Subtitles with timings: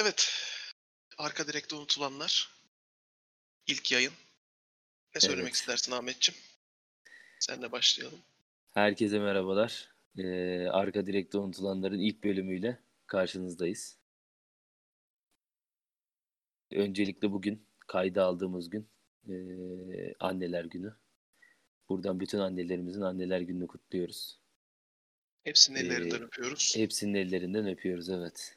[0.00, 0.30] Evet.
[1.18, 2.50] Arka direkte unutulanlar.
[3.66, 4.12] İlk yayın.
[5.14, 5.54] Ne söylemek Evet.
[5.54, 6.40] istersin Ahmetciğim?
[7.40, 8.18] Senle başlayalım.
[8.74, 9.96] Herkese merhabalar.
[10.18, 13.98] Ee, Arka Direkte Unutulanların ilk bölümüyle karşınızdayız.
[16.72, 18.88] Öncelikle bugün kayda aldığımız gün
[19.28, 20.96] ee, Anneler Günü.
[21.88, 24.40] Buradan bütün annelerimizin Anneler Günü'nü kutluyoruz.
[25.44, 26.72] Hepsinin Ee, ellerinden öpüyoruz.
[26.76, 28.55] Hepsinin ellerinden öpüyoruz evet.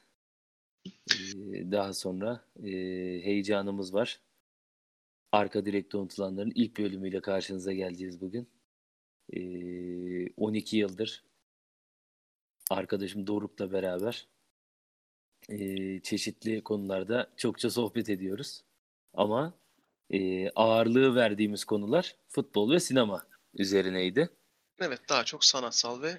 [0.85, 2.69] Ee, daha sonra ee,
[3.23, 4.19] heyecanımız var.
[5.31, 8.49] Arka Direkte Unutulanların ilk bölümüyle karşınıza geleceğiz bugün.
[9.33, 11.23] Ee, 12 yıldır
[12.69, 14.27] arkadaşım Doruk'la beraber
[15.49, 18.63] ee, çeşitli konularda çokça sohbet ediyoruz.
[19.13, 19.53] Ama
[20.09, 24.29] ee, ağırlığı verdiğimiz konular futbol ve sinema üzerineydi.
[24.81, 26.17] Evet daha çok sanatsal ve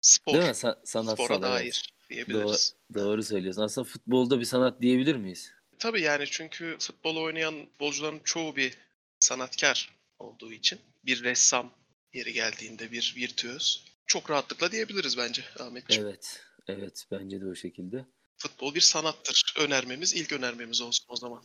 [0.00, 0.32] spor.
[0.32, 0.50] Değil mi?
[0.50, 1.42] Sa- sanatsal, Spora evet.
[1.42, 2.74] dair diyebiliriz.
[2.94, 3.62] Doğru söylüyorsun.
[3.62, 5.52] Aslında futbolda bir sanat diyebilir miyiz?
[5.78, 8.78] Tabii yani çünkü futbol oynayan futbolcuların çoğu bir
[9.18, 11.72] sanatkar olduğu için bir ressam
[12.12, 16.06] yeri geldiğinde bir virtüöz çok rahatlıkla diyebiliriz bence Ahmetciğim.
[16.06, 16.42] Evet.
[16.68, 17.06] Evet.
[17.10, 18.04] Bence de o şekilde.
[18.36, 19.54] Futbol bir sanattır.
[19.58, 21.42] Önermemiz ilk önermemiz olsun o zaman.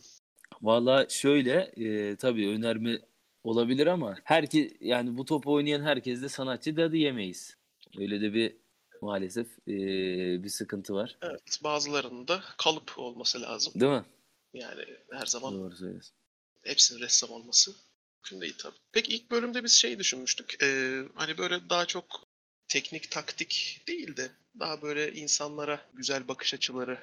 [0.62, 3.00] Valla şöyle e, tabii önerme
[3.44, 7.56] olabilir ama herki yani bu topu oynayan herkes de sanatçı da diyemeyiz.
[7.98, 8.56] Öyle de bir
[9.02, 9.74] maalesef e,
[10.44, 11.18] bir sıkıntı var.
[11.22, 13.72] Evet bazılarının da kalıp olması lazım.
[13.80, 14.04] Değil mi?
[14.54, 16.14] Yani her zaman Doğru söylüyorsun.
[16.62, 17.74] hepsinin ressam olması
[18.14, 18.76] mümkün değil tabii.
[18.92, 20.62] Peki ilk bölümde biz şey düşünmüştük.
[20.62, 22.26] Ee, hani böyle daha çok
[22.68, 26.98] teknik taktik değil de daha böyle insanlara güzel bakış açıları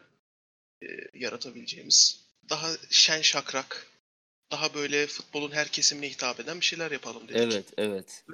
[0.83, 3.87] e, yaratabileceğimiz daha şen şakrak
[4.51, 7.41] daha böyle futbolun her kesimine hitap eden bir şeyler yapalım dedik.
[7.41, 8.25] Evet, evet.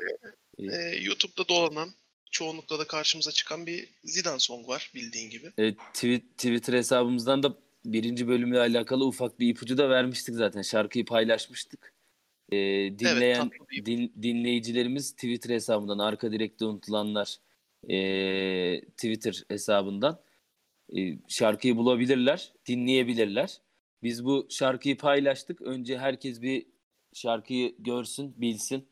[0.59, 1.93] Ee, YouTube'da dolanan
[2.31, 5.47] çoğunlukla da karşımıza çıkan bir Zidane song var bildiğin gibi.
[5.58, 10.61] E, twi- Twitter hesabımızdan da birinci bölümle alakalı ufak bir ipucu da vermiştik zaten.
[10.61, 11.94] Şarkıyı paylaşmıştık.
[12.52, 12.58] E,
[12.99, 17.37] dinleyen bir- din- dinleyicilerimiz Twitter hesabından arka direkte unutulanlar
[17.89, 20.21] e, Twitter hesabından
[20.98, 23.58] e, şarkıyı bulabilirler, dinleyebilirler.
[24.03, 25.61] Biz bu şarkıyı paylaştık.
[25.61, 26.65] Önce herkes bir
[27.14, 28.87] şarkıyı görsün, bilsin.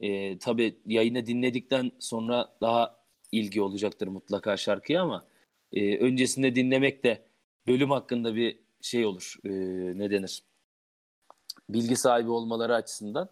[0.00, 5.26] E, tabii yayını dinledikten sonra daha ilgi olacaktır mutlaka şarkıya ama
[5.72, 7.26] e, öncesinde dinlemek de
[7.66, 9.34] bölüm hakkında bir şey olur.
[9.44, 9.50] E,
[9.98, 10.42] ne denir?
[11.68, 13.28] Bilgi sahibi olmaları açısından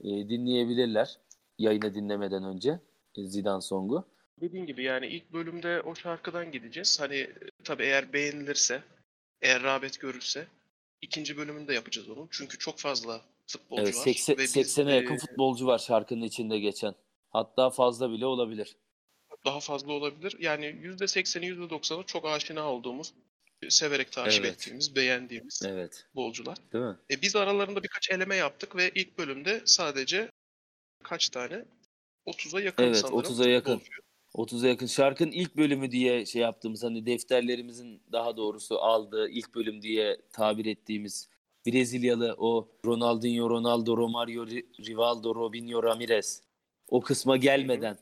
[0.00, 1.18] e, dinleyebilirler
[1.58, 2.80] yayını dinlemeden önce
[3.16, 4.04] e, Zidane Song'u.
[4.40, 7.00] Dediğim gibi yani ilk bölümde o şarkıdan gideceğiz.
[7.00, 7.34] Hani e,
[7.64, 8.82] tabii eğer beğenilirse,
[9.42, 10.46] eğer rağbet görürse
[11.02, 12.28] ikinci bölümünü de yapacağız onun.
[12.30, 14.02] Çünkü çok fazla futbolcu Evet, var.
[14.02, 16.94] 80, ve biz, 80'e yakın e, futbolcu var şarkının içinde geçen.
[17.30, 18.76] Hatta fazla bile olabilir.
[19.44, 20.36] daha fazla olabilir.
[20.40, 23.14] Yani %80'i %90'ı çok aşina olduğumuz,
[23.68, 24.54] severek takip Evet.
[24.54, 26.04] ettiğimiz, beğendiğimiz Evet.
[26.06, 26.56] futbolcular.
[26.72, 26.96] Değil mi?
[27.10, 30.30] E, biz aralarında birkaç eleme yaptık ve ilk bölümde sadece
[31.02, 31.64] kaç tane?
[32.26, 33.78] 30'a yakın Evet, sanırım 30'a yakın.
[33.78, 34.00] futbolcu.
[34.34, 39.82] 30'a yakın şarkının ilk bölümü diye şey yaptığımız hani defterlerimizin daha doğrusu aldığı ilk bölüm
[39.82, 41.28] diye tabir ettiğimiz
[41.66, 46.42] Brezilyalı o Ronaldinho, Ronaldo, Romario, Ri- Rivaldo, Robinho, Ramirez
[46.88, 47.98] o kısma gelmeden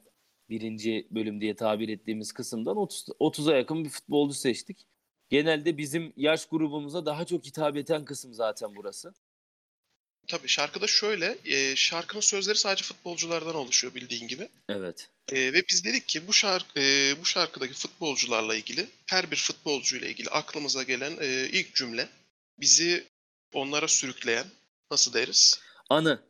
[0.51, 4.87] birinci bölüm diye tabir ettiğimiz kısımdan 30, 30'a yakın bir futbolcu seçtik.
[5.29, 9.15] Genelde bizim yaş grubumuza daha çok hitap eden kısım zaten burası.
[10.29, 14.49] Tabii şarkıda şöyle, e, şarkının sözleri sadece futbolculardan oluşuyor bildiğin gibi.
[14.69, 15.11] Evet.
[15.33, 20.09] E, ve biz dedik ki bu şarkı e, bu şarkıdaki futbolcularla ilgili her bir futbolcuyla
[20.09, 22.09] ilgili aklımıza gelen e, ilk cümle
[22.61, 23.05] bizi
[23.55, 24.47] onlara sürükleyen
[24.91, 25.61] nasıl deriz?
[25.91, 26.21] Anı.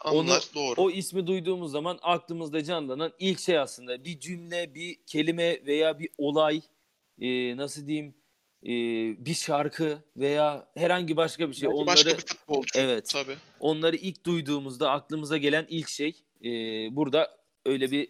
[0.00, 0.80] Anlar doğru.
[0.80, 6.08] O ismi duyduğumuz zaman aklımızda canlanan ilk şey aslında bir cümle, bir kelime veya bir
[6.18, 6.62] olay,
[7.20, 8.14] e, nasıl diyeyim,
[8.62, 8.68] e,
[9.26, 11.68] bir şarkı veya herhangi başka bir şey.
[11.68, 12.78] Belki Onları Başka bir futbolcu.
[12.78, 13.08] Evet.
[13.12, 13.36] Tabii.
[13.60, 16.50] onları ilk duyduğumuzda aklımıza gelen ilk şey e,
[16.96, 18.08] burada öyle bir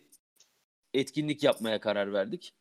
[0.95, 2.53] etkinlik yapmaya karar verdik.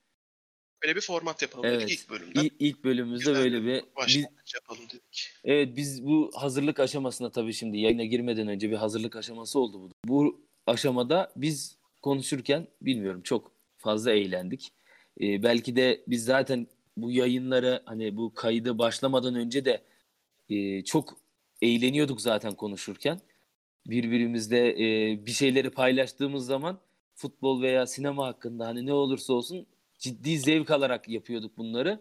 [0.83, 1.81] Böyle bir format yapalım Evet.
[1.81, 2.43] dedik ilk bölümden.
[2.43, 5.33] İlk, ilk bölümümüzde Güzel böyle bir Başlangıç yapalım dedik.
[5.47, 9.89] Evet biz bu hazırlık aşamasına tabii şimdi yayına girmeden önce bir hazırlık aşaması oldu bu.
[10.07, 14.73] Bu aşamada biz konuşurken bilmiyorum çok fazla eğlendik.
[15.21, 16.67] Ee, belki de biz zaten
[16.97, 19.83] bu yayınları hani bu kaydı başlamadan önce de
[20.49, 21.17] e, çok
[21.61, 23.19] eğleniyorduk zaten konuşurken.
[23.87, 26.79] Birbirimizle e, bir şeyleri paylaştığımız zaman
[27.15, 29.65] futbol veya sinema hakkında hani ne olursa olsun
[29.99, 31.99] ciddi zevk alarak yapıyorduk bunları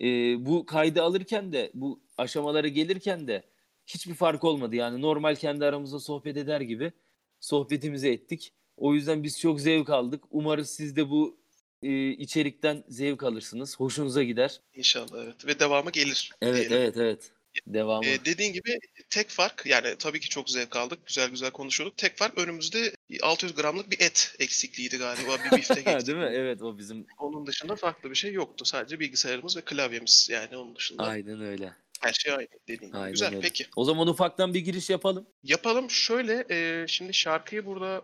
[0.00, 0.06] e,
[0.46, 3.42] bu kaydı alırken de bu aşamalara gelirken de
[3.86, 4.76] hiçbir fark olmadı.
[4.76, 6.92] Yani normal kendi aramızda sohbet eder gibi
[7.40, 8.52] sohbetimizi ettik.
[8.76, 10.24] O yüzden biz çok zevk aldık.
[10.30, 11.38] Umarız siz de bu
[11.82, 13.80] e, içerikten zevk alırsınız.
[13.80, 14.60] Hoşunuza gider.
[14.74, 15.46] İnşallah evet.
[15.46, 16.30] Ve devamı gelir.
[16.42, 16.76] Evet diyelim.
[16.76, 17.30] evet evet.
[17.66, 18.06] Devamı.
[18.06, 18.78] Ee, dediğin gibi
[19.10, 21.06] tek fark yani tabii ki çok zevk aldık.
[21.06, 21.96] Güzel güzel konuşuyorduk.
[21.96, 25.36] Tek fark önümüzde 600 gramlık bir et eksikliğiydi galiba.
[25.44, 26.18] Bir biftek Değil eksikliği.
[26.18, 26.30] mi?
[26.32, 28.64] Evet o bizim Onun dışında farklı bir şey yoktu.
[28.64, 30.28] Sadece bilgisayarımız ve klavyemiz.
[30.30, 31.72] Yani onun dışında aynen öyle.
[32.04, 32.96] Her şey aynı dediğin gibi.
[32.98, 33.40] Aynen Güzel öyle.
[33.40, 33.66] peki.
[33.76, 35.26] O zaman ufaktan bir giriş yapalım.
[35.42, 38.02] Yapalım şöyle e, şimdi şarkıyı burada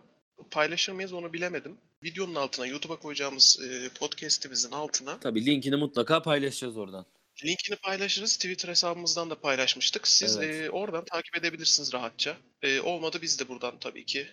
[0.51, 1.77] paylaşır mıyız onu bilemedim.
[2.03, 7.05] Videonun altına YouTube'a koyacağımız e, podcast'imizin altına Tabii linkini mutlaka paylaşacağız oradan.
[7.45, 8.35] linkini paylaşırız.
[8.35, 10.07] Twitter hesabımızdan da paylaşmıştık.
[10.07, 10.61] Siz Evet.
[10.65, 12.37] e, oradan takip edebilirsiniz rahatça.
[12.61, 14.27] E, olmadı biz de buradan tabii ki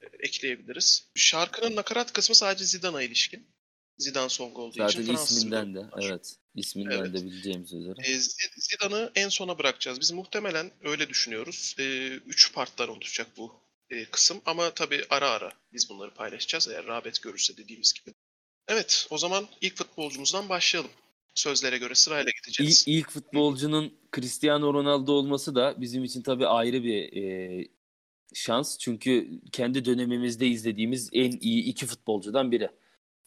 [0.00, 1.08] e, ekleyebiliriz.
[1.14, 3.46] Şarkının nakarat kısmı sadece Zidane'a ilişkin.
[3.98, 6.36] Zidane song olduğu Zaten için Fransız bir isminden de evet.
[6.54, 7.14] İsminden Evet.
[7.14, 7.94] de bileceğimiz üzere.
[8.04, 10.00] E, Zi- Zidane'ı en sona bırakacağız.
[10.00, 11.76] Biz muhtemelen öyle düşünüyoruz.
[11.78, 13.52] E, üç parttan oluşacak bu
[13.90, 14.40] e, kısım.
[14.46, 18.14] Ama tabii ara ara biz bunları paylaşacağız eğer rağbet görürse dediğimiz gibi.
[18.68, 20.90] Evet, o zaman ilk futbolcumuzdan başlayalım.
[21.34, 22.84] Sözlere göre sırayla İlk, gideceğiz.
[22.88, 27.68] ilk futbolcunun Cristiano Ronaldo olması da bizim için tabii ayrı bir e,
[28.34, 28.78] şans.
[28.78, 32.68] Çünkü kendi dönemimizde izlediğimiz en iyi iki futbolcudan biri.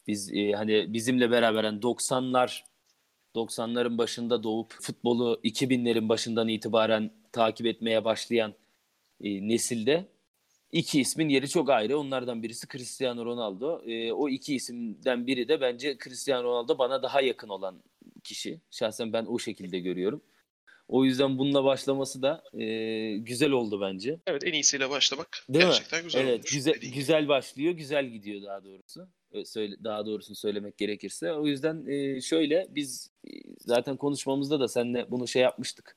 [0.06, 2.62] Biz e, hani bizimle beraber hani 90'lar
[3.36, 8.54] 90'ların başında doğup futbolu 2000'lerin başından itibaren takip etmeye başlayan
[9.20, 10.08] e, nesilde
[10.72, 11.98] iki ismin yeri çok ayrı.
[11.98, 13.82] Onlardan birisi Cristiano Ronaldo.
[13.86, 17.82] E, o iki isimden biri de bence Cristiano Ronaldo bana daha yakın olan
[18.24, 18.60] kişi.
[18.70, 20.22] Şahsen ben o şekilde görüyorum.
[20.88, 22.66] O yüzden bununla başlaması da e,
[23.16, 24.20] güzel oldu bence.
[24.26, 25.70] Evet, en iyisiyle başlamak Değil mi?
[25.70, 26.52] gerçekten güzel evet, olmuş.
[26.52, 29.08] güzel güzel başlıyor, güzel gidiyor daha doğrusu.
[29.32, 31.32] Ö- Söyle, daha doğrusunu söylemek gerekirse.
[31.32, 35.96] O yüzden e, şöyle biz e, zaten konuşmamızda da seninle bunu şey yapmıştık.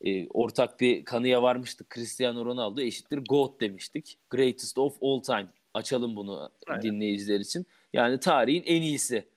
[0.00, 1.94] E, ortak bir kanıya varmıştık.
[1.94, 4.18] Cristiano Ronaldo eşittir GOAT demiştik.
[4.30, 5.48] Greatest of all time.
[5.74, 6.82] Açalım bunu Aynen.
[6.82, 7.66] dinleyiciler için.
[7.92, 9.28] Yani tarihin en iyisi.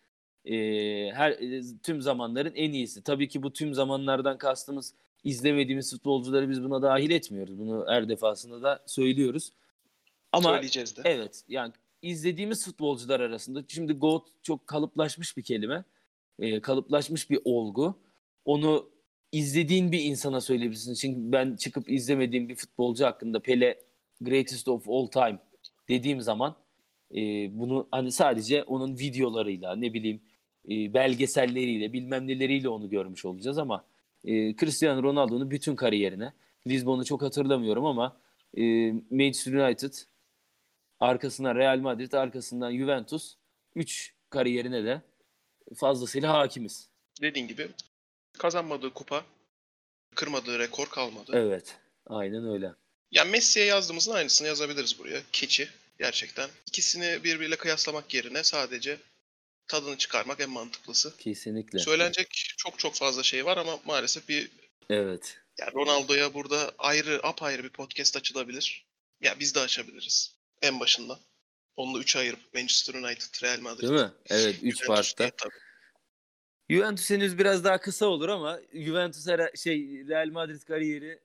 [0.45, 0.55] E,
[1.11, 3.03] her e, tüm zamanların en iyisi.
[3.03, 7.59] Tabii ki bu tüm zamanlardan kastımız izlemediğimiz futbolcuları biz buna dahil etmiyoruz.
[7.59, 9.51] Bunu her defasında da söylüyoruz.
[10.31, 11.01] Ama Söyleyeceğiz de.
[11.05, 15.83] Evet yani izlediğimiz futbolcular arasında şimdi GOAT çok kalıplaşmış bir kelime.
[16.39, 17.99] Ee, kalıplaşmış bir olgu.
[18.45, 18.89] Onu
[19.31, 20.93] izlediğin bir insana söyleyebilirsin.
[20.93, 23.79] Çünkü ben çıkıp izlemediğim bir futbolcu hakkında Pele
[24.21, 25.39] greatest of all time
[25.89, 26.55] dediğim zaman
[27.15, 27.19] e,
[27.59, 30.21] bunu hani sadece onun videolarıyla ne bileyim
[30.69, 33.85] e, belgeselleriyle bilmem neleriyle onu görmüş olacağız ama
[34.25, 36.33] e, Cristiano Ronaldo'nun bütün kariyerine
[36.67, 38.17] Lisbon'u çok hatırlamıyorum ama
[38.57, 39.93] e, Manchester United
[40.99, 43.35] arkasından Real Madrid, arkasından Juventus.
[43.75, 45.01] 3 kariyerine de
[45.75, 46.89] fazlasıyla hakimiz.
[47.21, 47.69] Dediğin gibi
[48.37, 49.25] kazanmadığı kupa,
[50.15, 51.31] kırmadığı rekor kalmadı.
[51.33, 51.75] Evet,
[52.07, 52.71] aynen öyle.
[53.11, 55.21] Yani Messi'ye yazdığımızın aynısını yazabiliriz buraya.
[55.31, 55.69] Keçi
[55.99, 56.49] gerçekten.
[56.67, 58.97] İkisini birbiriyle kıyaslamak yerine sadece
[59.67, 61.17] tadını çıkarmak en mantıklısı.
[61.17, 61.79] Kesinlikle.
[61.79, 64.49] Söylenecek çok çok fazla şey var ama maalesef bir
[64.89, 65.37] Evet.
[65.59, 68.85] yani Ronaldo'ya burada ayrı apayrı bir podcast açılabilir.
[69.21, 71.19] Ya biz de açabiliriz en başından.
[71.75, 73.81] Onu da 3'e ayırıp Manchester United, Real Madrid.
[73.81, 74.11] Değil mi?
[74.29, 75.29] Evet, 3 Juventus diye partta.
[75.49, 75.59] tabii.
[76.69, 81.19] Juventus henüz biraz daha kısa olur ama Juventus her şey Real Madrid kariyeri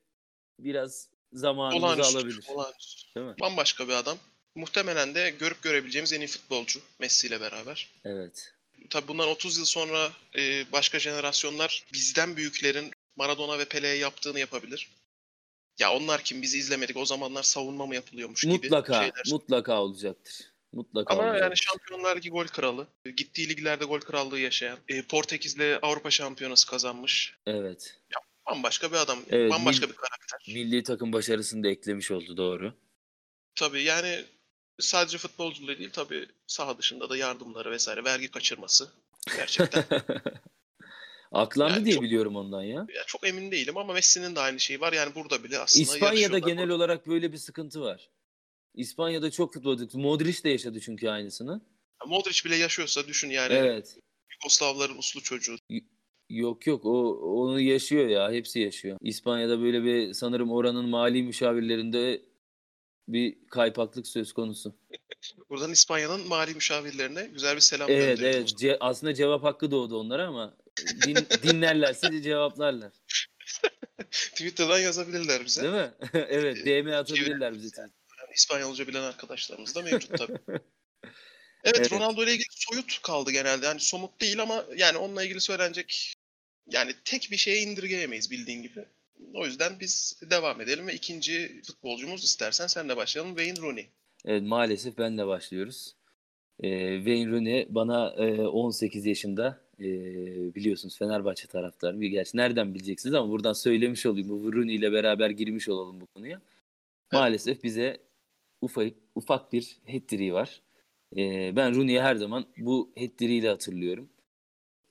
[0.58, 2.44] biraz zamanımızı Olağanüstü, alabilir.
[2.48, 3.14] olağanüstü.
[3.14, 3.34] Değil mi?
[3.40, 4.18] Bambaşka bir adam.
[4.54, 7.90] Muhtemelen de görüp görebileceğimiz en iyi futbolcu Messi ile beraber.
[8.04, 8.52] Evet.
[8.90, 14.88] Tabii bundan 30 yıl sonra e, başka jenerasyonlar bizden büyüklerin Maradona ve Pele'ye yaptığını yapabilir.
[15.78, 19.22] Ya onlar kim biz izlemedik o zamanlar savunma mı yapılıyormuş gibi Mutlaka, şeyler.
[19.30, 20.54] mutlaka olacaktır.
[20.72, 21.42] Mutlaka Ama olacaktır.
[21.44, 27.38] yani Şampiyonlar Ligi gol kralı, gittiği liglerde gol krallığı yaşayan, e, Portekiz'le Avrupa Şampiyonası kazanmış.
[27.46, 28.00] Evet.
[28.46, 30.54] Bambaşka bir adam, Evet, bambaşka bir karakter.
[30.54, 32.74] Milli takım başarısını da eklemiş oldu doğru.
[33.54, 34.24] Tabii yani
[34.80, 38.92] sadece futbolculuğu değil tabii saha dışında da yardımları vesaire, vergi kaçırması
[39.36, 39.84] gerçekten.
[41.34, 42.86] Aklandı Yani diye çok- biliyorum ondan ya.
[42.96, 44.92] ya çok emin değilim ama Messi'nin de aynı şeyi var.
[44.92, 48.10] Yani burada bile aslında İspanya'da genel olarak böyle bir sıkıntı var.
[48.74, 49.98] İspanya'da çok futbolcu.
[49.98, 51.60] Modric de yaşadı çünkü aynısını.
[52.06, 53.98] Modric bile yaşıyorsa düşün yani Evet.
[54.32, 55.56] Yugoslavların uslu çocuğu.
[56.30, 57.10] Yok yok o
[57.42, 58.32] onu yaşıyor ya.
[58.32, 58.98] Hepsi yaşıyor.
[59.00, 62.22] İspanya'da böyle bir sanırım oranın mali müşavirlerinde
[63.08, 64.74] bir kaypaklık söz konusu.
[65.50, 68.38] Buradan İspanya'nın mali müşavirlerine güzel bir selam Evet gönderelim.
[68.38, 68.50] evet.
[68.62, 70.56] Ce- aslında cevap hakkı doğdu onlara ama
[71.06, 72.92] din- dinlerlerse cevaplarlar.
[74.10, 75.62] Twitter'dan yazabilirler bize.
[75.62, 75.90] Değil mi?
[76.28, 76.66] evet.
[76.66, 77.90] DM atabilirler bize.
[78.34, 80.38] İspanyolca bilen arkadaşlarımız da mevcut tabii.
[81.66, 81.92] Evet, Evet.
[81.92, 83.66] Ronaldo ile ilgili soyut kaldı genelde.
[83.66, 86.14] Yani somut değil ama yani onunla ilgili söylenecek
[86.70, 88.84] yani tek bir şeye indirgeyemeyiz bildiğin gibi.
[89.34, 93.36] O yüzden biz devam edelim ve ikinci futbolcumuz istersen sen de başlayalım.
[93.36, 93.88] Wayne Rooney.
[94.24, 95.94] Evet maalesef benle başlıyoruz.
[96.60, 99.84] E, Wayne Rooney bana e, 18 yaşında e,
[100.54, 102.00] biliyorsunuz Fenerbahçe taraftarı.
[102.00, 104.28] Bir gerçi nereden bileceksiniz ama buradan söylemiş olayım.
[104.28, 106.40] Bu Rooney ile beraber girmiş olalım bu konuya.
[107.12, 107.98] Maalesef bize
[108.60, 110.62] ufak ufak bir hat var.
[111.16, 114.08] E, ben Rooney'i her zaman bu hat ile hatırlıyorum.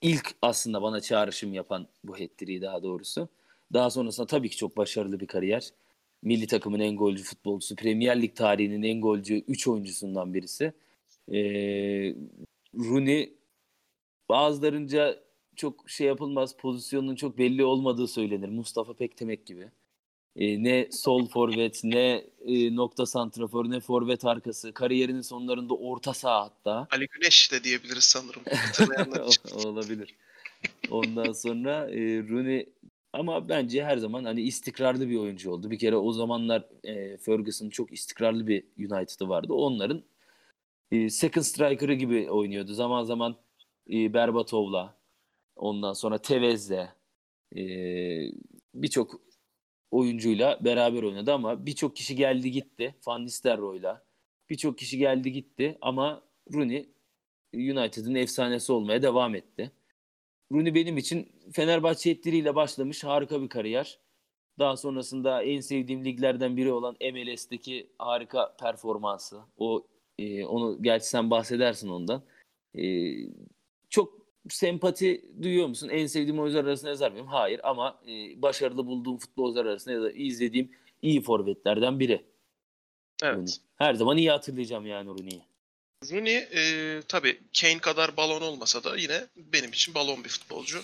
[0.01, 3.29] İlk aslında bana çağrışım yapan bu hat daha doğrusu.
[3.73, 5.69] Daha sonrasında tabii ki çok başarılı bir kariyer.
[6.21, 10.73] Milli takımın en golcü futbolcusu, Premier Lig tarihinin en golcü 3 oyuncusundan birisi.
[11.31, 12.15] Ee,
[12.75, 13.33] Rooney
[14.29, 15.23] bazılarınca
[15.55, 18.49] çok şey yapılmaz, pozisyonun çok belli olmadığı söylenir.
[18.49, 19.69] Mustafa Pektemek gibi.
[20.35, 24.73] Ee, ne sol forvet, ne e, nokta santrafor, ne forvet arkası.
[24.73, 26.87] Kariyerinin sonlarında orta saha hatta.
[26.91, 28.41] Ali Güneş de diyebiliriz sanırım.
[29.65, 30.15] Olabilir.
[30.91, 32.69] Ondan sonra e, Rooney
[33.13, 35.71] ama bence her zaman hani istikrarlı bir oyuncu oldu.
[35.71, 39.53] Bir kere o zamanlar e, Ferguson çok istikrarlı bir United'ı vardı.
[39.53, 40.03] Onların
[40.91, 42.73] e, second striker'ı gibi oynuyordu.
[42.73, 43.35] Zaman zaman
[43.89, 44.97] e, Berbatov'la,
[45.55, 46.89] ondan sonra Tevez'le
[47.55, 47.63] e,
[48.75, 49.21] birçok
[49.91, 52.95] oyuncuyla beraber oynadı ama birçok kişi geldi gitti.
[53.07, 54.05] Van Nistelrooy'la.
[54.49, 56.23] Birçok kişi geldi gitti ama
[56.53, 56.89] Rooney
[57.53, 59.71] United'ın efsanesi olmaya devam etti.
[60.51, 63.99] Rooney benim için Fenerbahçe etleriyle başlamış harika bir kariyer.
[64.59, 69.41] Daha sonrasında en sevdiğim liglerden biri olan MLS'teki harika performansı.
[69.57, 69.87] O
[70.19, 72.23] e, onu gerçi sen bahsedersin ondan.
[72.75, 72.83] E,
[73.93, 74.13] çok
[74.49, 75.89] sempati duyuyor musun?
[75.89, 77.27] En sevdiğim oyuncular arasında yazar mıyım?
[77.27, 80.71] Hayır ama e, başarılı bulduğum futbolcular arasında ya da izlediğim
[81.01, 82.25] iyi forvetlerden biri.
[83.23, 83.39] Rooney.
[83.39, 83.57] Evet.
[83.75, 85.41] Her zaman iyi hatırlayacağım yani Rooney'i.
[86.11, 90.81] Rooney e, tabii Kane kadar balon olmasa da yine benim için balon bir futbolcu.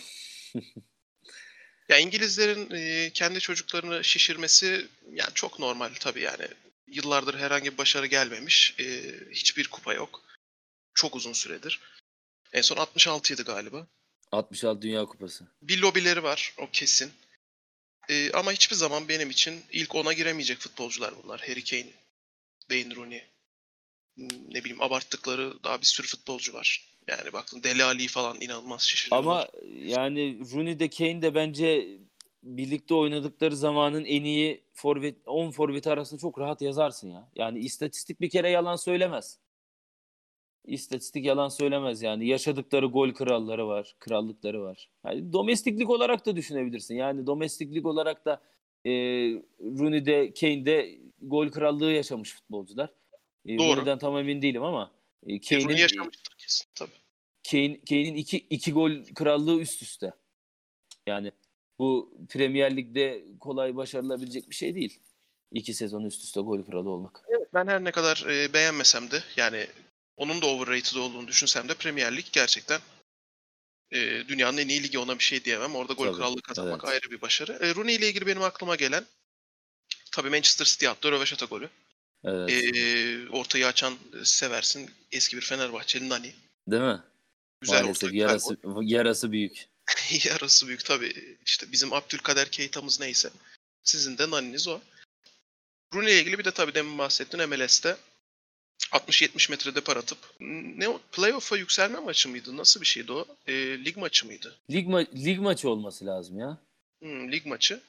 [1.90, 6.48] ya İngilizlerin e, kendi çocuklarını şişirmesi yani çok normal tabii yani.
[6.88, 8.76] Yıllardır herhangi bir başarı gelmemiş.
[8.80, 8.86] e,
[9.32, 10.22] hiçbir kupa yok.
[10.94, 11.80] Çok uzun süredir.
[12.54, 13.88] En son 66 ydı galiba.
[14.32, 15.48] 66 Dünya Kupası.
[15.62, 17.12] Bir lobileri var o kesin.
[18.10, 21.42] E, ama hiçbir zaman benim için ilk ona giremeyecek futbolcular bunlar.
[21.48, 21.94] Harry Kane,
[22.60, 23.24] Wayne Rooney.
[24.52, 26.90] Ne bileyim abarttıkları daha bir sürü futbolcu var.
[27.08, 29.32] Yani baktın Dele Ali falan inanılmaz şişiriyorlar.
[29.32, 31.88] Ama yani Rooney de Kane de bence
[32.44, 37.30] birlikte oynadıkları zamanın en iyi forvet 10 forveti arasında çok rahat yazarsın ya.
[37.36, 39.40] Yani istatistik bir kere yalan söylemez.
[40.70, 42.28] İstatistik yalan söylemez yani.
[42.28, 44.90] Yaşadıkları gol kralları var, krallıkları var.
[45.06, 46.96] Yani domestiklik olarak da düşünebilirsin.
[46.96, 48.42] Yani domestiklik olarak da
[48.86, 48.92] e,
[49.60, 52.90] Rooney de Kane de gol krallığı yaşamış futbolcular.
[53.46, 53.68] E, Doğru.
[53.68, 54.92] Rooney'den tam emin değilim ama
[55.28, 56.92] e, E, Kane'in Rooney yaşamıştır kesin tabii.
[57.52, 60.14] Kane, Kane'in iki, iki gol krallığı üst üste.
[61.08, 61.32] Yani
[61.80, 65.00] bu Premier Lig'de kolay başarılabilecek bir şey değil.
[65.54, 67.26] İki sezon üst üste gol kralı olmak.
[67.54, 69.68] Ben her ne kadar e, beğenmesem de yani
[70.20, 72.82] onun da overrated olduğunu düşünsem de Premier Lig gerçekten
[73.92, 75.76] e, dünyanın en iyi ligi ona bir şey diyemem.
[75.76, 76.94] Orada gol Tabii, krallığı kazanmak evet.
[76.94, 77.52] ayrı bir başarı.
[77.62, 79.06] E, Rooney ile ilgili benim aklıma gelen
[80.12, 81.70] tabii Manchester City attı röveşata golü.
[82.24, 82.50] Evet.
[82.50, 84.92] E, ortayı açan e, seversin.
[85.12, 86.34] Eski bir Fenerbahçeli Nani.
[86.68, 87.02] Değil mi?
[87.62, 89.68] Güzel Maalesef yarası, yarası büyük.
[90.26, 91.38] Yarası büyük tabii.
[91.46, 93.30] İşte bizim Abdülkader Keita'mız neyse.
[93.84, 94.80] Sizin de Nani'niz o.
[95.94, 97.98] Rooney ile ilgili bir de tabii demin bahsettin MLS'te
[98.92, 102.58] 60-70 metre depar atıp ne o playoff'a yükselme maçı mıydı?
[102.58, 103.26] Nasıl bir şeydi o?
[103.48, 103.54] E,
[103.86, 104.56] lig maçı mıydı?
[104.72, 106.58] Lig, ma- lig maçı olması lazım ya.
[107.02, 107.82] Hmm, lig maçı.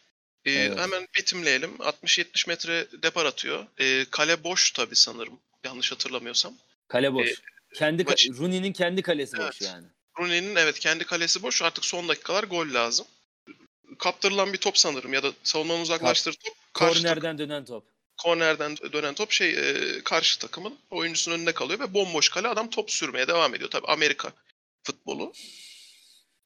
[0.44, 0.78] E, Evet.
[0.78, 1.70] Hemen betimleyelim.
[1.78, 3.66] 60-70 metre depar atıyor.
[3.78, 5.38] E, kale boş tabii sanırım.
[5.64, 6.54] Yanlış hatırlamıyorsam.
[6.88, 7.28] Kale boş.
[7.30, 7.34] E,
[7.74, 9.62] kendi ka- maç- Rooney'nin kendi kalesi boş Evet.
[9.62, 9.86] yani.
[10.18, 11.62] Rooney'nin evet kendi kalesi boş.
[11.62, 13.06] Artık son dakikalar gol lazım.
[13.98, 16.54] Kaptırılan bir top sanırım ya da savunmanın uzaklaştırdığı top.
[16.74, 17.84] Kornerden dönen top.
[18.22, 19.74] Kornerden dönen top şey e,
[20.04, 23.70] karşı takımın oyuncusunun önünde kalıyor ve bomboş kale adam top sürmeye devam ediyor.
[23.70, 24.32] Tabii Amerika
[24.82, 25.32] futbolu.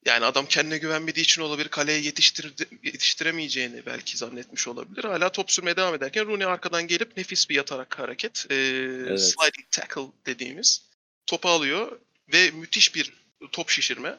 [0.05, 1.67] Yani adam kendine güvenmediği için olabilir.
[1.69, 2.53] Kaleye yetiştir,
[2.83, 5.03] yetiştiremeyeceğini belki zannetmiş olabilir.
[5.03, 8.45] Hala top sürmeye devam ederken Rooney arkadan gelip nefis bir yatarak hareket.
[8.51, 8.55] e,
[9.17, 10.81] Sliding tackle dediğimiz.
[11.25, 11.99] Topu alıyor
[12.33, 13.13] ve müthiş bir
[13.51, 14.17] top şişirme.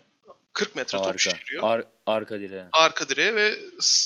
[0.53, 1.31] 40 metre top Harika.
[1.31, 2.65] şişiriyor Ar- arka direğe.
[2.73, 3.59] arka direğe ve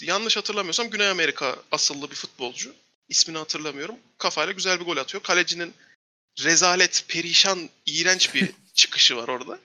[0.03, 2.75] yanlış hatırlamıyorsam Güney Amerika asıllı bir futbolcu.
[3.11, 3.97] İsmini hatırlamıyorum.
[4.19, 5.23] Kafayla güzel bir gol atıyor.
[5.23, 5.75] Kalecinin
[6.45, 9.59] rezalet, perişan, iğrenç bir çıkışı var orada.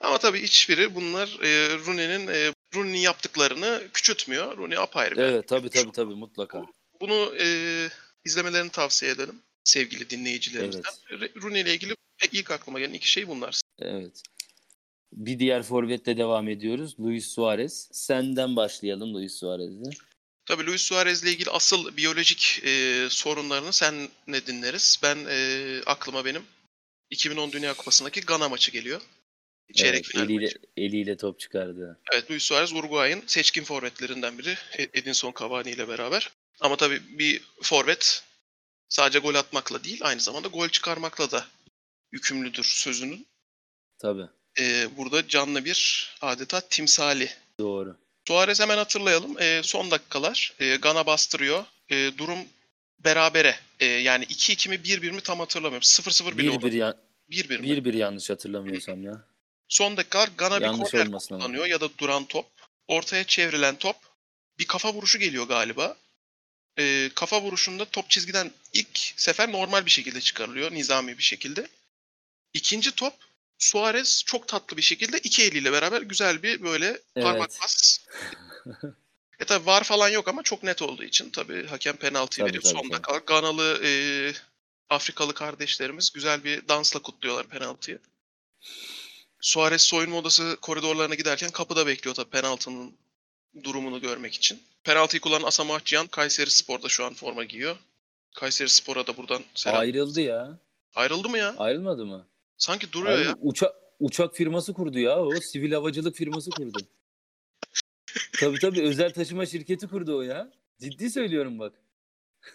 [0.00, 4.56] Ama tabii hiçbiri bunlar e, Rooney'nin e, Rooney'nin yaptıklarını küçültmüyor.
[4.58, 6.66] Rooney apayrı bir Evet tabii tabii tabii mutlaka.
[7.00, 7.46] Bunu e,
[8.24, 10.92] izlemelerini tavsiye ederim sevgili dinleyicilerimizden.
[11.10, 11.94] Re- Rooney ile ilgili
[12.32, 13.60] ilk aklıma gelen iki şey bunlar.
[13.78, 14.22] Evet.
[15.12, 17.00] Bir diğer forvetle devam ediyoruz.
[17.00, 17.88] Luis Suarez.
[17.92, 19.90] Senden başlayalım Luis Suarez'le.
[20.48, 25.00] Tabii Luis Suarez ile ilgili asıl biyolojik e, sorunlarını sen ne dinleriz?
[25.02, 26.42] Ben e, aklıma benim
[27.10, 29.00] 2010 Dünya Kupası'ndaki Gana maçı geliyor.
[29.74, 30.58] Çeyrek Evet, final eliyle, maçı.
[30.76, 31.98] eliyle top çıkardı.
[32.12, 36.30] Evet Luis Suarez Uruguay'ın seçkin forvetlerinden biri E- Edinson Cavani ile beraber.
[36.60, 38.24] Ama tabii bir forvet
[38.88, 41.46] sadece gol atmakla değil aynı zamanda gol çıkarmakla da
[42.12, 43.26] yükümlüdür sözünün.
[43.98, 44.26] Tabii.
[44.60, 47.30] Ee, burada canlı bir adeta timsali.
[47.60, 47.96] Doğru.
[48.28, 49.40] Suarez hemen hatırlayalım.
[49.40, 51.64] Ee, son dakikalar e, Gana bastırıyor.
[51.90, 52.38] Ee, durum
[53.04, 53.56] berabere.
[53.80, 55.84] Ee, yani 2-2 mi 1-1 mi tam hatırlamıyorum.
[55.84, 56.72] 0-0 bile 1-1 olabilir.
[56.72, 56.94] ya,
[57.30, 57.66] 1-1 mi?
[57.68, 59.24] 1-1 yanlış hatırlamıyorsam ya.
[59.68, 61.44] Son dakikalar Gana bir Yanlış korner olmasın ama.
[61.44, 62.46] kullanıyor ya da duran top.
[62.88, 63.96] Ortaya çevrilen top.
[64.58, 65.96] Bir kafa vuruşu geliyor galiba.
[66.78, 70.72] Ee, kafa vuruşunda top çizgiden ilk sefer normal bir şekilde çıkarılıyor.
[70.72, 71.68] Nizami bir şekilde.
[72.54, 73.14] İkinci top
[73.58, 77.58] Suarez çok tatlı bir şekilde iki eliyle beraber güzel bir böyle parmak Evet.
[77.62, 77.98] bas.
[79.40, 82.62] e tabi var falan yok ama çok net olduğu için tabii hakem penaltıyı Tabii, veriyor.
[82.74, 83.24] tabii, Son tabii.
[83.26, 83.90] Ganalı e,
[84.90, 87.98] Afrikalı kardeşlerimiz güzel bir dansla kutluyorlar penaltıyı.
[89.40, 92.94] Suarez soyunma odası koridorlarına giderken kapıda bekliyor tabii penaltının
[93.64, 94.62] durumunu görmek için.
[94.84, 97.76] Penaltıyı kullanan Asamoah Gyan Kayseri Spor'da şu an forma giyiyor.
[98.34, 99.78] Kayseri Spor'a da buradan selam.
[99.80, 100.58] Ayrıldı ya.
[100.94, 101.54] Ayrıldı mı ya?
[101.58, 102.26] Ayrılmadı mı?
[102.58, 103.26] Sanki duruyor ya.
[103.28, 105.40] Ayrı- uça- uçak firması kurdu ya o.
[105.40, 106.78] Sivil havacılık firması kurdu.
[108.40, 110.52] tabii tabii özel taşıma şirketi kurdu o ya.
[110.80, 111.72] Ciddi söylüyorum bak.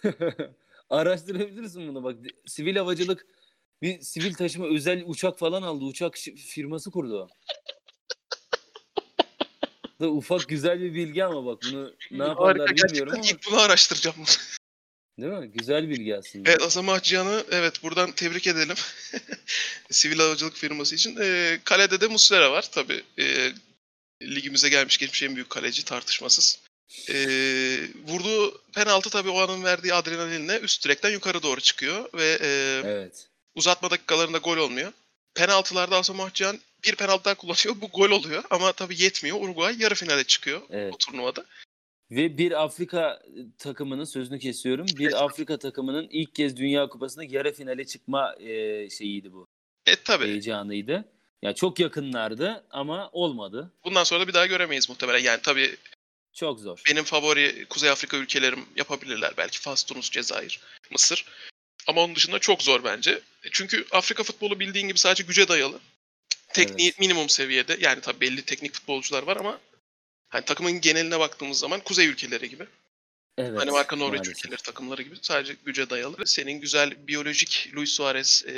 [0.89, 2.15] Araştırabilirsin bunu bak.
[2.45, 3.25] Sivil havacılık
[3.81, 5.85] bir sivil taşıma özel uçak falan aldı.
[5.85, 7.27] Uçak firması kurdu o.
[9.99, 14.15] Da ufak güzel bir bilgi ama bak bunu ne yaparlar bilmiyorum ama ilk bunu araştıracağım.
[15.21, 15.51] Değil mi?
[15.55, 16.49] Güzel bilgi aslında.
[16.49, 18.75] evet Asamoah Gyan'ı evet buradan tebrik edelim.
[19.91, 21.17] Sivil havacılık firması için.
[21.21, 23.03] Ee, kalede de Muslera var tabii.
[23.19, 23.51] Ee,
[24.21, 26.59] ligimize gelmiş geçmiş en büyük kaleci tartışmasız.
[27.09, 32.81] Ee, vurduğu penaltı tabii o anın verdiği adrenalinle üst direkten yukarı doğru çıkıyor ve e,
[32.85, 33.27] Evet.
[33.55, 34.91] uzatma dakikalarında gol olmuyor.
[35.35, 37.75] Penaltılarda Asamoah Gyan bir penaltı daha kullanıyor.
[37.81, 39.37] Bu gol oluyor ama tabii yetmiyor.
[39.41, 40.93] Uruguay yarı finale çıkıyor Evet.
[40.93, 41.45] o turnuvada.
[42.15, 43.23] Ve bir Afrika
[43.57, 44.85] takımının sözünü kesiyorum.
[44.97, 49.47] Bir Afrika takımının ilk kez Dünya Kupası'nda yarı finale çıkma e, şeyiydi bu.
[49.85, 50.25] E tabii.
[50.25, 51.05] Heyecanıydı.
[51.41, 53.71] Ya çok yakınlardı ama olmadı.
[53.85, 55.19] Bundan sonra da bir daha göremeyiz muhtemelen.
[55.19, 55.75] Yani tabii
[56.33, 56.81] Çok zor.
[56.91, 59.33] benim favori Kuzey Afrika ülkelerim yapabilirler.
[59.37, 60.59] Belki Fas, Tunus, Cezayir,
[60.91, 61.25] Mısır.
[61.87, 63.11] Ama onun dışında çok zor bence.
[63.43, 65.79] E, Çünkü Afrika futbolu bildiğin gibi sadece güce dayalı.
[66.53, 66.99] Tekniği Evet.
[66.99, 67.77] minimum seviyede.
[67.81, 69.59] Yani tabii belli teknik futbolcular var ama
[70.33, 72.67] hani takımın geneline baktığımız zaman kuzey ülkeleri gibi.
[73.37, 73.59] Evet.
[73.59, 74.37] Danimarka, Norveç maalesef.
[74.37, 76.15] ülkeleri takımları gibi sadece güce dayalı.
[76.25, 78.55] Senin güzel biyolojik Luis Suarez e,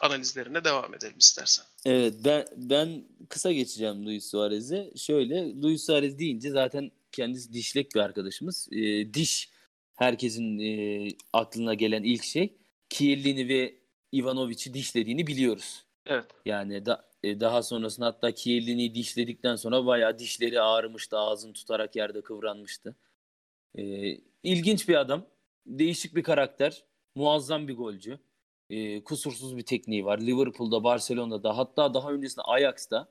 [0.00, 1.64] analizlerine devam edelim istersen.
[1.84, 4.90] Evet ben ben kısa geçeceğim Luis Suarez'e.
[4.96, 8.68] Şöyle Luis Suarez deyince zaten kendisi dişlek bir arkadaşımız.
[8.72, 9.50] Ee, diş
[9.94, 12.56] herkesin e, aklına gelen ilk şey.
[12.90, 13.74] Chiellini ve
[14.12, 15.84] Ivanovic'i dişlediğini biliyoruz.
[16.06, 16.24] Evet.
[16.46, 21.18] Yani da, e, daha sonrasında hatta Chiellini'yi dişledikten sonra bayağı dişleri ağrımıştı.
[21.18, 22.96] Ağzını tutarak yerde kıvranmıştı.
[23.78, 23.82] E,
[24.42, 25.26] ilginç bir adam.
[25.66, 26.84] Değişik bir karakter.
[27.14, 28.18] Muazzam bir golcü.
[28.70, 30.18] E, kusursuz bir tekniği var.
[30.20, 33.08] Liverpool'da, Barcelona'da hatta daha öncesinde Ajax'ta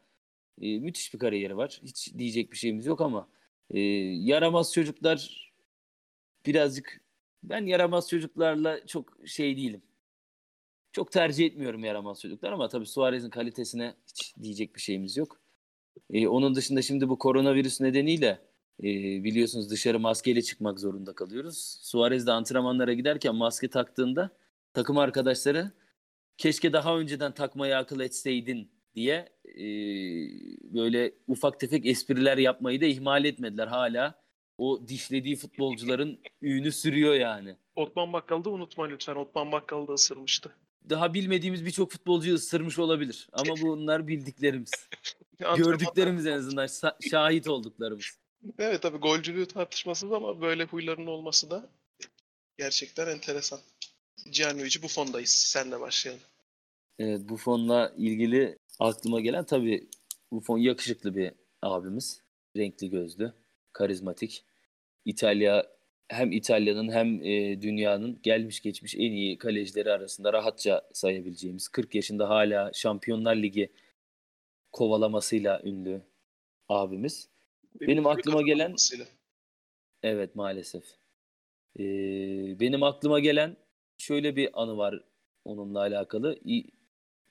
[0.62, 1.82] e, müthiş bir kariyeri var.
[1.84, 3.30] Hiç diyecek bir şeyimiz yok ama
[3.72, 5.52] e, yaramaz çocuklar
[6.46, 7.02] birazcık
[7.44, 9.82] ben yaramaz çocuklarla çok şey değilim.
[10.96, 15.40] Çok tercih etmiyorum yaramaz çocuklar ama tabii Suarez'in kalitesine hiç diyecek bir şeyimiz yok.
[16.10, 18.40] E, onun dışında şimdi bu koronavirüs nedeniyle
[18.80, 18.84] e,
[19.24, 21.80] biliyorsunuz dışarı maskeyle çıkmak zorunda kalıyoruz.
[21.82, 24.30] Suarez de antrenmanlara giderken maske taktığında
[24.74, 25.72] takım arkadaşları
[26.38, 29.66] keşke daha önceden takmayı akıl etseydin diye e,
[30.74, 33.68] böyle ufak tefek espriler yapmayı da ihmal etmediler.
[33.68, 34.24] Hala
[34.58, 37.56] o dişlediği futbolcuların ünü sürüyor yani.
[37.76, 39.16] Otman Bakkal'da unutma lütfen.
[39.16, 40.56] Otman Bakkal da ısırmıştı.
[40.90, 43.28] Daha bilmediğimiz birçok futbolcuyu ısırmış olabilir.
[43.32, 44.72] Ama bunlar bildiklerimiz.
[45.58, 48.06] Gördüklerimiz en azından şa- şahit olduklarımız.
[48.60, 51.70] Evet tabii golcülüğü tartışmasız ama böyle huyların olması da
[52.58, 53.60] gerçekten enteresan.
[54.32, 55.30] Gianluigi Buffon'dayız.
[55.30, 56.22] Senle başlayalım.
[57.00, 59.90] Evet Buffon'la ilgili aklıma gelen tabii
[60.32, 62.22] Buffon yakışıklı bir abimiz.
[62.58, 63.34] Renkli gözlü,
[63.74, 64.46] karizmatik.
[65.06, 65.75] İtalya
[66.08, 72.30] hem İtalya'nın hem e, dünyanın gelmiş geçmiş en iyi kalecileri arasında rahatça sayabileceğimiz 40 yaşında
[72.30, 73.72] hala Şampiyonlar Ligi
[74.72, 76.02] kovalamasıyla ünlü
[76.70, 77.30] abimiz.
[77.82, 78.76] Benim gibi aklıma gelen-.
[80.04, 80.84] Evet maalesef.
[81.80, 83.58] Ee, benim aklıma gelen
[83.98, 85.04] şöyle bir anı var
[85.46, 86.40] onunla alakalı.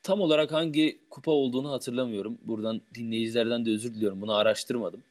[0.02, 2.38] Tam olarak hangi kupa olduğunu hatırlamıyorum.
[2.42, 4.20] Buradan dinleyicilerden de özür diliyorum.
[4.20, 5.04] Bunu araştırmadım.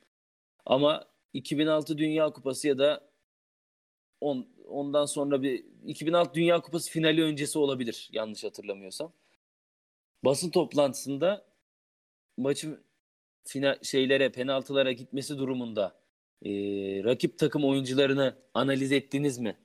[0.65, 3.12] Ama 2006 Dünya Kupası ya da
[4.23, 9.13] on, ondan sonra bir 2006 Dünya Kupası finali öncesi olabilir yanlış hatırlamıyorsam.
[10.25, 11.45] basın toplantısında
[12.37, 12.83] maçın
[13.45, 15.95] final şeylere penaltılara gitmesi durumunda
[16.45, 16.51] e,
[17.03, 19.57] rakip takım oyuncularını analiz ettiniz mi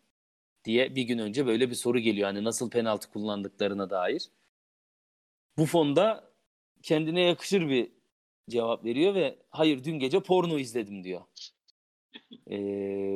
[0.64, 2.27] diye bir gün önce böyle bir soru geliyor.
[2.29, 4.31] Hani nasıl penaltı kullandıklarına dair.
[5.59, 6.33] Bu fonda
[6.83, 7.92] kendine yakışır bir
[8.51, 11.21] cevap veriyor ve hayır dün gece porno izledim diyor.
[12.51, 12.57] E,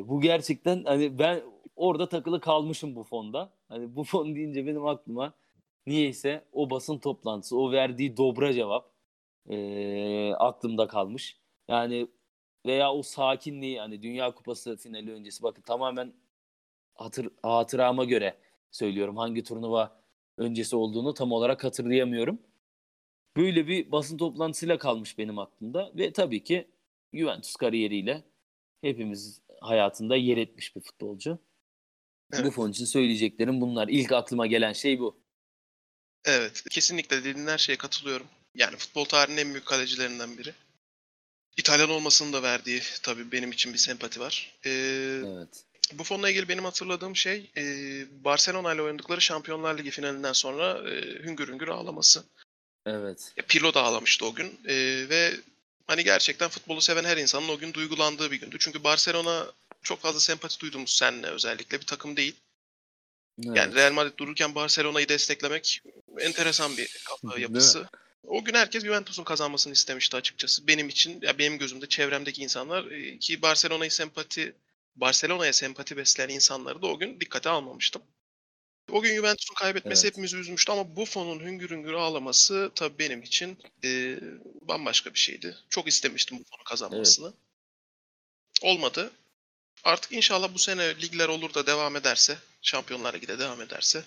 [0.08, 1.42] bu gerçekten hani ben
[1.76, 3.52] orada takılı kalmışım bu fonda.
[3.68, 5.34] Hani bu fon deyince benim aklıma
[5.86, 8.92] niyeyse o basın toplantısı, o verdiği dobra cevap
[9.50, 11.40] e, aklımda kalmış.
[11.68, 12.08] Yani
[12.66, 16.12] veya o sakinliği hani Dünya Kupası finali öncesi bakın tamamen
[16.94, 18.38] hatır, hatırama göre
[18.70, 20.02] söylüyorum hangi turnuva
[20.38, 22.38] öncesi olduğunu tam olarak hatırlayamıyorum.
[23.36, 26.68] Böyle bir basın toplantısıyla kalmış benim aklımda ve tabii ki
[27.14, 28.24] Juventus kariyeriyle
[28.82, 31.38] hepimiz hayatında yer etmiş bir futbolcu.
[32.32, 32.44] Evet.
[32.44, 33.88] Bu fon için söyleyeceklerim bunlar.
[33.88, 35.22] İlk aklıma gelen şey bu.
[36.24, 38.26] Evet, kesinlikle dediğin her şeye katılıyorum.
[38.54, 40.54] Yani futbol tarihinin en büyük kalecilerinden biri.
[41.56, 44.58] İtalyan olmasının da verdiği tabii benim için bir sempati var.
[44.64, 44.70] Ee,
[45.26, 45.64] Evet.
[45.92, 47.64] bu fonla ilgili benim hatırladığım şey e,
[48.24, 52.24] Barcelona ile oynadıkları Şampiyonlar Ligi finalinden sonra e, hüngür hüngür ağlaması.
[52.86, 53.34] Evet.
[53.48, 54.74] Pirlo da ağlamıştı o gün E,
[55.08, 55.32] ve
[55.92, 58.56] hani gerçekten futbolu seven her insanın o gün duygulandığı bir gündü.
[58.60, 59.46] Çünkü Barcelona
[59.82, 62.36] çok fazla sempati duyduğumuz seninle özellikle bir takım değil.
[63.46, 63.56] evet.
[63.56, 65.82] Yani Real Madrid dururken Barcelona'yı desteklemek
[66.18, 67.88] enteresan bir kafa yapısı.
[68.22, 70.66] O gün herkes Juventus'un kazanmasını istemişti açıkçası.
[70.66, 74.54] Benim için, ya benim gözümde, çevremdeki insanlar e, ki Barcelona'yı sempati,
[74.96, 78.02] Barcelona'ya sempati besleyen insanları da o gün dikkate almamıştım.
[78.92, 80.12] O gün Juventus'un kaybetmesi Evet.
[80.12, 84.18] hepimizi üzmüştü ama Buffon'un hüngür hüngür ağlaması tabii benim için e,
[84.60, 85.56] bambaşka bir şeydi.
[85.70, 87.32] Çok istemiştim Buffon'un kazanmasını.
[88.62, 89.10] Olmadı.
[89.84, 94.04] Artık inşallah bu sene ligler olur da devam ederse, Şampiyonlar Ligi'de devam ederse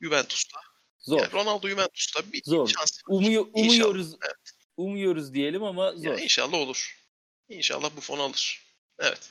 [0.00, 0.60] Juventus'ta
[1.00, 1.18] Zor.
[1.20, 2.68] yani Ronaldo Juventus'ta bir Zor.
[2.68, 3.00] şans.
[3.08, 4.14] Umuyor, İnşallah, umuyoruz.
[4.76, 6.04] Umuyoruz diyelim ama zor.
[6.04, 6.98] Ya inşallah olur.
[7.48, 8.62] İnşallah bu fon alır.
[8.98, 9.30] Evet.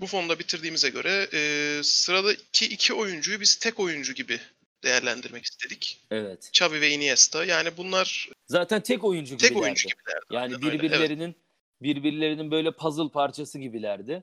[0.00, 4.40] Bu fonda bitirdiğimize göre e, sıradaki iki oyuncuyu biz tek oyuncu gibi
[4.84, 6.00] değerlendirmek istedik.
[6.10, 6.48] Evet.
[6.48, 7.44] Xavi ve Iniesta.
[7.44, 9.64] Yani bunlar Zaten tek oyuncu tek gibilerdi.
[9.64, 10.24] oyuncu gibilerdi.
[10.30, 11.34] Yani öyle, birbirlerinin
[11.82, 14.22] birbirlerinin böyle puzzle parçası gibilerdi.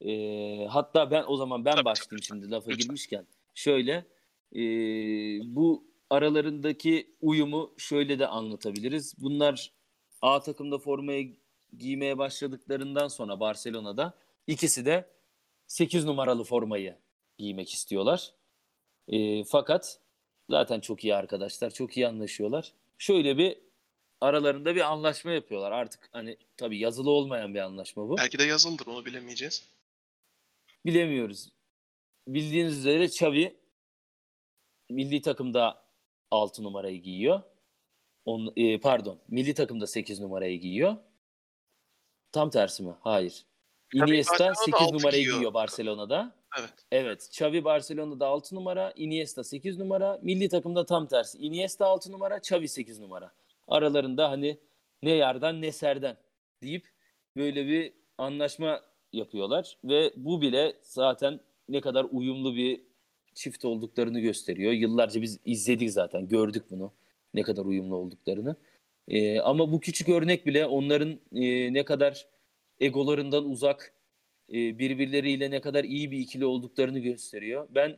[0.00, 2.82] Ee, hatta ben o zaman ben Tabii, başlayayım tabii, şimdi lafa Lütfen.
[2.86, 3.26] girmişken.
[3.54, 3.92] Şöyle
[4.56, 4.60] e,
[5.54, 9.14] bu aralarındaki uyumu şöyle de anlatabiliriz.
[9.18, 9.72] Bunlar
[10.22, 11.36] A takımda formayı
[11.78, 14.14] giymeye başladıklarından sonra Barcelona'da
[14.46, 15.15] ikisi de
[15.66, 16.96] 8 numaralı formayı
[17.38, 18.32] giymek istiyorlar.
[19.08, 20.00] E, fakat
[20.50, 22.72] zaten çok iyi arkadaşlar, çok iyi anlaşıyorlar.
[22.98, 23.58] Şöyle bir
[24.20, 25.72] aralarında bir anlaşma yapıyorlar.
[25.72, 28.16] Artık hani tabii yazılı olmayan bir anlaşma bu.
[28.16, 29.68] Belki de yazıldır onu bilemeyeceğiz.
[30.86, 31.52] Bilemiyoruz.
[32.28, 33.56] Bildiğiniz üzere Xavi
[34.90, 35.84] milli takımda
[36.30, 37.42] 6 numarayı giyiyor.
[38.24, 40.96] On, e, pardon, milli takımda 8 numarayı giyiyor.
[42.32, 42.94] Tam tersi mi?
[43.00, 43.46] Hayır.
[43.94, 45.34] Iniesta Barcelona'da 8 altı numarayı giyiyor.
[45.34, 46.34] giyiyor Barcelona'da.
[46.60, 46.74] Evet.
[46.92, 47.28] Evet.
[47.32, 50.18] Xavi Barcelona'da 6 numara, Iniesta 8 numara.
[50.22, 51.38] Milli takımda tam tersi.
[51.38, 53.32] Iniesta 6 numara, Xavi 8 numara.
[53.68, 54.58] Aralarında hani
[55.02, 56.16] ne yardan ne serden
[56.62, 56.86] deyip
[57.36, 58.80] böyle bir anlaşma
[59.12, 62.80] yapıyorlar ve bu bile zaten ne kadar uyumlu bir
[63.34, 64.72] çift olduklarını gösteriyor.
[64.72, 66.92] Yıllarca biz izledik zaten, gördük bunu.
[67.34, 68.56] Ne kadar uyumlu olduklarını.
[69.08, 72.26] Ee, ama bu küçük örnek bile onların e, ne kadar
[72.80, 73.94] egolarından uzak,
[74.52, 77.68] e, birbirleriyle ne kadar iyi bir ikili olduklarını gösteriyor.
[77.70, 77.96] Ben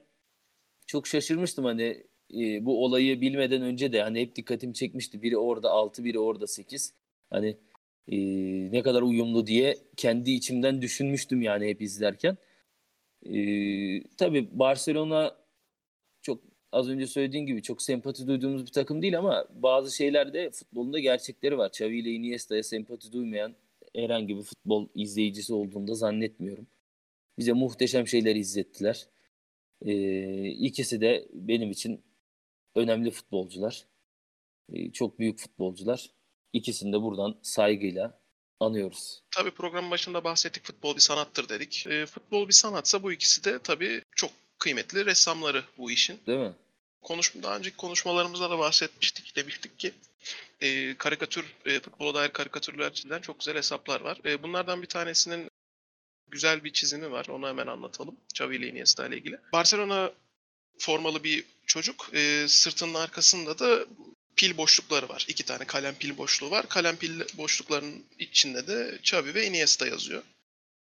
[0.86, 5.22] çok şaşırmıştım hani e, bu olayı bilmeden önce de hani hep dikkatimi çekmişti.
[5.22, 6.94] Biri orada 6, biri orada 8.
[7.30, 7.56] Hani
[8.08, 8.16] e,
[8.72, 12.36] ne kadar uyumlu diye kendi içimden düşünmüştüm yani hep izlerken.
[13.26, 13.36] E,
[14.16, 15.36] tabii Barcelona
[16.22, 16.40] çok
[16.72, 21.58] az önce söylediğin gibi çok sempati duyduğumuz bir takım değil ama bazı şeylerde futbolunda gerçekleri
[21.58, 21.68] var.
[21.68, 23.54] Xavi ile Iniesta'ya sempati duymayan
[23.98, 26.66] herhangi bir futbol izleyicisi olduğunu da zannetmiyorum.
[27.38, 29.08] Bize muhteşem şeyler izlettiler.
[29.82, 32.04] Ee, ikisi de benim için
[32.74, 33.86] önemli futbolcular.
[34.72, 36.10] Ee, çok büyük futbolcular.
[36.52, 38.20] İkisini de buradan saygıyla
[38.60, 39.22] anıyoruz.
[39.36, 41.86] Tabii programın başında bahsettik futbol bir sanattır dedik.
[41.86, 46.20] E, futbol bir sanatsa bu ikisi de tabii çok kıymetli ressamları bu işin.
[46.26, 46.52] Değil mi?
[47.02, 49.36] Konuşma daha önceki konuşmalarımızda da bahsetmiştik.
[49.36, 49.92] Demiştik ki
[50.60, 54.18] e, karikatür, e, futbola dair karikatürler çizilen çok güzel hesaplar var.
[54.24, 55.50] E, bunlardan bir tanesinin
[56.28, 57.26] güzel bir çizimi var.
[57.26, 58.16] Onu hemen anlatalım.
[58.34, 59.38] Xavi ile Iniesta ile ilgili.
[59.52, 60.12] Barcelona
[60.78, 62.10] formalı bir çocuk.
[62.14, 63.86] E, sırtının arkasında da
[64.36, 65.24] pil boşlukları var.
[65.28, 66.68] İki tane kalem pil boşluğu var.
[66.68, 70.22] Kalem pil boşluklarının içinde de Xavi ve Iniesta yazıyor.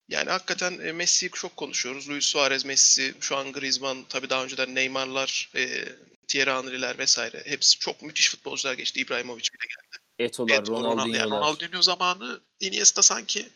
[0.09, 2.09] Yani hakikaten e, Messi'yi çok konuşuyoruz.
[2.09, 5.85] Luis Suarez, Messi, şu an Griezmann, tabii daha önceden Neymar'lar, e,
[6.27, 7.43] Thierry Henry'ler vesaire.
[7.45, 8.99] Hepsi çok müthiş futbolcular geçti.
[8.99, 10.03] İbrahimovic bile geldi.
[10.19, 11.41] Eto'lar, Evet, Ronaldo, yani Ronaldinho'lar.
[11.41, 13.49] Ronaldinho zamanı Iniesta sanki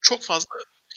[0.00, 0.50] çok fazla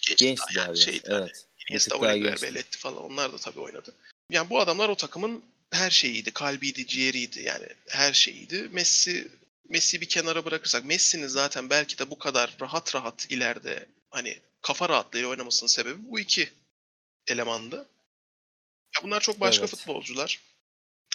[0.08, 0.26] gençti.
[0.26, 0.78] Gençti yani abi.
[0.78, 1.22] şeydi hani.
[1.24, 1.46] Evet.
[1.70, 2.46] Iniesta, daha Oliver, gençti.
[2.46, 3.96] Belletti falan onlar da tabii oynadı.
[4.30, 6.32] Yani bu adamlar o takımın her şeyiydi.
[6.32, 8.70] Kalbiydi, ciğeriydi yani her şeyiydi.
[8.72, 9.28] Messi
[9.70, 14.90] Messi bir kenara bırakırsak Messi'nin zaten belki de bu kadar rahat rahat ileride hani kafa
[14.90, 16.50] rahatlığıyla oynamasının sebebi bu iki
[17.28, 17.76] elemandı.
[18.96, 19.76] Ya bunlar çok başka Evet.
[19.76, 20.40] futbolcular.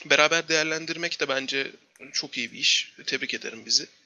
[0.05, 1.73] Beraber değerlendirmek de bence
[2.13, 2.93] çok iyi bir iş.
[3.07, 3.87] Tebrik ederim bizi.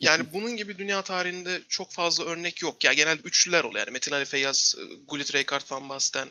[0.00, 2.84] Yani bunun gibi dünya tarihinde çok fazla örnek yok.
[2.84, 3.78] Ya genelde üçlüler oluyor.
[3.86, 6.28] Yani Metin Ali Feyyaz, e, Gullit Rijkaard Van Basten.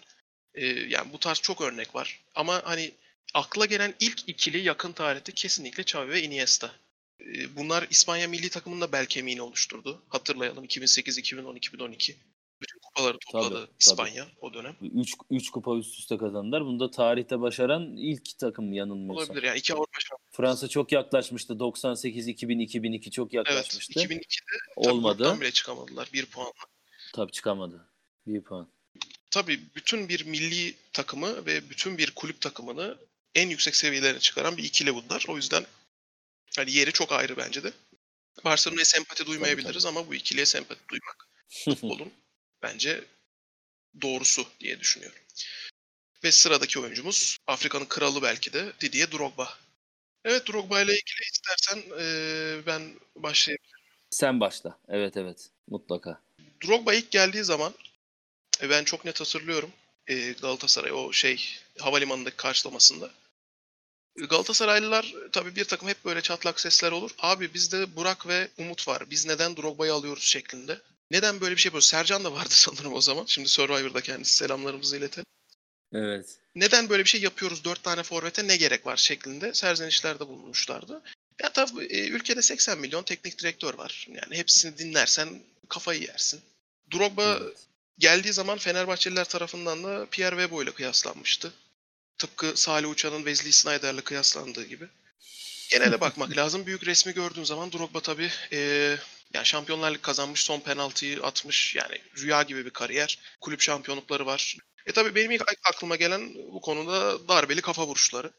[0.53, 2.19] e, yani bu tarz çok örnek var.
[2.35, 2.91] Ama hani
[3.33, 6.71] akla gelen ilk ikili yakın tarihte kesinlikle Xavi ve Iniesta.
[7.55, 10.03] Bunlar İspanya milli takımında bel kemiğini oluşturdu.
[10.09, 12.15] Hatırlayalım 2008, 2010, 2012.
[12.61, 13.75] Bütün kupaları topladı Tabii, tabii.
[13.79, 14.75] İspanya o dönem.
[14.81, 16.65] 3 3 kupa üst üste kazandılar.
[16.65, 19.29] Bunu da tarihte başaran ilk takım yanılmıyorsam.
[19.29, 20.31] Olabilir yani iki Avrupa şampiyonu.
[20.31, 21.59] Fransa çok yaklaşmıştı.
[21.59, 23.99] 98 2000 2002 çok Evet yaklaşmıştı.
[23.99, 25.17] 2002'de tabii Olmadı.
[25.17, 26.51] gruptan bile çıkamadılar bir puanla.
[27.13, 27.85] Tabii çıkamadı.
[28.27, 28.67] Bir puan.
[29.31, 32.97] tabii bütün bir milli takımı ve bütün bir kulüp takımını
[33.35, 35.25] en yüksek seviyelere çıkaran bir ikili bunlar.
[35.27, 35.65] O yüzden
[36.55, 37.73] hani yeri çok ayrı bence de.
[38.43, 41.27] Barcelona'ya sempati duymayabiliriz ama bu ikiliye sempati duymak
[41.65, 42.11] futbolun
[42.63, 43.03] bence
[44.01, 45.19] doğrusu diye düşünüyorum.
[46.23, 49.57] Ve sıradaki oyuncumuz Afrika'nın kralı belki de Didier Drogba.
[50.25, 53.63] Evet Drogba ile ilgili istersen eee, ben başlayayım.
[54.09, 54.79] Sen başla.
[54.87, 55.49] Evet evet.
[55.67, 56.21] Mutlaka.
[56.65, 57.73] Drogba ilk geldiği zaman
[58.61, 59.71] e, ben çok net hatırlıyorum
[60.07, 63.11] e, Galatasaray o şey havalimanındaki karşılamasında.
[64.27, 67.11] Galatasaraylılar tabii bir takım hep böyle çatlak sesler olur.
[67.19, 69.09] Abi bizde Burak ve Umut var.
[69.09, 70.81] Biz neden Drogba'yı alıyoruz şeklinde.
[71.11, 71.87] Neden böyle bir şey yapıyoruz?
[71.87, 73.25] Sercan da vardı sanırım o zaman.
[73.25, 75.25] Şimdi Survivor'da kendisi selamlarımızı iletelim.
[75.93, 76.37] Evet.
[76.55, 77.63] Neden böyle bir şey yapıyoruz?
[77.63, 81.01] Dört tane forvete ne gerek var şeklinde serzenişlerde bulunmuşlardı.
[81.41, 84.07] Ya tabii e, ülkede 80 milyon teknik direktör var.
[84.09, 86.41] Yani hepsini dinlersen kafayı yersin.
[86.93, 87.57] Drogba evet.
[87.97, 91.53] geldiği zaman Fenerbahçeliler tarafından da Pierre Webo ile kıyaslanmıştı.
[92.19, 94.87] Tıpkı Salih Uçan'ın Wesley Sneijder'le kıyaslandığı gibi.
[95.69, 96.65] Genele bakmak lazım.
[96.65, 98.99] Büyük resmi gördüğün zaman Drogba tabii eee
[99.33, 101.75] yani Şampiyonlar Ligi kazanmış, son penaltıyı atmış.
[101.75, 103.19] Yani rüya gibi bir kariyer.
[103.41, 104.57] Kulüp şampiyonlukları var.
[104.85, 108.31] E tabii benim ilk aklıma gelen bu konuda darbeli kafa vuruşları.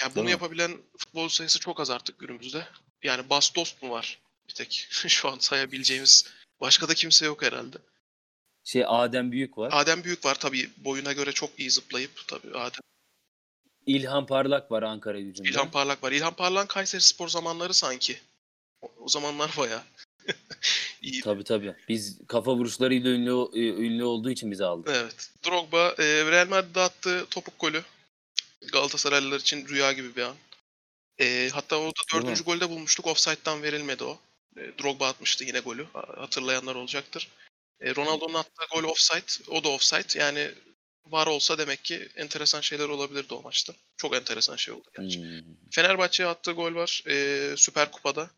[0.00, 2.66] Yani bunu yapabilen futbolcu sayısı çok az artık günümüzde.
[3.02, 6.24] Yani Bas Dost mu var bir tek şu an sayabileceğimiz.
[6.60, 7.76] Başka da kimse yok herhalde.
[8.64, 9.70] Şey Adem Büyük var.
[9.72, 12.80] Adem Büyük var tabii boyuna göre çok iyi zıplayıp tabii Adem.
[13.86, 15.48] İlhan Parlak var Ankara gücünde.
[15.48, 16.12] İlhan Parlak var.
[16.12, 18.20] İlhan Parlak Kayseri Spor zamanları sanki.
[18.82, 19.82] O, o zamanlar bayağı
[21.02, 21.20] iyi.
[21.22, 21.74] Tabii tabii.
[21.88, 24.90] Biz kafa vuruşlarıyla ünlü ünlü olduğu için bizi aldı.
[24.94, 25.30] Evet.
[25.46, 27.82] Drogba e, Real Madrid'de attığı topuk golü
[28.72, 30.36] Galatasaraylılar için rüya gibi bir an.
[31.20, 33.06] E, hatta orada dördüncü golde bulmuştuk.
[33.06, 34.18] Offside'dan verilmedi o.
[34.56, 35.86] E, Drogba atmıştı yine golü.
[35.92, 37.28] Ha- Hatırlayanlar olacaktır.
[37.80, 39.50] E, Ronaldo'nun attığı gol offside.
[39.50, 40.18] O da offside.
[40.18, 40.50] Yani
[41.06, 43.74] var olsa demek ki enteresan şeyler olabilirdi o maçta.
[43.96, 45.28] Çok enteresan şey oldu gerçekten.
[45.28, 45.54] Hmm.
[45.70, 48.30] Fenerbahçe'ye attığı gol var e, Süper Kupa'da.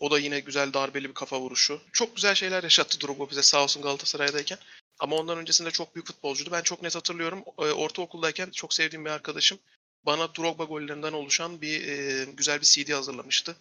[0.00, 1.80] O da yine güzel darbeli bir kafa vuruşu.
[1.92, 4.58] Çok güzel şeyler yaşattı Drogba bize sağ olsun Galatasaray'dayken.
[4.98, 6.50] Ama ondan öncesinde çok büyük futbolcuydu.
[6.52, 7.44] Ben çok net hatırlıyorum.
[7.58, 9.58] E, ortaokuldayken çok sevdiğim bir arkadaşım
[10.06, 13.56] bana Drogba gollerinden oluşan bir e, güzel bir CD hazırlamıştı.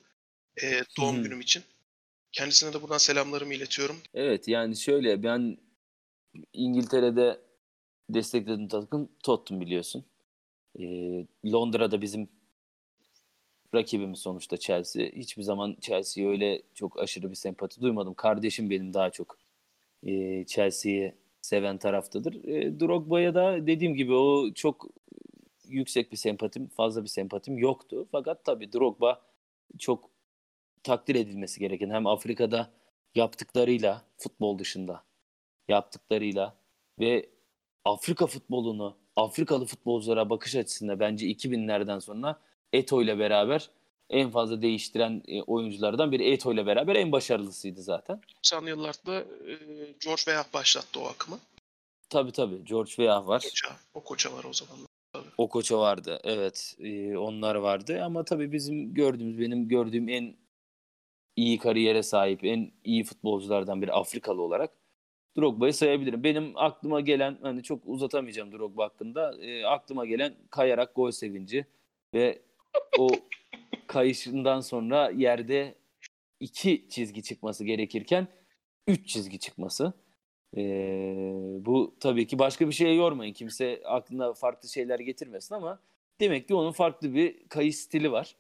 [0.64, 1.24] E, doğum hı.
[1.24, 1.64] günüm için.
[2.32, 3.98] Kendisine de buradan selamlarımı iletiyorum.
[4.14, 5.58] Evet yani şöyle ben
[6.54, 7.40] İngiltere'de
[8.10, 10.06] desteklediğim takım Tottenham biliyorsun.
[10.80, 12.30] Ee, Londra'da bizim
[13.76, 15.06] rakibimiz sonuçta Chelsea.
[15.06, 18.14] Hiçbir zaman Chelsea'ye öyle çok aşırı bir sempati duymadım.
[18.14, 19.38] Kardeşim benim daha çok
[20.04, 22.44] e, Chelsea'yi seven taraftadır.
[22.44, 24.88] E, Drogba'ya da dediğim gibi o çok
[25.68, 28.08] yüksek bir sempatim, fazla bir sempatim yoktu.
[28.12, 29.22] Fakat tabii Drogba
[29.80, 30.10] çok
[30.84, 32.72] takdir edilmesi gereken hem Afrika'da
[33.16, 35.04] yaptıklarıyla futbol dışında
[35.68, 36.56] yaptıklarıyla
[37.00, 37.30] ve
[37.86, 42.40] Afrika futbolunu Afrikalı futbolculara bakış açısında bence 2000'lerden sonra
[42.74, 43.70] Eto ile beraber
[44.10, 48.22] en fazla değiştiren e, oyunculardan biri Eto ile beraber en başarılısıydı zaten.
[48.44, 49.56] 90'lı yıllarda e,
[50.04, 51.40] George Weah başlattı o akımı.
[52.10, 53.42] Tabii tabii George Weah var.
[53.42, 54.88] Koça, o koça var o zamanlar.
[55.38, 56.20] O koça vardı.
[56.24, 56.76] Evet.
[56.80, 60.36] e, onlar vardı ama tabii bizim gördüğümüz benim gördüğüm en
[61.36, 64.72] iyi kariyere sahip, en iyi futbolculardan biri Afrikalı olarak
[65.38, 66.24] Drogba'yı sayabilirim.
[66.24, 69.36] Benim aklıma gelen hani çok uzatamayacağım Drogba hakkında.
[69.42, 71.66] e, aklıma gelen kayarak gol sevinci
[72.14, 72.42] ve
[73.00, 73.10] o
[73.88, 75.76] kayışından sonra yerde
[76.40, 78.28] iki çizgi çıkması gerekirken
[78.88, 79.94] üç çizgi çıkması.
[80.58, 81.14] Ee,
[81.66, 83.34] bu tabii ki başka bir şeye yormayın.
[83.34, 85.80] Kimse aklına farklı şeyler getirmesin ama
[86.20, 88.36] demek ki onun farklı bir kayış stili var.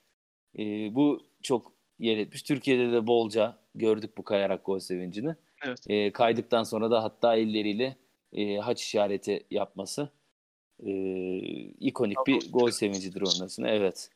[0.59, 2.43] Ee, bu çok yer etmiş.
[2.43, 5.35] Türkiye'de de bolca gördük bu kayarak gol sevincini.
[5.63, 5.79] Evet.
[5.89, 7.97] Ee, kaydıktan sonra da hatta elleriyle
[8.33, 10.09] e, haç işareti yapması.
[10.85, 11.37] Ee,
[11.79, 12.25] ikonik Bravo.
[12.25, 14.09] bir gol sevincidir onun Evet.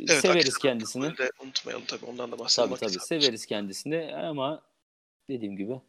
[0.00, 1.12] Evet, Severiz kendisini.
[1.42, 3.02] unutmayalım tabii ondan da Tabii bahsetmek tabii lazım.
[3.08, 4.62] severiz kendisini ama
[5.28, 5.80] dediğim gibi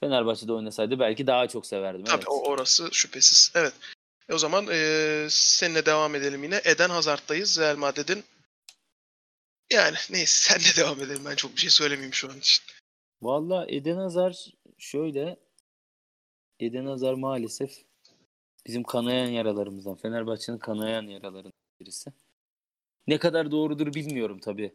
[0.00, 2.04] Fenerbahçe'de oynasaydı belki daha çok severdim.
[2.04, 2.28] Tabii evet.
[2.28, 3.52] o orası şüphesiz.
[3.54, 3.72] Evet.
[4.28, 6.60] E o zaman e, seninle devam edelim yine.
[6.64, 8.24] Eden Hazard'dayız Real Madrid'in.
[9.72, 11.22] Yani neyse senle devam edelim.
[11.24, 12.64] Ben çok bir şey söylemeyeyim şu an için.
[13.22, 15.36] Valla Eden Hazar şöyle
[16.60, 17.84] Eden Hazar maalesef
[18.66, 19.94] bizim kanayan yaralarımızdan.
[19.94, 22.12] Fenerbahçe'nin kanayan yaralarından birisi.
[23.06, 24.74] Ne kadar doğrudur bilmiyorum tabii.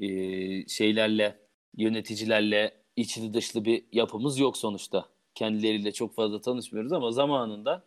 [0.00, 1.40] Ee, şeylerle,
[1.76, 5.08] yöneticilerle içli dışlı bir yapımız yok sonuçta.
[5.34, 7.84] Kendileriyle çok fazla tanışmıyoruz ama zamanında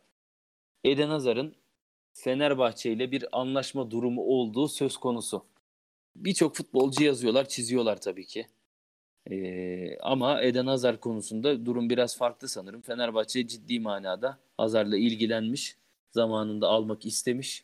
[0.83, 1.55] Eden Hazar'ın
[2.13, 5.45] Fenerbahçe ile bir anlaşma durumu olduğu söz konusu.
[6.15, 8.47] Birçok futbolcu yazıyorlar, çiziyorlar tabii ki.
[9.31, 12.81] Ee, ama Eden Hazar konusunda durum biraz farklı sanırım.
[12.81, 15.75] Fenerbahçe ciddi manada Hazar'la ilgilenmiş.
[16.11, 17.63] Zamanında almak istemiş.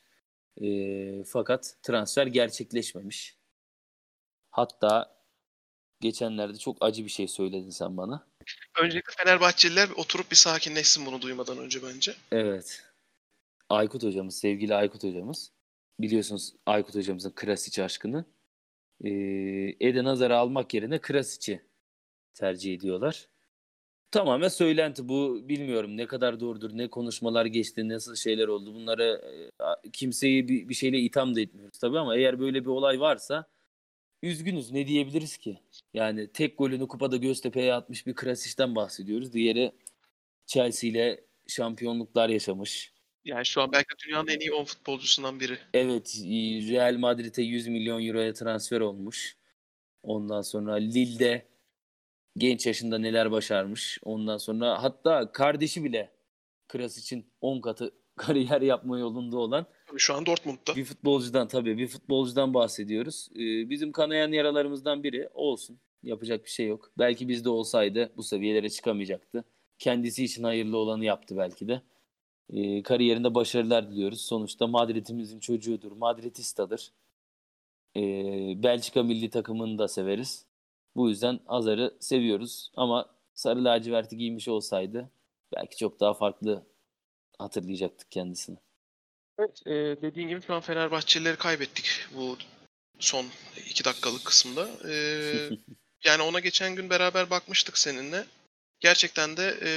[0.61, 3.35] Ee, fakat transfer gerçekleşmemiş.
[4.51, 5.15] Hatta
[6.01, 8.27] geçenlerde çok acı bir şey söyledin sen bana.
[8.81, 12.15] Öncelikle Fenerbahçeliler oturup bir sakinleşsin bunu duymadan önce bence.
[12.31, 12.83] Evet.
[13.69, 15.51] Aykut hocamız, sevgili Aykut hocamız.
[15.99, 18.25] Biliyorsunuz Aykut hocamızın Krasiç aşkını.
[19.79, 21.61] Eden Hazar'ı almak yerine Krasiç'i
[22.33, 23.27] tercih ediyorlar.
[24.11, 25.49] Tamamen söylenti bu.
[25.49, 28.75] Bilmiyorum ne kadar doğrudur, ne konuşmalar geçti, nasıl şeyler oldu.
[28.75, 29.21] Bunları
[29.85, 33.45] e, kimseyi bir, bir şeyle itham da etmiyoruz tabii ama eğer böyle bir olay varsa
[34.23, 34.71] üzgünüz.
[34.71, 35.59] Ne diyebiliriz ki?
[35.93, 39.33] Yani tek golünü kupada Göztepe'ye atmış bir Krasiç'ten bahsediyoruz.
[39.33, 39.71] Diğeri
[40.45, 42.94] Chelsea ile şampiyonluklar yaşamış.
[43.25, 45.57] Yani şu an belki dünyanın en iyi 10 futbolcusundan biri.
[45.73, 46.21] Evet,
[46.69, 49.37] Real Madrid'e 100 milyon euroya transfer olmuş.
[50.03, 51.47] Ondan sonra Lille'de
[52.37, 53.99] genç yaşında neler başarmış.
[54.03, 56.11] Ondan sonra hatta kardeşi bile
[56.67, 59.65] Krasic'in 10 katı kariyer yapma yolunda olan
[59.97, 60.75] Şu an Dortmund'da.
[60.75, 63.29] bir futbolcudan tabii bir futbolcudan bahsediyoruz.
[63.35, 65.79] Ee, bizim kanayan yaralarımızdan biri olsun.
[66.03, 66.91] Yapacak bir şey yok.
[66.97, 69.43] Belki bizde olsaydı bu seviyelere çıkamayacaktı.
[69.79, 71.81] Kendisi için hayırlı olanı yaptı belki de.
[72.53, 74.21] Ee, kariyerinde başarılar diliyoruz.
[74.21, 75.91] Sonuçta Madrid'imizin çocuğudur.
[75.91, 76.91] Madridistadır.
[77.95, 80.45] Ee, Belçika milli takımını da severiz.
[80.95, 82.71] Bu yüzden Hazar'ı seviyoruz.
[82.75, 85.09] Ama sarı laciverti giymiş olsaydı
[85.55, 86.63] belki çok daha farklı
[87.39, 88.57] hatırlayacaktık kendisini.
[89.39, 92.37] Evet, e, dediğin gibi şu an Fenerbahçelileri kaybettik bu
[92.99, 93.25] son
[93.69, 94.69] iki dakikalık kısımda.
[94.89, 94.93] E,
[96.03, 98.25] yani ona geçen gün beraber bakmıştık seninle.
[98.85, 99.69] Gerçekten de e,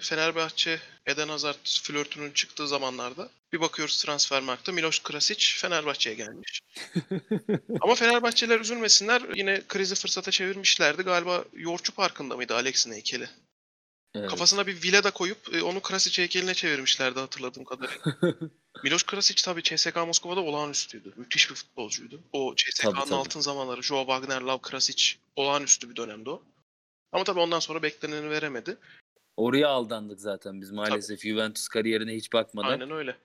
[0.00, 6.60] Fenerbahçe Eden Hazard flörtünün çıktığı zamanlarda bir bakıyoruz Transfermarkt'ta Miloš Krasić Fenerbahçe'ye gelmiş.
[7.80, 9.22] Ama Fenerbahçeliler üzülmesinler.
[9.34, 11.02] Yine krizi fırsata çevirmişlerdi.
[11.02, 13.28] Galiba Yoğurtçu Parkı'nda mıydı Alex'in heykeli?
[14.14, 14.30] Evet.
[14.30, 18.04] Kafasına bir villa da koyup e, onu Krasić heykeline çevirmişlerdi hatırladığım kadarıyla.
[18.84, 21.12] Miloš Krasić tabii CSKA Moskova'da olağanüstüydü.
[21.16, 22.20] Müthiş bir futbolcuydu.
[22.32, 23.14] O tabii.
[23.14, 26.42] altın zamanları Joao Wagner, Lav Krasić olağanüstü bir dönemdi o.
[27.12, 28.76] Ama tabii ondan sonra bekleneni veremedi.
[29.36, 32.68] Oraya aldandık zaten biz maalesef Juventus kariyerine hiç bakmadan.
[32.68, 33.16] Aynen öyle.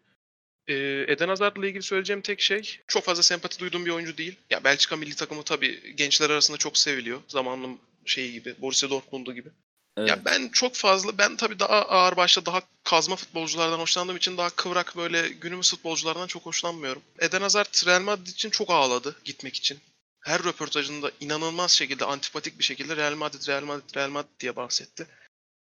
[0.68, 4.36] Ee, Eden Hazard'la ilgili söyleyeceğim tek şey çok fazla sempati duyduğum bir oyuncu değil.
[4.50, 7.22] Ya Belçika milli takımı tabii gençler arasında çok seviliyor.
[7.28, 9.50] Zamanının şeyi gibi, Borussia Dortmund'u gibi.
[9.98, 10.10] Evet.
[10.10, 14.50] Ya ben çok fazla, ben tabii daha ağır başta, daha kazma futbolculardan hoşlandığım için daha
[14.50, 17.02] kıvrak böyle günümüz futbolculardan çok hoşlanmıyorum.
[17.20, 19.80] Eden Hazard Real Madrid için çok ağladı gitmek için.
[20.22, 25.08] Her röportajında inanılmaz şekilde, antipatik bir şekilde Real Madrid, Real Madrid, Real Madrid diye bahsetti.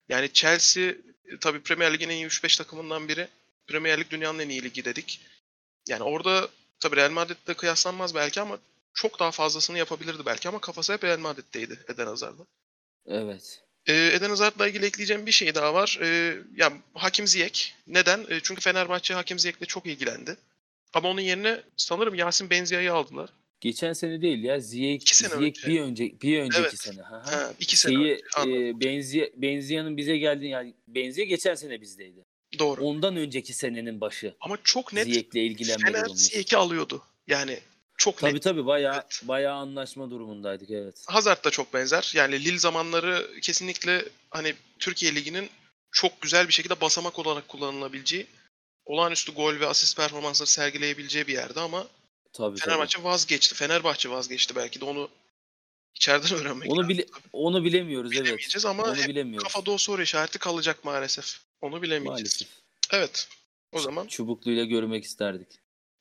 [0.10, 0.84] Yani Chelsea
[1.26, 3.28] e, tabii Premier Lig'in en iyi 3-5 takımından biri.
[3.68, 5.22] Premier Lig dünyanın en iyi ligi dedik.
[5.88, 8.58] Yani orada tabii Real Madrid'le kıyaslanmaz belki ama
[8.94, 12.46] çok daha fazlasını yapabilirdi belki ama kafası hep Real Madrid'deydi Eden Hazard'da.
[13.06, 13.64] Evet.
[13.86, 16.00] Ee, Eden Hazard'la ilgili ekleyeceğim bir şey daha var.
[16.02, 17.72] Ee, ya Hakim Ziyech.
[17.88, 18.26] Neden?
[18.30, 20.38] Ee, çünkü Fenerbahçe Hakim Ziyech'le çok ilgilendi.
[20.94, 23.30] Ama onun yerine sanırım Yasin Benzia'yı aldılar.
[23.62, 24.60] Geçen sene değil ya.
[24.60, 25.68] Ziyech, İki sene Ziyech önce.
[25.68, 26.80] bir önce bir önceki Evet.
[26.80, 27.02] sene.
[27.02, 27.32] Ha, ha.
[27.32, 28.68] Ha, iki sene Şeyi önce.
[28.68, 32.26] E, Benzi Benzia'nın bize geldiği yani Benzia geçen sene bizdeydi.
[32.60, 32.82] Doğru.
[32.84, 34.36] Ondan önceki senenin başı.
[34.40, 36.22] Ama çok net Ziyech'le ilgilenme Fener durumumuz.
[36.22, 37.04] Ziyech'i alıyordu.
[37.28, 37.60] Yani
[37.98, 38.44] çok Tabii net.
[38.44, 39.22] tabii bayağı Evet.
[39.24, 41.04] bayağı anlaşma durumundaydık evet.
[41.08, 42.12] Hazard da çok benzer.
[42.16, 45.50] Yani Lille zamanları kesinlikle hani Türkiye Ligi'nin
[45.92, 48.28] çok güzel bir şekilde basamak olarak kullanılabileceği,
[48.86, 51.88] olağanüstü gol ve asist performansları sergileyebileceği bir yerde ama
[52.38, 52.66] Tabii tabii.
[52.66, 53.56] Fenerbahçe vazgeçti.
[53.56, 55.10] Fenerbahçe vazgeçti belki de onu
[55.96, 56.90] İçeriden öğrenmek Onu lazım.
[56.90, 58.66] bile onu bilemiyoruz evet.
[58.66, 59.44] Ama Onu bilemiyoruz.
[59.54, 61.40] kafada o soru işareti kalacak maalesef.
[61.62, 62.06] Onu bilemeyeceğiz.
[62.42, 62.48] Maalesef.
[62.92, 63.28] Evet.
[63.72, 65.48] O zaman Çubukluyla görmek isterdik.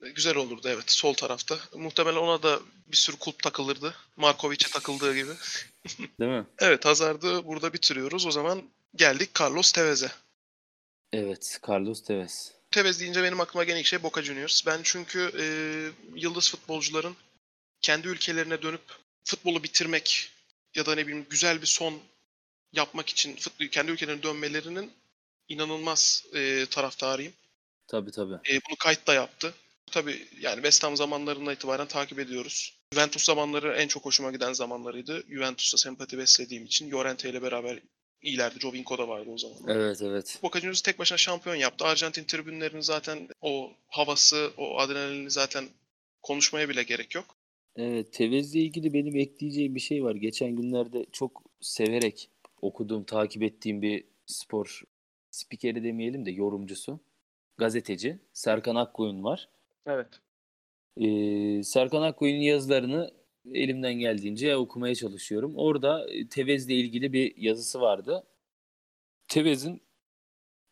[0.01, 1.59] güzel olurdu evet sol tarafta.
[1.75, 3.95] Muhtemelen ona da bir sürü kulp takılırdı.
[4.17, 5.31] Markovic'e takıldığı gibi.
[6.21, 6.47] Değil mi?
[6.59, 8.27] Evet Hazard'ı burada bitiriyoruz.
[8.27, 8.63] O zaman
[8.95, 10.11] geldik Carlos Tevez'e.
[11.13, 11.59] Evet.
[11.69, 12.53] Carlos Tevez.
[12.77, 14.67] Tevez deyince benim aklıma gelen ilk şey Boca Juniors.
[14.67, 15.45] Ben çünkü e,
[16.15, 17.17] yıldız futbolcuların
[17.81, 18.81] kendi ülkelerine dönüp
[19.25, 20.31] futbolu bitirmek
[20.75, 22.01] ya da ne bileyim güzel bir son
[22.73, 24.93] yapmak için futbol, kendi ülkelerine dönmelerinin
[25.49, 27.33] inanılmaz e, taraftarıyım.
[27.87, 28.35] Tabii tabii.
[28.35, 29.55] E, bunu kayıt da yaptı.
[29.91, 32.75] Tabii yani West Ham zamanlarından itibaren takip ediyoruz.
[32.93, 35.25] Juventus zamanları en çok hoşuma giden zamanlarıydı.
[35.29, 36.91] Juventus'ta sempati beslediğim için.
[36.91, 37.81] Llorente ile beraber
[38.23, 38.61] iyilerdi.
[38.61, 39.57] Jovinko da vardı o zaman.
[39.69, 40.39] Evet evet.
[40.43, 41.85] Boca Juniors tek başına şampiyon yaptı.
[41.85, 45.65] Arjantin tribünlerinin zaten o havası, o adrenalini zaten
[46.23, 47.37] konuşmaya bile gerek yok.
[47.77, 50.15] Evet, Tevez'le ilgili benim ekleyeceğim bir şey var.
[50.15, 52.31] Geçen günlerde çok severek
[52.63, 54.83] okuduğum, takip ettiğim bir spor
[55.31, 57.01] spikeri demeyelim de yorumcusu,
[57.57, 59.49] gazeteci Serkan Akkoyun var.
[59.87, 60.09] Evet.
[60.97, 63.11] Ee, Serkan Akkoyun'un yazılarını
[63.55, 65.53] elimden geldiğince okumaya çalışıyorum.
[65.57, 68.27] Orada e, Tevez'le ilgili bir yazısı vardı.
[69.29, 69.83] Tevez'in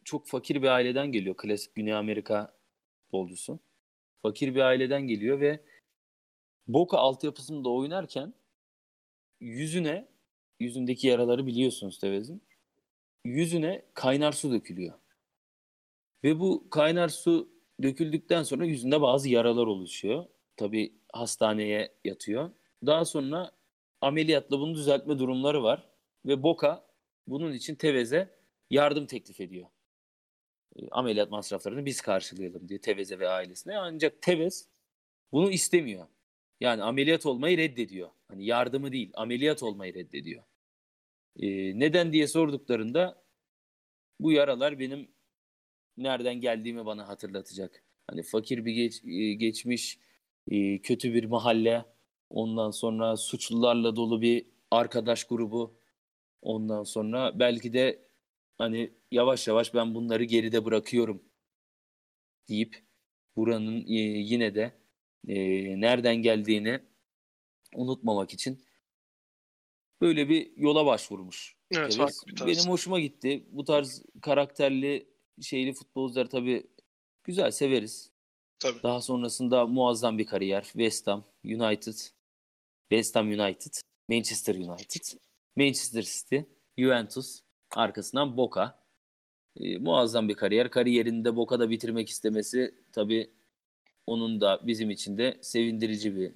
[0.05, 1.37] çok fakir bir aileden geliyor.
[1.37, 2.57] Klasik Güney Amerika
[3.03, 3.61] futbolcusu.
[4.23, 5.61] Fakir bir aileden geliyor ve
[6.67, 8.35] Boca altyapısında oynarken
[9.41, 10.09] yüzüne,
[10.61, 12.43] yüzündeki yaraları biliyorsunuz Tevez'in.
[13.25, 14.95] Yüzüne kaynar su dökülüyor.
[16.25, 17.49] Ve bu kaynar su
[17.83, 20.27] döküldükten sonra yüzünde bazı yaralar oluşuyor.
[20.57, 22.51] Tabii hastaneye yatıyor.
[22.87, 23.53] Daha sonra
[24.01, 25.89] ameliyatla bunu düzeltme durumları var.
[26.27, 26.85] Ve Boca
[27.27, 28.29] bunun için Tevez'e
[28.71, 29.67] yardım teklif ediyor.
[30.77, 33.79] E, Ameliyat masraflarını biz karşılayalım diye Tevez'e ve ailesine.
[33.79, 34.69] Ancak Tevez
[35.33, 36.07] bunu istemiyor.
[36.61, 38.11] Yani ameliyat olmayı reddediyor.
[38.29, 40.45] Hani yardımı değil, ameliyat olmayı reddediyor.
[41.37, 43.25] E, neden diye sorduklarında
[44.21, 45.09] bu yaralar benim
[45.97, 47.85] nereden geldiğimi bana hatırlatacak.
[48.07, 49.99] Hani fakir bir geç, e, geçmiş,
[50.51, 51.85] e, kötü bir mahalle,
[52.31, 55.75] ondan sonra suçlularla dolu bir arkadaş grubu,
[56.43, 58.09] ondan sonra belki de
[58.59, 61.23] hani yavaş yavaş ben bunları geride bırakıyorum
[62.49, 62.85] deyip
[63.37, 64.73] buranın e, yine de
[65.29, 65.35] e,
[65.81, 66.81] nereden geldiğini
[67.75, 68.65] unutmamak için
[70.01, 71.57] böyle bir yola başvurmuş.
[71.71, 72.47] Evet, bir tarz.
[72.47, 73.47] Benim hoşuma gitti.
[73.51, 75.09] Bu tarz karakterli
[75.41, 76.67] şeyli futbolcular tabii
[77.25, 78.14] güzel severiz.
[78.59, 78.83] Tabii.
[78.83, 80.63] Daha sonrasında muazzam bir kariyer.
[80.63, 81.97] West Ham United,
[82.91, 83.73] West Ham United,
[84.09, 85.19] Manchester United,
[85.57, 86.39] Manchester City,
[86.79, 87.41] Juventus,
[87.71, 88.79] arkasından Boca.
[89.57, 90.71] Ee, muazzam bir kariyer.
[90.71, 93.31] Kariyerini de Boca'da bitirmek istemesi tabii
[94.07, 96.33] onun da bizim için de sevindirici bir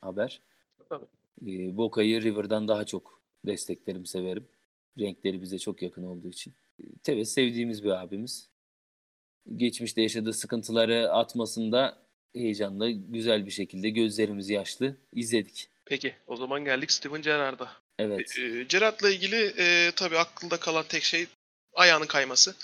[0.00, 0.42] haber.
[0.88, 1.06] Tabii.
[1.46, 4.48] Ee, Boca'yı River'dan daha çok desteklerim, severim.
[4.98, 6.54] Renkleri bize çok yakın olduğu için.
[6.80, 8.48] Ee, Tevez sevdiğimiz bir abimiz.
[9.56, 11.98] Geçmişte yaşadığı sıkıntıları atmasında
[12.34, 15.68] heyecanla, güzel bir şekilde gözlerimiz yaşlı izledik.
[15.84, 17.72] Peki o zaman geldik Steven Gerrard'a.
[17.98, 18.38] Evet.
[18.38, 21.26] E, Gerrard'la ilgili e, tabii aklında kalan tek şey
[21.74, 22.54] ayağının kayması.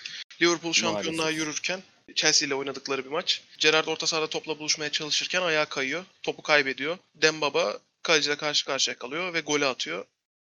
[0.43, 1.41] Liverpool şampiyonluğa Maalesef.
[1.41, 1.81] yürürken
[2.15, 3.43] Chelsea ile oynadıkları bir maç.
[3.59, 6.05] Gerrard orta sahada topla buluşmaya çalışırken ayağı kayıyor.
[6.23, 6.99] Topu kaybediyor.
[7.15, 10.05] Dembaba kaleciyle karşı karşıya kalıyor ve golü atıyor.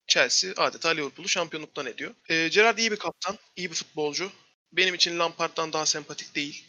[0.08, 2.12] Chelsea adeta Liverpool'u şampiyonluktan ediyor.
[2.30, 4.32] E, Gerrard iyi bir kaptan, iyi bir futbolcu.
[4.74, 6.66] Benim için Lampard'dan daha sempatik değil.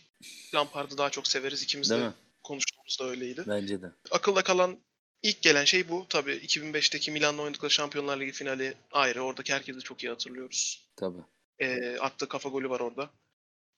[0.54, 1.62] Lampard'ı daha çok severiz.
[1.62, 2.14] İkimiz Değil de mi?
[2.42, 3.44] konuştuğumuzda öyleydi.
[3.48, 3.86] Bence de.
[4.10, 4.78] Akılda kalan
[5.22, 6.06] ilk gelen şey bu.
[6.08, 9.20] Tabii 2005'teki Milan'la oynadıkları Şampiyonlar Ligi finali ayrı.
[9.22, 10.88] Oradaki herkesi çok iyi hatırlıyoruz.
[10.96, 11.20] Tabii.
[11.58, 13.10] Ee, attığı kafa golü var orada.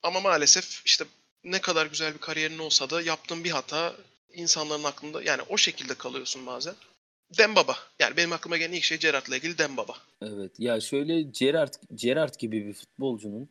[0.02, 1.04] Ama maalesef işte
[1.44, 3.96] ne kadar güzel bir kariyerin olsa da yaptığın bir hata
[4.32, 6.74] insanların aklında yani o şekilde kalıyorsun bazen.
[7.38, 7.76] Dembaba.
[7.98, 9.96] Yani benim aklıma gelen ilk şey Gerrard'la ilgili Dembaba.
[10.22, 10.52] Evet.
[10.58, 13.48] Ya şöyle Gerrard, Gerrard gibi bir futbolcunun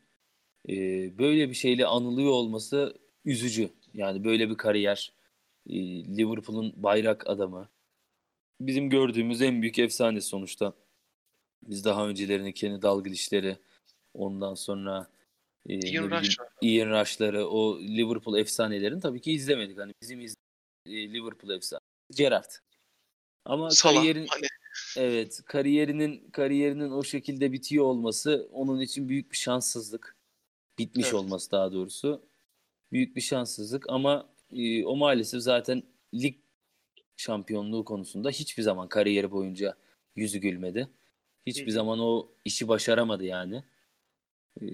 [0.69, 0.73] e,
[1.17, 3.69] böyle bir şeyle anılıyor olması üzücü.
[3.93, 5.13] Yani böyle bir kariyer.
[5.69, 5.75] E,
[6.17, 7.69] Liverpool'un bayrak adamı.
[8.61, 10.73] Bizim gördüğümüz en büyük efsane sonuçta.
[11.63, 13.57] Biz daha öncelerini Kenny Dalglish'leri
[14.13, 15.07] ondan sonra
[15.69, 16.37] e, Ian Rush.
[16.61, 19.77] Ian Rush'ları o Liverpool efsanelerini tabii ki izlemedik.
[19.77, 20.35] Hani bizim iz,
[20.85, 22.51] e, Liverpool efsanesi Gerrard.
[23.45, 23.95] Ama Salah.
[23.95, 24.47] kariyerin Hani
[24.97, 30.15] Evet, kariyerinin kariyerinin o şekilde bitiyor olması onun için büyük bir şanssızlık.
[30.79, 31.13] Bitmiş Evet.
[31.15, 32.25] olması daha doğrusu.
[32.91, 36.35] Büyük bir şanssızlık ama e, o maalesef zaten lig
[37.17, 39.77] şampiyonluğu konusunda hiçbir zaman kariyeri boyunca
[40.15, 40.87] yüzü gülmedi.
[41.45, 43.63] Hiçbir Hı zaman o işi başaramadı yani.
[44.61, 44.65] E,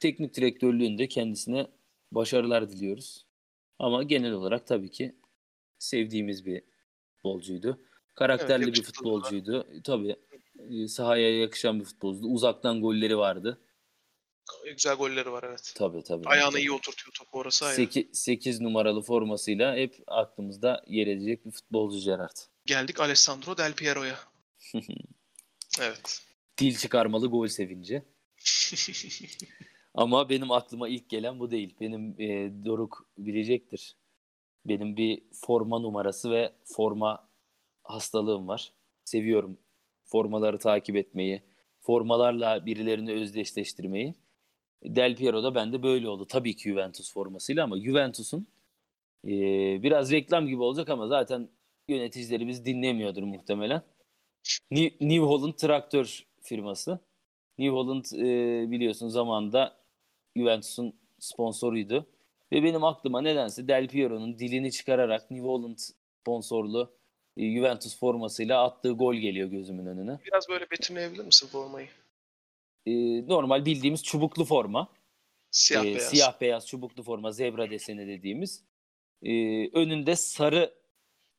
[0.00, 1.66] teknik direktörlüğünde kendisine
[2.12, 3.26] başarılar diliyoruz.
[3.78, 5.14] Ama genel olarak tabii ki
[5.78, 6.62] sevdiğimiz bir
[7.16, 7.80] futbolcuydu.
[8.14, 8.96] Karakterli bir yakışıklı da.
[8.96, 9.66] futbolcuydu.
[9.84, 10.16] Tabii
[10.70, 12.26] e, sahaya yakışan bir futbolcuydu.
[12.28, 13.60] Uzaktan golleri vardı.
[14.64, 15.72] Güzel golleri var evet.
[15.76, 16.28] Tabii tabii.
[16.28, 17.76] Ayağını iyi oturtuyor topu orası ayrı.
[17.76, 22.36] 8, 8 numaralı formasıyla hep aklımızda yer edecek bir futbolcu Gerrard.
[22.66, 24.18] Geldik Alessandro Del Piero'ya.
[25.80, 26.22] evet.
[26.58, 28.02] Dil çıkarmalı gol sevinci.
[29.94, 31.76] Ama benim aklıma ilk gelen bu değil.
[31.80, 33.96] Benim e, Doruk bilecektir.
[34.64, 37.28] Benim bir forma numarası ve forma
[37.82, 38.72] hastalığım var.
[39.04, 39.58] Seviyorum
[40.10, 41.42] formaları takip etmeyi,
[41.80, 44.14] formalarla birilerini özdeşleştirmeyi.
[44.84, 46.26] Del Piero da bende böyle oldu.
[46.26, 48.46] Tabii ki Juventus formasıyla ama Juventus'un
[49.24, 49.30] e,
[49.82, 51.48] biraz reklam gibi olacak ama zaten
[51.88, 53.82] yöneticilerimiz dinlemiyordur muhtemelen.
[54.70, 56.98] New, Holland traktör firması.
[57.58, 59.76] New Holland e, biliyorsun zamanında
[60.36, 62.06] Juventus'un sponsoruydu.
[62.52, 65.78] Ve benim aklıma nedense Del Piero'nun dilini çıkararak New Holland
[66.20, 66.92] sponsorlu
[67.36, 70.18] e, Juventus formasıyla attığı gol geliyor gözümün önüne.
[70.26, 71.88] Biraz böyle betimleyebilir misin formayı?
[72.86, 72.92] E,
[73.28, 74.88] normal bildiğimiz çubuklu forma.
[75.50, 76.02] Siyah E, beyaz.
[76.02, 78.64] siyah beyaz çubuklu forma zebra deseni dediğimiz.
[79.22, 79.32] E,
[79.70, 80.74] önünde sarı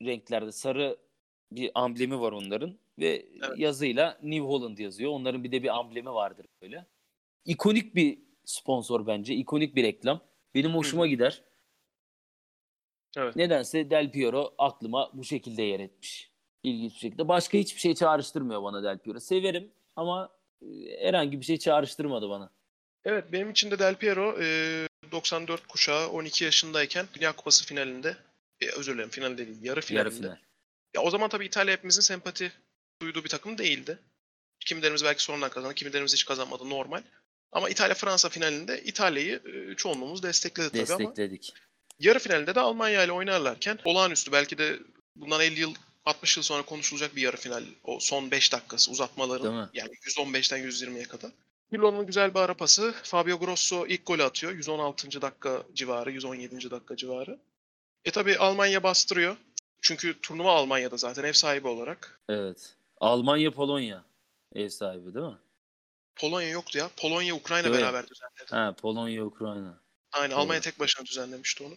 [0.01, 0.97] renklerde sarı
[1.51, 3.57] bir amblemi var onların ve Evet.
[3.59, 5.11] yazıyla New Holland yazıyor.
[5.11, 6.85] Onların bir de bir amblemi vardır böyle.
[7.45, 9.33] İkonik bir sponsor bence.
[9.35, 10.21] ikonik bir reklam.
[10.55, 11.43] Benim hoşuma gider.
[13.17, 13.35] Evet.
[13.35, 16.31] Nedense Del Piero aklıma bu şekilde yer etmiş.
[16.63, 17.27] İlginç bir şekilde.
[17.27, 19.19] Başka hiçbir şey çağrıştırmıyor bana Del Piero.
[19.19, 20.29] Severim ama
[20.99, 22.49] herhangi bir şey çağrıştırmadı bana.
[23.05, 28.17] Evet benim için de Del Piero e, 94 kuşağı 12 yaşındayken Dünya Kupası finalinde
[28.61, 30.09] e, özür dilerim final değil yarı finalinde.
[30.09, 30.37] Yarı final.
[30.95, 32.51] Ya o zaman tabii İtalya hepimizin sempati
[33.01, 33.99] duyduğu bir takım değildi.
[34.59, 37.03] Kimilerimiz belki sonradan kazandı, kimilerimiz hiç kazanmadı normal.
[37.51, 41.53] Ama İtalya-Fransa finalinde İtalya'yı e, çoğunluğumuz destekledi tabii ama Destekledik.
[41.99, 44.79] yarı finalde de Almanya ile oynarlarken olağanüstü belki de
[45.15, 45.75] bundan 50 yıl
[46.05, 47.63] 60 yıl sonra konuşulacak bir yarı final.
[47.83, 51.31] O son 5 dakikası uzatmaların yani 115'ten 120'ye kadar.
[51.71, 52.93] Pirlo'nun güzel bir ara pası.
[53.03, 54.53] Fabio Grosso ilk golü atıyor.
[54.53, 55.21] 116.
[55.21, 56.71] dakika civarı, 117.
[56.71, 57.39] dakika civarı.
[58.05, 59.37] E tabi Almanya bastırıyor.
[59.81, 62.19] Çünkü turnuva Almanya'da zaten ev sahibi olarak.
[62.29, 62.75] Evet.
[62.99, 64.03] Almanya Polonya
[64.55, 65.37] ev sahibi değil mi?
[66.15, 66.89] Polonya yoktu ya.
[66.97, 67.79] Polonya Ukrayna Evet.
[67.79, 68.49] beraber düzenledi.
[68.49, 69.79] Ha Polonya Ukrayna.
[70.11, 70.39] Aynen Doğru.
[70.39, 71.73] Almanya tek başına düzenlemişti onu.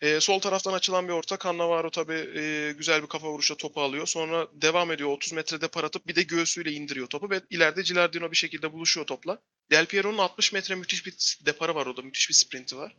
[0.00, 1.38] Ee, sol taraftan açılan bir orta.
[1.44, 4.06] Cannavaro tabii e, güzel bir kafa vuruşla topu alıyor.
[4.06, 8.36] Sonra devam ediyor 30 metrede par bir de göğsüyle indiriyor topu ve ileride Gilardino bir
[8.36, 9.38] şekilde buluşuyor topla.
[9.70, 12.02] Del Piero'nun 60 metre müthiş bir deparı var orada.
[12.02, 12.94] Müthiş bir sprinti var.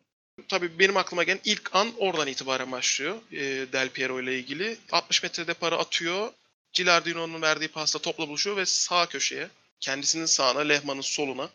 [0.48, 3.40] Tabii benim aklıma gelen ilk an oradan itibaren başlıyor e,
[3.74, 4.78] Del Piero ile ilgili.
[4.92, 6.32] 60 metre deparı atıyor.
[6.74, 11.50] Gilardino'nun verdiği pasta topla buluşuyor ve sağ köşeye kendisinin sağına Lehmann'ın soluna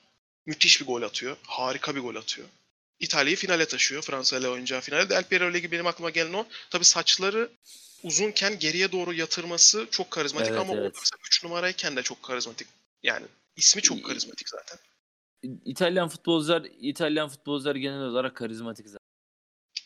[0.46, 1.36] müthiş bir gol atıyor.
[1.46, 2.48] Harika bir gol atıyor.
[3.02, 4.02] İtalya'yı finale taşıyor.
[4.02, 5.10] Fransa ile oynayacağı finale.
[5.10, 6.46] Del Piero ilgili benim aklıma gelen o.
[6.70, 7.50] Tabii saçları
[8.02, 10.82] uzunken geriye doğru yatırması çok karizmatik Evet, ama evet.
[10.82, 12.68] orada mesela 3 numarayken de çok karizmatik.
[13.02, 13.26] Yani
[13.56, 14.78] ismi çok karizmatik zaten.
[15.64, 19.01] İtalyan futbolcular İtalyan futbolcular genel olarak karizmatik zaten.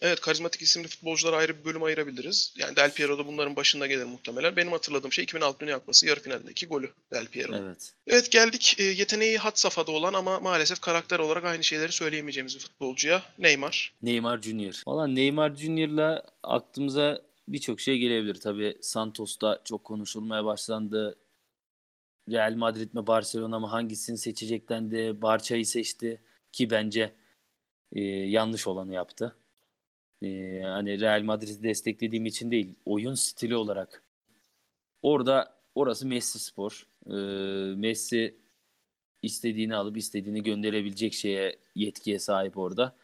[0.02, 2.54] Evet karizmatik isimli futbolculara ayrı bir bölüm ayırabiliriz.
[2.58, 4.56] Yani Del Piero da bunların başında gelir muhtemelen.
[4.56, 7.56] Benim hatırladığım şey 2006 Dünya Kupası yarı finaldeki golü Del Piero.
[7.56, 8.32] Evet, Evet.
[8.32, 13.22] geldik e, yeteneği had safhada olan ama maalesef karakter olarak aynı şeyleri söyleyemeyeceğimiz bir futbolcuya.
[13.38, 13.94] Neymar.
[14.02, 14.82] Neymar Junior.
[14.86, 18.34] Valla Neymar Junior'la aklımıza birçok şey gelebilir.
[18.34, 21.18] Tabii Santos'ta çok konuşulmaya başlandı.
[22.30, 26.20] Real Madrid mi Barcelona mı hangisini seçecekten de Barça'yı seçti
[26.52, 27.12] ki bence
[27.92, 29.36] e, yanlış olanı yaptı.
[30.22, 34.02] E, hani Real Madrid'i desteklediğim için değil, oyun stili olarak.
[35.02, 36.86] Orada orası Messi spor.
[37.06, 37.14] E,
[37.76, 38.36] Messi
[39.22, 42.96] istediğini alıp istediğini gönderebilecek şeye yetkiye sahip orada.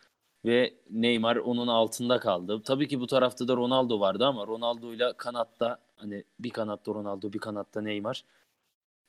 [0.44, 2.62] Ve Neymar onun altında kaldı.
[2.64, 7.38] Tabii ki bu tarafta da Ronaldo vardı ama Ronaldo'yla kanatta hani bir kanatta Ronaldo bir
[7.38, 8.24] kanatta Neymar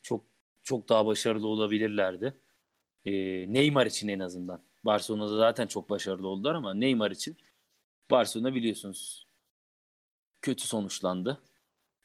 [0.01, 0.23] çok
[0.63, 2.33] çok daha başarılı olabilirlerdi.
[3.05, 3.11] Ee,
[3.53, 4.61] Neymar için en azından.
[4.85, 7.37] Barcelona'da zaten çok başarılı oldular ama Neymar için
[8.13, 9.27] Barcelona biliyorsunuz
[10.41, 11.41] kötü sonuçlandı.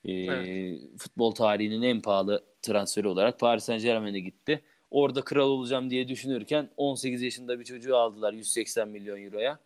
[0.05, 0.81] Ee, Evet.
[0.99, 4.63] Futbol tarihinin en pahalı transferi olarak Paris Saint-Germain'e gitti.
[4.91, 9.59] Orada kral olacağım diye düşünürken 18 yaşında bir çocuğu aldılar 180 milyon euroya.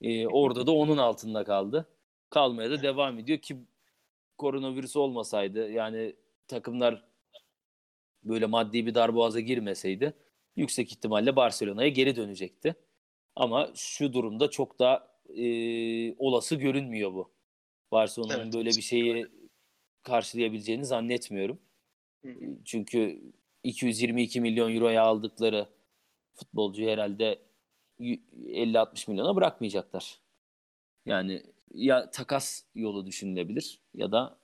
[0.00, 1.86] Ee, orada da onun altında kaldı.
[2.30, 3.56] Kalmaya da devam ediyor ki
[4.38, 6.16] koronavirüs olmasaydı yani
[6.48, 7.04] takımlar
[8.24, 10.14] böyle maddi bir darboğaza girmeseydi
[10.56, 12.74] yüksek ihtimalle Barcelona'ya geri dönecekti.
[13.36, 17.32] Ama şu durumda çok da e, olası görünmüyor bu.
[17.92, 19.26] Barcelona'nın Evet, böyle bir şeyi
[20.02, 21.58] karşılayabileceğini zannetmiyorum.
[22.24, 22.30] Hı.
[22.64, 23.22] Çünkü
[23.64, 25.68] 222 milyon euroya aldıkları
[26.34, 27.38] futbolcuyu herhalde
[27.98, 30.20] y- 50-60 milyona bırakmayacaklar.
[31.06, 31.42] Yani
[31.74, 34.38] ya takas yolu düşünülebilir ya da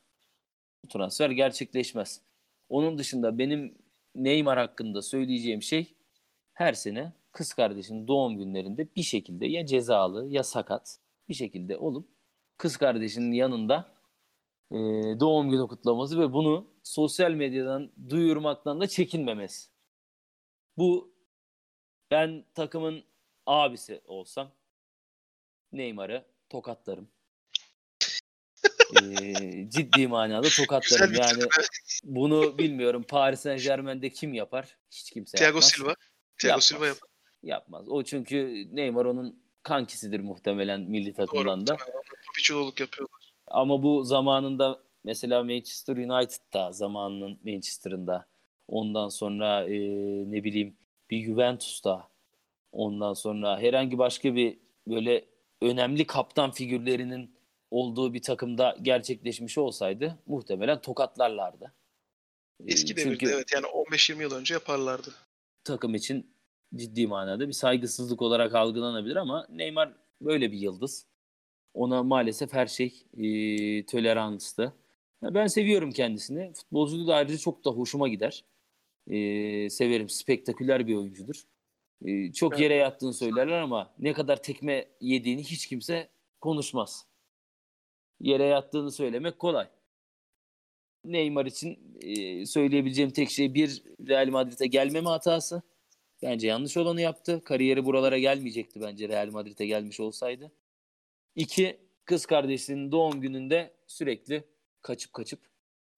[0.88, 2.22] transfer gerçekleşmez.
[2.68, 3.78] Onun dışında benim
[4.14, 5.94] Neymar hakkında söyleyeceğim şey
[6.52, 12.08] her sene kız kardeşinin doğum günlerinde bir şekilde ya cezalı ya sakat bir şekilde olup
[12.56, 13.94] kız kardeşinin yanında
[14.70, 14.76] e,
[15.20, 19.68] doğum günü kutlaması ve bunu sosyal medyadan duyurmaktan da çekinmemesi.
[20.76, 21.14] Bu
[22.10, 23.04] ben takımın
[23.46, 24.52] abisi olsam
[25.72, 27.08] Neymar'ı tokatlarım.
[29.02, 31.14] Ee, ciddi manada tokatlarım.
[31.14, 31.42] Yani
[32.04, 33.04] bunu bilmiyorum.
[33.08, 34.78] Paris Saint Germain'de kim yapar?
[34.90, 35.70] Hiç kimse Thiago yapmaz.
[35.70, 35.94] Silva.
[36.38, 36.64] Thiago Yapmaz.
[36.64, 36.98] Silva yap.
[37.42, 37.88] Yapmaz.
[37.88, 41.76] O çünkü Neymar onun kankisidir muhtemelen milli takımdan da.
[42.26, 43.34] Topçuluk yapıyorlar.
[43.46, 48.26] Ama bu zamanında mesela Manchester United'da zamanının Manchester'ında
[48.68, 49.78] ondan sonra e,
[50.30, 50.76] ne bileyim
[51.10, 52.08] bir Juventus'ta
[52.72, 55.24] ondan sonra herhangi başka bir böyle
[55.62, 57.38] önemli kaptan figürlerinin
[57.70, 61.74] olduğu bir takımda gerçekleşmiş olsaydı muhtemelen tokatlarlardı.
[62.60, 65.14] E, Eski devirde Çünkü evet yani 15-20 yıl önce yaparlardı.
[65.64, 66.37] takım için
[66.74, 71.06] ciddi manada bir saygısızlık olarak algılanabilir ama Neymar böyle bir yıldız.
[71.74, 74.72] Ona maalesef her şey e, toleranstı.
[75.22, 76.52] Ben seviyorum kendisini.
[76.52, 78.44] Futbolculuğu da ayrıca çok da hoşuma gider.
[79.10, 80.08] E, severim.
[80.08, 81.44] Spektaküler bir oyuncudur.
[82.04, 86.08] E, çok yere yattığını söylerler ama ne kadar tekme yediğini hiç kimse
[86.40, 87.06] konuşmaz.
[88.20, 89.68] Yere yattığını söylemek kolay.
[91.04, 95.62] Neymar için e, söyleyebileceğim tek şey bir Real Madrid'e gelmeme hatası.
[96.22, 97.44] Bence yanlış olanı yaptı.
[97.44, 100.52] Kariyeri buralara gelmeyecekti bence Real Madrid'e gelmiş olsaydı.
[101.36, 104.44] İki, kız kardeşinin doğum gününde sürekli
[104.82, 105.40] kaçıp kaçıp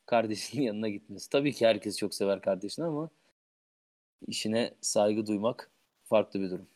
[0.07, 1.31] kardeşinin yanına gitmesi.
[1.31, 3.11] Tabii ki herkes çok sever kardeşini ama
[4.27, 5.71] işine saygı duymak
[6.05, 6.69] farklı bir durum.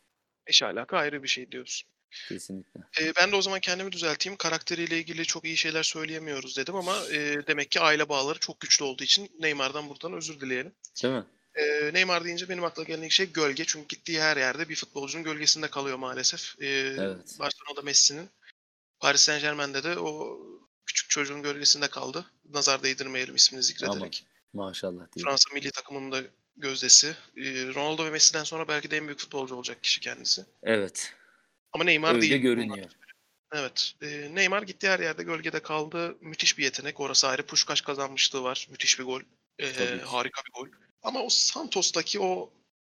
[0.47, 1.89] Eş alaka ayrı bir şey diyorsun.
[2.29, 2.81] Kesinlikle.
[3.01, 4.37] Ee, ben de o zaman kendimi düzelteyim.
[4.37, 8.85] Karakteriyle ilgili çok iyi şeyler söyleyemiyoruz dedim ama e, demek ki aile bağları çok güçlü
[8.85, 10.73] olduğu için Neymar'dan buradan özür dileyelim.
[11.03, 11.25] Değil mi?
[11.55, 13.65] Ee, Neymar deyince benim aklıma gelen ilk şey gölge.
[13.65, 16.61] Çünkü gittiği her yerde bir futbolcunun gölgesinde kalıyor maalesef.
[16.61, 16.67] Ee,
[16.99, 17.35] Evet.
[17.39, 18.29] Barcelona'da Messi'nin,
[18.99, 20.39] Paris Saint Germain'de de o
[20.85, 22.25] küçük çocuğun gölgesinde kaldı.
[22.49, 24.25] Nazar değdirmeyelim ismini zikrederek.
[24.53, 25.23] Maşallah diye.
[25.23, 26.21] Fransa milli takımının da
[26.57, 27.15] gözdesi.
[27.37, 27.43] Ee,
[27.73, 30.45] Ronaldo ve Messi'den sonra belki de en büyük futbolcu olacak kişi kendisi.
[30.63, 31.13] Evet.
[31.73, 32.41] Ama Neymar Öyle değil.
[32.41, 32.89] görünüyor.
[33.53, 33.93] Evet.
[34.01, 36.17] Ee, Neymar gittiği her yerde gölgede kaldı.
[36.21, 36.99] Müthiş bir yetenek.
[36.99, 37.45] Orası ayrı.
[37.45, 38.67] Puşkaş kazanmışlığı var.
[38.71, 39.21] Müthiş bir gol.
[39.59, 40.01] Ki.
[40.05, 40.67] harika bir gol.
[41.05, 42.49] Ama o Santos'taki o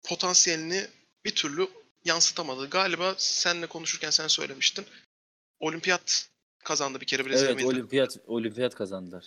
[0.05, 0.87] potansiyelini
[1.25, 1.69] bir türlü
[2.05, 2.71] yansıtamadı.
[2.71, 4.87] Galiba seninle konuşurken sen söylemiştin.
[5.61, 6.29] Olimpiyat
[6.65, 9.25] kazandı bir kere Brezilya Evet, milli olimpiyat olimpiyat kazandılar.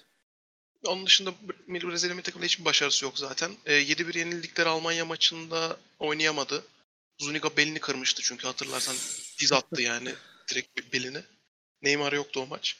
[0.85, 1.33] Onun dışında
[1.67, 3.51] Milli Brezilya milli takımında hiçbir başarısı yok zaten.
[3.65, 6.63] Ee, 7-1 yenildikleri Almanya maçında oynayamadı.
[7.17, 8.95] Zuniga belini kırmıştı çünkü hatırlarsan
[9.39, 10.13] diz attı yani
[10.51, 11.23] direkt belini.
[11.81, 12.77] Neymar yoktu o maç.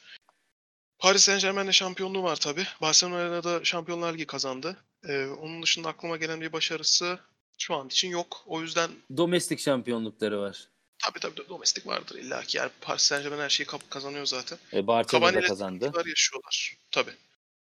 [0.98, 2.66] Paris Saint Germain'de şampiyonluğu var tabi.
[2.80, 4.76] Barcelona'da da Şampiyonlar Ligi kazandı.
[5.08, 7.18] Ee, onun dışında aklıma gelen bir başarısı
[7.58, 8.42] şu an için yok.
[8.46, 10.68] O yüzden Domestik şampiyonlukları var.
[10.98, 12.58] tabi tabi domestik vardır illa ki.
[12.58, 14.58] Yani Paris Saint Germain her şeyi kazanıyor zaten.
[14.72, 15.92] E, Barcelona da kazandı.
[16.06, 16.76] yaşıyorlar.
[16.90, 17.10] Tabi.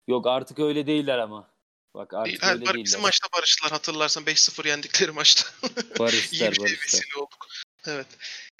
[0.08, 1.50] Yok artık öyle değiller ama.
[1.94, 2.84] Bak artık Her, öyle değiller.
[2.84, 5.44] bizim maçta barıştılar hatırlarsan 5-0 yendikleri maçta.
[5.98, 6.50] Barışlar.
[6.50, 7.46] vesile olduk.
[7.86, 8.06] Evet.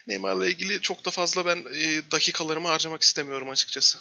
[0.06, 3.98] Neymar'la ilgili çok da fazla ben e, dakikalarımı harcamak istemiyorum açıkçası.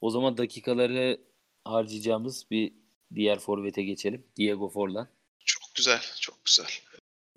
[0.00, 1.20] O zaman dakikaları
[1.64, 2.72] harcayacağımız bir
[3.14, 4.26] diğer forvete geçelim.
[4.36, 5.08] Diego Forlan.
[5.44, 6.70] Çok güzel, çok güzel.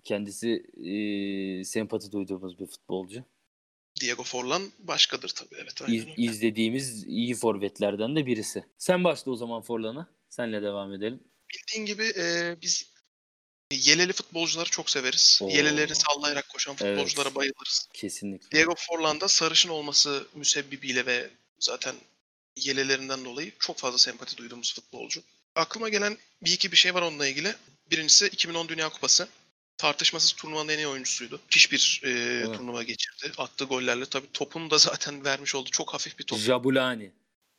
[0.03, 3.24] Kendisi e, sempati duyduğumuz bir futbolcu.
[4.01, 5.55] Diego Forlan başkadır tabii.
[5.55, 8.65] Evet, aynen İz, izlediğimiz iyi forvetlerden de birisi.
[8.78, 10.09] Sen başla o zaman Forlan'a.
[10.30, 11.24] Senle devam edelim.
[11.53, 12.93] Bildiğin gibi e, biz
[13.71, 15.39] yeleli futbolcuları çok severiz.
[15.43, 15.49] Oo.
[15.49, 16.97] Yelelerini sallayarak koşan Evet.
[16.97, 17.88] futbolculara bayılırız.
[17.93, 18.51] Kesinlikle.
[18.51, 21.95] Diego Forlan da sarışın olması müsebbibiyle ve zaten
[22.57, 25.21] yelelerinden dolayı çok fazla sempati duyduğumuz futbolcu.
[25.56, 27.56] Aklıma gelen bir iki bir şey var onunla ilgili.
[27.91, 29.28] Birincisi 2010 Dünya Kupası.
[29.78, 31.41] Tartışmasız turnuvanın en iyi oyuncusuydu.
[31.45, 32.58] Müthiş bir e, Evet.
[32.58, 33.32] turnuva geçirdi.
[33.38, 35.70] Attığı gollerle tabii topunu da zaten vermiş oldu.
[35.72, 36.39] Çok hafif bir top.
[36.39, 37.12] Jabulani.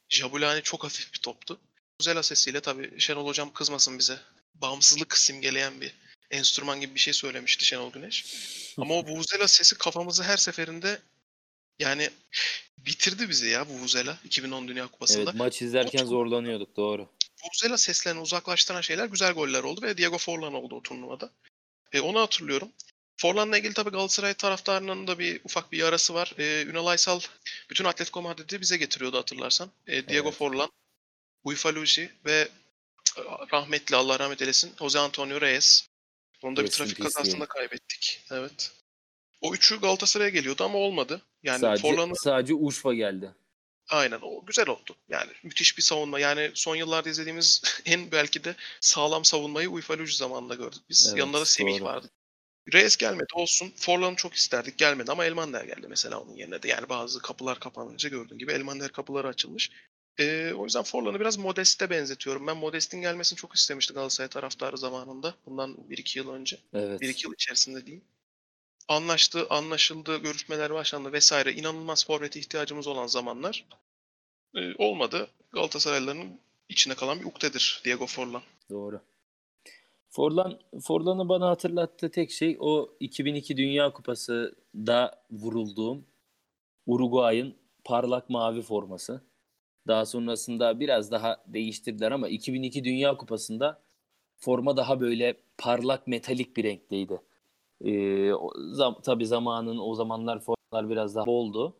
[0.08, 1.58] Jabulani çok hafif bir toptu.
[1.98, 4.18] Güzel sesiyle tabii Şenol Hocam kızmasın bize.
[4.54, 5.94] Bağımsızlık simgeleyen bir
[6.30, 8.24] enstrüman gibi bir şey söylemişti Şenol Güneş.
[8.78, 10.98] Ama o Vuvuzela sesi kafamızı her seferinde
[11.78, 12.10] yani
[12.78, 15.22] bitirdi bizi ya Vuvuzela 2010 Dünya Kupası'nda.
[15.30, 17.08] Evet maç izlerken çok- zorlanıyorduk doğru.
[17.44, 21.30] Vuvuzela seslerini uzaklaştıran şeyler güzel goller oldu ve Diego Forlan oldu o turnuvada.
[21.92, 22.68] E, onu hatırlıyorum.
[23.16, 26.34] Forlan'la ilgili tabii Galatasaray taraftarının da bir ufak bir yarası var.
[26.38, 27.20] E, Ünal Aysal
[27.70, 29.70] bütün Atletico Madrid'i bize getiriyordu hatırlarsan.
[29.86, 30.38] E, Diego Evet.
[30.38, 30.70] Forlan,
[31.44, 32.48] Uyfaluji ve
[33.18, 33.20] e,
[33.52, 35.88] rahmetli Allah rahmet eylesin Jose Antonio Reyes.
[36.42, 38.20] Onu da bir trafik peace kazasında kaybettik.
[38.30, 38.72] Evet.
[39.40, 41.22] O üçü Galatasaray'a geliyordu ama olmadı.
[41.42, 43.34] Yani sadece Forlan'ı sadece Urfa geldi.
[43.88, 44.96] Aynen o güzel oldu.
[45.08, 46.20] Yani müthiş bir savunma.
[46.20, 51.06] Yani son yıllarda izlediğimiz en belki de sağlam savunmayı Uyfalucu zamanında gördük biz.
[51.08, 51.84] Evet, Yanında da Semih doğru.
[51.84, 52.10] vardı.
[52.72, 53.72] Reyes gelmedi olsun.
[53.76, 56.68] Forlan'ı çok isterdik gelmedi ama Elmander geldi mesela onun yerine de.
[56.68, 59.70] Yani bazı kapılar kapanınca gördüğün gibi Elmander kapıları açılmış.
[60.18, 62.46] Ee, o yüzden Forlan'ı biraz Modest'e benzetiyorum.
[62.46, 65.34] Ben Modest'in gelmesini çok istemiştim Galatasaray taraftarı zamanında.
[65.46, 66.58] Bundan 1-2 yıl önce.
[66.74, 67.02] Evet.
[67.02, 68.04] 1-2 yıl içerisinde diyeyim.
[68.88, 71.52] Anlaştı, anlaşıldı, görüşmeler başlandı vesaire.
[71.52, 73.64] İnanılmaz forvete ihtiyacımız olan zamanlar.
[74.54, 75.28] Ee, olmadı.
[75.52, 78.42] Galatasaraylıların içine kalan bir ukdedir Diego Forlan.
[78.70, 79.00] Doğru.
[80.10, 86.04] Forlan Forlan'ı bana hatırlattığı tek şey o 2002 Dünya Kupası'da vurulduğum
[86.86, 87.54] Uruguay'ın
[87.84, 89.20] parlak mavi forması.
[89.86, 93.82] Daha sonrasında biraz daha değiştirdiler ama 2002 Dünya Kupası'nda
[94.36, 97.20] forma daha böyle parlak metalik bir renkteydi.
[98.34, 101.76] O, zam, tabii zamanın o zamanlar formalar biraz daha boldu.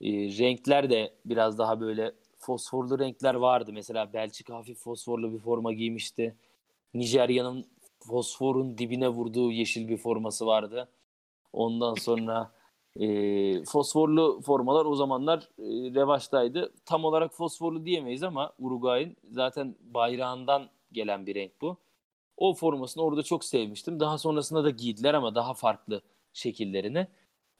[0.00, 3.70] Ee, renkler de biraz daha böyle fosforlu renkler vardı.
[3.74, 6.36] Mesela Belçika hafif fosforlu bir forma giymişti.
[6.94, 7.64] Nijerya'nın
[8.00, 10.88] fosforun dibine vurduğu yeşil bir forması vardı.
[11.52, 12.52] Ondan sonra
[13.00, 16.72] e, fosforlu formalar o zamanlar e, revaçtaydı.
[16.84, 21.76] Tam olarak fosforlu diyemeyiz ama Uruguay'ın zaten bayrağından gelen bir renk bu.
[22.38, 24.00] O formasını orada çok sevmiştim.
[24.00, 27.06] Daha sonrasında da giydiler ama daha farklı şekillerini.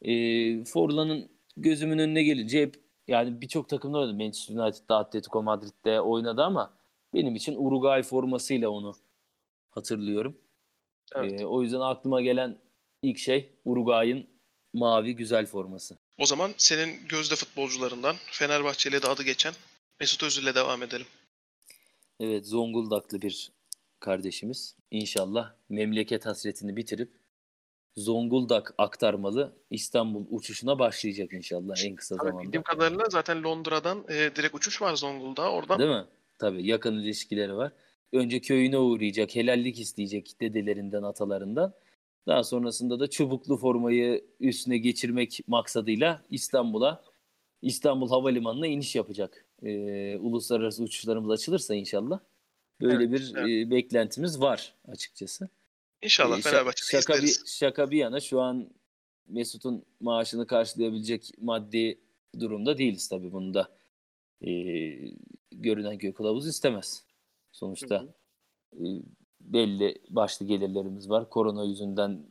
[0.03, 4.15] E, Forlan'ın gözümün önüne gelince hep yani birçok takımda oynadı.
[4.15, 6.75] Manchester United'da, Atletico Madrid'de oynadı ama
[7.15, 8.95] benim için Uruguay formasıyla onu
[9.71, 10.39] hatırlıyorum.
[11.15, 11.41] Evet.
[11.41, 12.59] Ee, o yüzden aklıma gelen
[13.03, 14.27] ilk şey Uruguay'ın
[14.75, 15.99] mavi güzel forması.
[16.19, 19.55] O zaman senin gözde futbolcularından Fenerbahçe'yle de adı geçen
[20.01, 21.07] Mesut Özil'le devam edelim.
[22.21, 23.51] Evet Zonguldaklı bir
[24.01, 24.77] kardeşimiz.
[24.91, 27.11] İnşallah memleket hasretini bitirip
[27.97, 32.47] Zonguldak aktarmalı İstanbul uçuşuna başlayacak inşallah en kısa Tabii zamanda.
[32.47, 35.53] bildiğim kadarıyla zaten Londra'dan e, direkt uçuş var Zonguldak'a.
[35.53, 36.05] Oradan Değil mi?
[36.39, 37.73] Tabii yakın ilişkileri var.
[38.13, 41.75] Önce köyüne uğrayacak, helallik isteyecek dedelerinden, atalarından.
[42.27, 47.05] Daha sonrasında da çubuklu formayı üstüne geçirmek maksadıyla İstanbul'a,
[47.63, 49.47] İstanbul Havalimanı'na iniş yapacak.
[49.63, 52.21] Ee, uluslararası uçuşlarımız açılırsa inşallah.
[52.81, 53.67] Böyle Evet, bir evet.
[53.67, 55.49] e, beklentimiz var açıkçası.
[56.03, 57.57] inşallah şa- Fenerbahçe'de şaka, bir, izleriz.
[57.59, 58.71] şaka bir yana şu an
[59.29, 61.99] Mesut'un maaşını karşılayabilecek maddi
[62.41, 63.69] durumda değiliz tabii bunu da.
[64.47, 64.51] Ee,
[65.53, 67.05] görünen köy kılavuz istemez.
[67.53, 68.15] Sonuçta Hı
[68.77, 68.85] e,
[69.41, 71.31] belli başlı gelirlerimiz var.
[71.31, 72.27] Korona yüzünden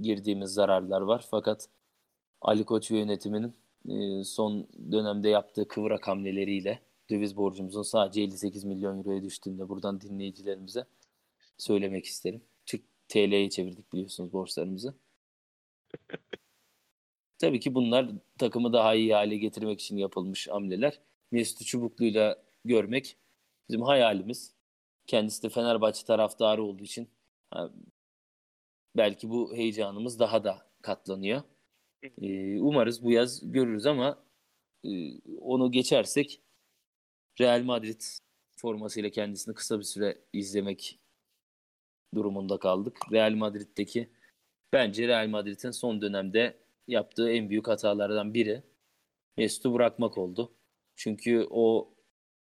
[0.00, 1.26] girdiğimiz zararlar var.
[1.30, 1.68] Fakat
[2.40, 3.54] Ali Koç yönetiminin
[3.88, 6.80] e, son dönemde yaptığı kıvrak hamleleriyle
[7.10, 10.84] döviz borcumuzun sadece 58 milyon euroya düştüğünde buradan dinleyicilerimize
[11.58, 12.42] söylemek isterim.
[12.66, 14.94] Türk TL'ye çevirdik biliyorsunuz borçlarımızı.
[17.38, 21.00] Tabii ki bunlar takımı daha iyi hale getirmek için yapılmış hamleler.
[21.30, 23.16] Mesut Çubuklu'yla görmek
[23.68, 24.54] bizim hayalimiz.
[25.06, 27.08] Kendisi de Fenerbahçe taraftarı olduğu için
[28.96, 31.42] belki bu heyecanımız daha da katlanıyor.
[32.22, 34.18] Ee, umarız bu yaz görürüz ama
[34.84, 34.88] e,
[35.40, 36.40] onu geçersek
[37.40, 38.00] Real Madrid
[38.56, 40.98] formasıyla kendisini kısa bir süre izlemek
[42.14, 42.98] durumunda kaldık.
[43.12, 44.10] Real Madrid'deki
[44.72, 46.56] bence Real Madrid'in son dönemde
[46.88, 48.62] yaptığı en büyük hatalardan biri
[49.36, 50.52] Mesut'u bırakmak oldu.
[50.96, 51.94] Çünkü o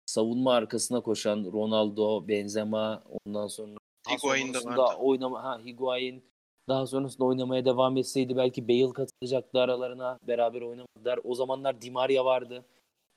[0.07, 3.79] savunma arkasına koşan Ronaldo, Benzema, ondan sonra
[4.11, 4.83] Higuain de vardı.
[4.99, 6.25] oynama ha Higuain
[6.69, 10.19] daha sonrasında oynamaya devam etseydi belki Bale katılacaktı aralarına.
[10.23, 11.21] Beraber oynamadılar.
[11.25, 12.65] O zamanlar Di Maria vardı.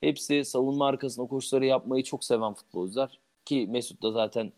[0.01, 3.19] Hepsi savunma arkasına koşuları yapmayı çok seven futbolcular.
[3.45, 4.53] Ki Mesut da zaten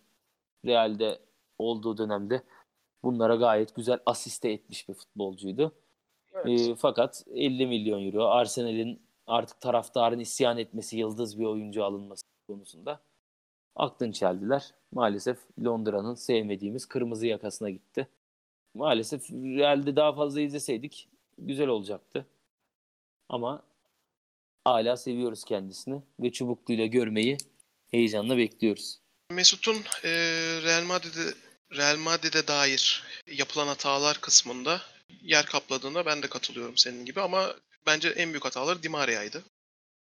[0.65, 1.19] Real'de
[1.59, 2.43] olduğu dönemde
[3.03, 5.71] bunlara gayet güzel asiste etmiş bir futbolcuydu.
[6.33, 6.59] Evet.
[6.61, 12.99] E, fakat 50 milyon euro Arsenal'in artık taraftarın isyan etmesi, yıldız bir oyuncu alınması konusunda
[13.75, 14.73] aklını çeldiler.
[14.91, 18.07] Maalesef Londra'nın sevmediğimiz kırmızı yakasına gitti.
[18.73, 22.25] Maalesef Real'de daha fazla izleseydik güzel olacaktı.
[23.29, 23.63] Ama
[24.73, 27.37] hala seviyoruz kendisini ve çubukluğuyla görmeyi
[27.91, 28.99] heyecanla bekliyoruz.
[29.31, 30.11] Mesut'un e,
[30.63, 31.33] Real Madrid'e
[31.71, 34.81] Real Madrid'e dair yapılan hatalar kısmında
[35.21, 37.55] yer kapladığına ben de katılıyorum senin gibi ama
[37.85, 39.43] bence en büyük hataları Di Maria'ydı.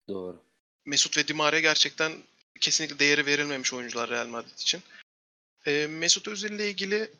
[0.09, 0.43] Doğru.
[0.87, 2.13] Mesut ve Di Maria gerçekten
[2.61, 4.83] kesinlikle değeri verilmemiş oyuncular Real Madrid için.
[5.67, 7.11] E, Mesut Özil ile ilgili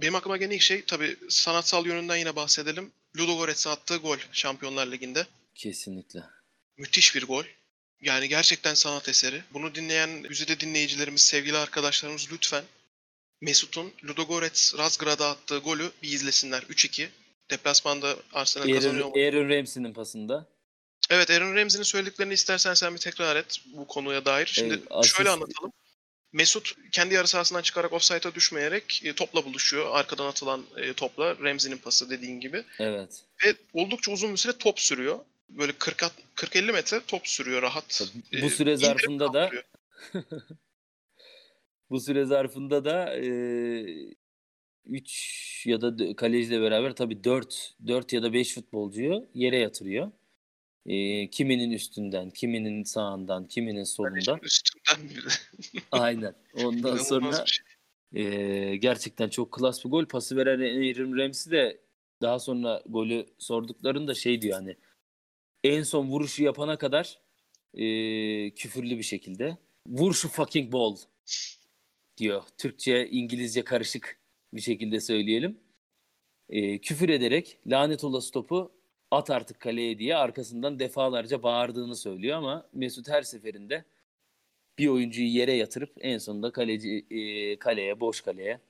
[0.00, 2.92] benim aklıma gelen ilk şey tabii sanatsal yönünden yine bahsedelim.
[3.18, 5.26] Ludogorets'e attığı gol Şampiyonlar Ligi'nde.
[5.54, 6.22] Kesinlikle.
[6.76, 7.44] Müthiş bir gol.
[8.00, 9.42] Yani gerçekten sanat eseri.
[9.52, 12.64] Bunu dinleyen güzide dinleyicilerimiz, sevgili arkadaşlarımız lütfen
[13.40, 16.62] Mesut'un Ludogorets Razgrad'a attığı golü bir izlesinler.
[16.62, 17.08] 3-2.
[17.50, 19.06] Deplasmanda Arsenal kazanıyor.
[19.06, 20.46] Aaron, Aaron Ramsey'nin pasında.
[21.10, 24.46] Evet Aaron Ramsey'nin söylediklerini istersen sen bir tekrar et bu konuya dair.
[24.46, 25.72] Şimdi Evet, asist- şöyle anlatalım.
[26.32, 29.88] Mesut kendi yarı sahasından çıkarak offside'a düşmeyerek e, topla buluşuyor.
[29.92, 32.64] Arkadan atılan e, topla Ramsey'nin pası dediğin gibi.
[32.78, 33.22] Evet.
[33.44, 35.18] Ve oldukça uzun bir süre top sürüyor.
[35.58, 36.02] Böyle 40
[36.36, 38.02] 40-50 metre top sürüyor rahat.
[38.42, 39.50] Bu E, süre zarfında da
[41.90, 43.16] bu süre zarfında da
[44.86, 50.12] 3 ya da kaleciyle beraber tabii 4 4 ya da 5 futbolcuyu yere yatırıyor.
[50.86, 54.40] E, kiminin üstünden, kiminin sağından, kiminin solundan.
[55.92, 56.34] Aynen.
[56.64, 57.64] Ondan sonra şey.
[58.12, 60.06] e, gerçekten çok klas bir gol.
[60.06, 61.80] Pası veren Aaron Ramsey de
[62.22, 64.76] daha sonra golü sorduklarında şey diyor hani
[65.64, 67.18] en son vuruşu yapana kadar
[67.74, 67.84] e,
[68.50, 70.96] küfürlü bir şekilde vur şu fucking ball
[72.16, 72.42] diyor.
[72.58, 74.20] Türkçe, İngilizce karışık
[74.54, 75.60] bir şekilde söyleyelim.
[76.48, 78.72] E, küfür ederek lanet olası topu
[79.10, 83.84] at artık kaleye diye arkasından defalarca bağırdığını söylüyor ama Mesut her seferinde
[84.78, 88.60] bir oyuncuyu yere yatırıp en sonunda kaleci e, kaleye, boş kaleye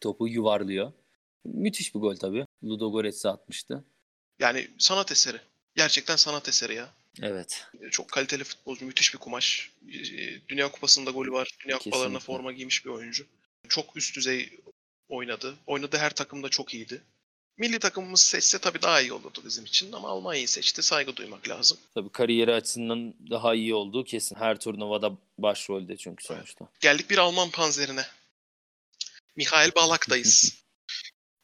[0.00, 0.92] topu yuvarlıyor.
[1.44, 2.46] Müthiş bir gol tabii.
[2.64, 3.84] Ludo Goretz'e atmıştı.
[4.38, 5.40] Yani sanat eseri.
[5.76, 6.88] Gerçekten sanat eseri ya.
[7.22, 7.66] Evet.
[7.90, 9.70] Çok kaliteli futbolcu, müthiş bir kumaş.
[9.88, 9.98] E,
[10.48, 11.50] Dünya Kupası'nda golü var.
[11.64, 12.26] Dünya Kupalarına Kesinlikle.
[12.26, 13.26] forma giymiş bir oyuncu.
[13.68, 14.60] Çok üst düzey
[15.08, 15.54] oynadı.
[15.66, 17.02] Oynadığı her takımda çok iyiydi.
[17.58, 20.82] Milli takımımız seçse tabii daha iyi olurdu bizim için ama Almanya'yı seçti.
[20.82, 21.78] Saygı duymak lazım.
[21.94, 24.36] Tabii kariyeri açısından daha iyi olduğu kesin.
[24.36, 26.68] Her turnuvada başrolde çünkü sonuçta.
[26.80, 28.06] Geldik bir Alman panzerine.
[29.36, 30.58] Mihail Balak'tayız.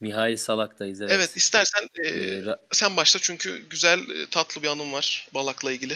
[0.01, 1.13] Mihail Salak'tayız evet.
[1.15, 1.37] evet.
[1.37, 5.95] istersen e, Ee, ra- sen başla çünkü güzel e, tatlı bir anım var Balak'la ilgili.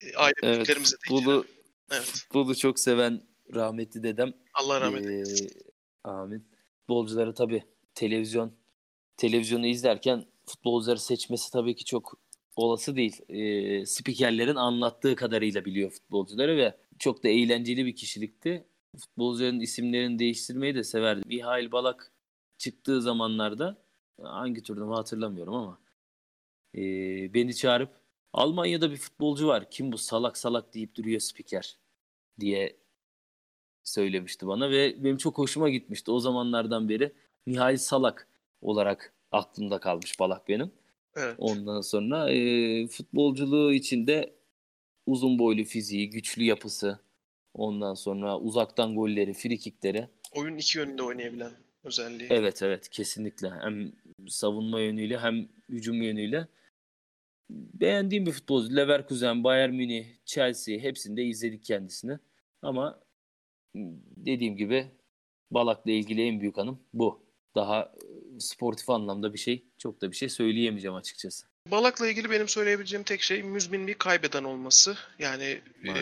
[0.00, 1.46] E, aile evet, büyüklerimize de futbolu,
[1.90, 2.02] Evet.
[2.04, 3.22] futbolu çok seven
[3.54, 5.46] rahmetli dedem Allah rahmet eylesin.
[5.46, 6.48] Ee, amin.
[6.80, 7.62] Futbolcuları tabii
[7.94, 8.52] televizyon
[9.16, 12.18] televizyonu izlerken futbolcuları seçmesi tabii ki çok
[12.56, 13.20] olası değil.
[13.28, 18.64] Ee, spikerlerin anlattığı kadarıyla biliyor futbolcuları ve çok da eğlenceli bir kişilikti.
[18.98, 21.22] Futbolcuların isimlerini değiştirmeyi de severdi.
[21.26, 22.12] Mihail Balak
[22.60, 23.82] çıktığı zamanlarda
[24.22, 25.78] hangi turnuva hatırlamıyorum ama
[26.74, 27.90] ee, beni çağırıp
[28.32, 29.70] Almanya'da bir futbolcu var.
[29.70, 31.78] Kim bu salak salak deyip duruyor spiker
[32.40, 32.76] diye
[33.84, 36.10] söylemişti bana ve benim çok hoşuma gitmişti.
[36.10, 37.12] O zamanlardan beri
[37.46, 38.28] Mihail Salak
[38.62, 40.70] olarak aklımda kalmış Balak benim.
[41.16, 41.34] Evet.
[41.38, 44.34] Ondan sonra e, futbolculuğu içinde
[45.06, 46.98] uzun boylu fiziği, güçlü yapısı,
[47.54, 50.08] ondan sonra uzaktan golleri, frikikleri.
[50.34, 51.52] Oyun iki yönünde oynayabilen
[51.84, 52.28] özelliği.
[52.32, 53.92] Evet evet kesinlikle hem
[54.28, 56.48] savunma yönüyle hem hücum yönüyle
[57.50, 58.76] beğendiğim bir futbolcu.
[58.76, 62.18] Leverkusen, Bayern Münih, Chelsea hepsinde izledik kendisini.
[62.62, 63.00] Ama
[64.16, 64.90] dediğim gibi
[65.50, 67.30] Balak'la ilgili en büyük anım bu.
[67.54, 71.46] Daha e, sportif anlamda bir şey, çok da bir şey söyleyemeyeceğim açıkçası.
[71.70, 74.96] Balak'la ilgili benim söyleyebileceğim tek şey müzmin bir kaybeden olması.
[75.18, 75.94] Yani e,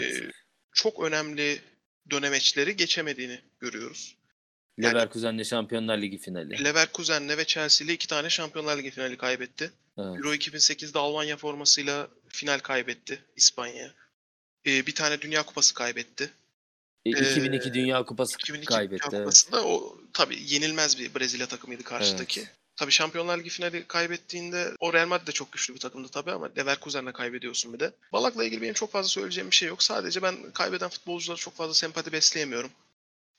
[0.72, 1.58] çok önemli
[2.10, 4.17] dönemeçleri geçemediğini görüyoruz.
[4.78, 6.64] Yani- Leverkusen'le Şampiyonlar Ligi finali.
[6.64, 9.72] Leverkusen'le ve Chelsea'yle iki tane Şampiyonlar Ligi finali kaybetti.
[9.98, 10.16] Evet.
[10.16, 13.94] Euro 2008'de Almanya formasıyla final kaybetti İspanya.
[14.66, 16.30] E, bir tane Dünya Kupası kaybetti.
[17.06, 19.02] E, 2002 Ee, Dünya Kupası 2002 kaybetti.
[19.10, 19.24] Dünya Evet.
[19.24, 22.40] Kupası'nda o tabii yenilmez bir Brezilya takımıydı karşıdaki.
[22.40, 22.50] Evet.
[22.76, 26.50] Tabii Şampiyonlar Ligi finali kaybettiğinde o Real Madrid de çok güçlü bir takımdı tabii ama
[26.58, 27.92] Leverkusen'le kaybediyorsun bir de.
[28.12, 29.82] Balak'la ilgili benim çok fazla söyleyeceğim bir şey yok.
[29.82, 32.70] Sadece ben kaybeden futbolculara çok fazla sempati besleyemiyorum.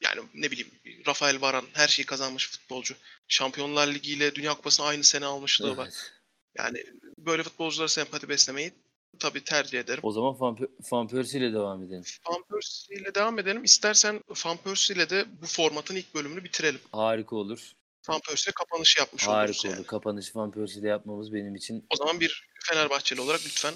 [0.02, 0.72] Yani ne bileyim
[1.08, 2.95] Rafael Varane her şeyi kazanmış futbolcu.
[3.28, 5.86] Şampiyonlar Ligi ile Dünya Kupası'nı aynı sene almışlığı var.
[5.86, 6.12] Evet.
[6.58, 6.84] Yani
[7.18, 8.72] böyle futbolculara sempati beslemeyi
[9.20, 10.00] tabii tercih ederim.
[10.04, 12.04] O zaman Van, Pe- Van Persie ile devam edelim.
[12.30, 13.64] Van Persie ile devam edelim.
[13.64, 16.80] İstersen Van Persie ile de bu formatın ilk bölümünü bitirelim.
[16.91, 17.72] Harika olur.
[18.10, 19.78] Van Persie kapanışı yapmış oluruz Harika yani.
[19.78, 19.88] olur.
[19.88, 21.86] Kapanışı Van Persie ile yapmamız benim için.
[21.89, 23.74] O zaman bir Fenerbahçeli olarak lütfen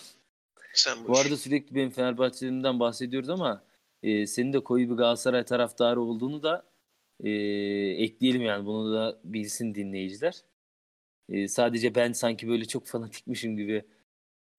[0.74, 1.08] sen buyur.
[1.10, 3.64] Bu arada sürekli benim Fenerbahçelerimden bahsediyoruz ama
[4.04, 6.66] e, senin de koyu bir Galatasaray taraftarı olduğunu da
[7.24, 7.30] e,
[8.04, 8.66] ekleyelim yani.
[8.66, 10.44] Bunu da bilsin dinleyiciler.
[11.30, 13.84] E, sadece ben sanki böyle çok fanatikmişim gibi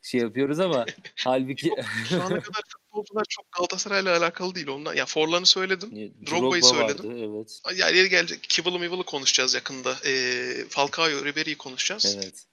[0.02, 0.86] şey yapıyoruz ama
[1.16, 1.72] halbuki
[2.08, 4.68] Şu ana kadar futbolcular çok Galatasaray'la alakalı değil.
[4.68, 5.90] Ondan, ya Forlan'ı söyledim.
[5.90, 7.04] Drogba'yı Drogba'yı söyledim.
[7.04, 7.34] söyledim.
[7.34, 7.60] evet.
[7.76, 8.42] Ya yeri gelecek.
[8.42, 9.96] Kivılı mivılı konuşacağız yakında.
[10.06, 12.16] Ee, Falcao, Ribery'i konuşacağız.
[12.16, 12.46] Evet.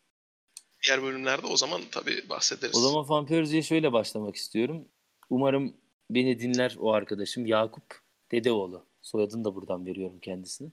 [0.84, 2.76] Diğer bölümlerde o zaman tabii bahsederiz.
[2.76, 4.88] O zaman Van Persie'ye şöyle başlamak istiyorum.
[5.30, 5.81] Umarım
[6.16, 8.02] beni dinler o arkadaşım Yakup
[8.32, 8.86] Dedeoğlu.
[9.02, 10.72] Soyadını da buradan veriyorum kendisine.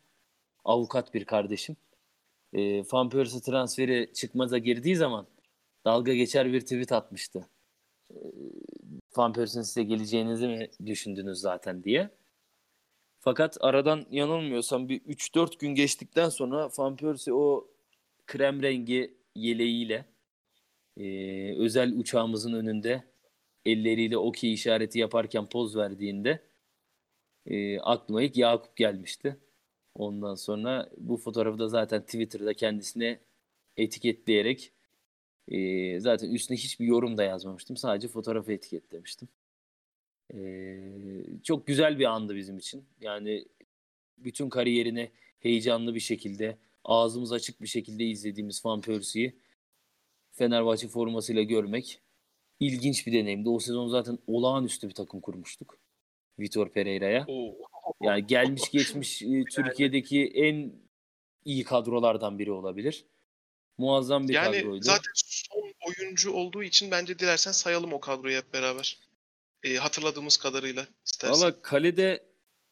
[0.65, 1.77] Avukat bir kardeşim.
[2.53, 5.27] E, Van Persie transferi çıkmaza girdiği zaman
[5.85, 7.49] dalga geçer bir tweet atmıştı.
[8.11, 8.17] E,
[9.17, 12.11] Van Persie'nin size geleceğinizi mi düşündünüz zaten diye.
[13.21, 17.69] Fakat aradan yanılmıyorsam bir 3-4 gün geçtikten sonra Van Persie o
[18.27, 20.05] krem rengi yeleğiyle
[20.99, 23.05] Ee, özel uçağımızın önünde
[23.73, 26.43] elleriyle okey işareti yaparken poz verdiğinde
[27.47, 29.37] e, aklıma ilk Yakup gelmişti.
[29.95, 33.21] Ondan sonra bu fotoğrafı da zaten Twitter'da kendisine
[33.77, 34.73] etiketleyerek
[35.49, 37.77] e, zaten üstüne hiçbir yorum da yazmamıştım.
[37.77, 39.29] Sadece fotoğrafı etiketlemiştim.
[40.35, 40.39] E,
[41.45, 42.85] çok güzel bir andı bizim için.
[43.01, 43.45] Yani
[44.19, 45.11] bütün kariyerini
[45.41, 49.37] heyecanlı bir şekilde, ağzımız açık bir şekilde izlediğimiz Van Persie'yi
[50.33, 52.01] Fenerbahçe formasıyla görmek
[52.61, 53.49] ilginç bir deneyimdi.
[53.49, 55.79] O sezon zaten olağanüstü bir takım kurmuştuk.
[56.39, 57.27] Vitor Pereira'ya.
[58.03, 60.73] Yani gelmiş geçmiş e, Türkiye'deki en
[61.45, 63.05] iyi kadrolardan biri olabilir.
[63.79, 64.83] Muazzam bir Yani kadroydu.
[64.85, 68.99] zaten son oyuncu olduğu için bence dilersen sayalım o kadroyu hep beraber.
[69.63, 71.43] Ee, hatırladığımız kadarıyla istersen.
[71.43, 72.25] Valla kalede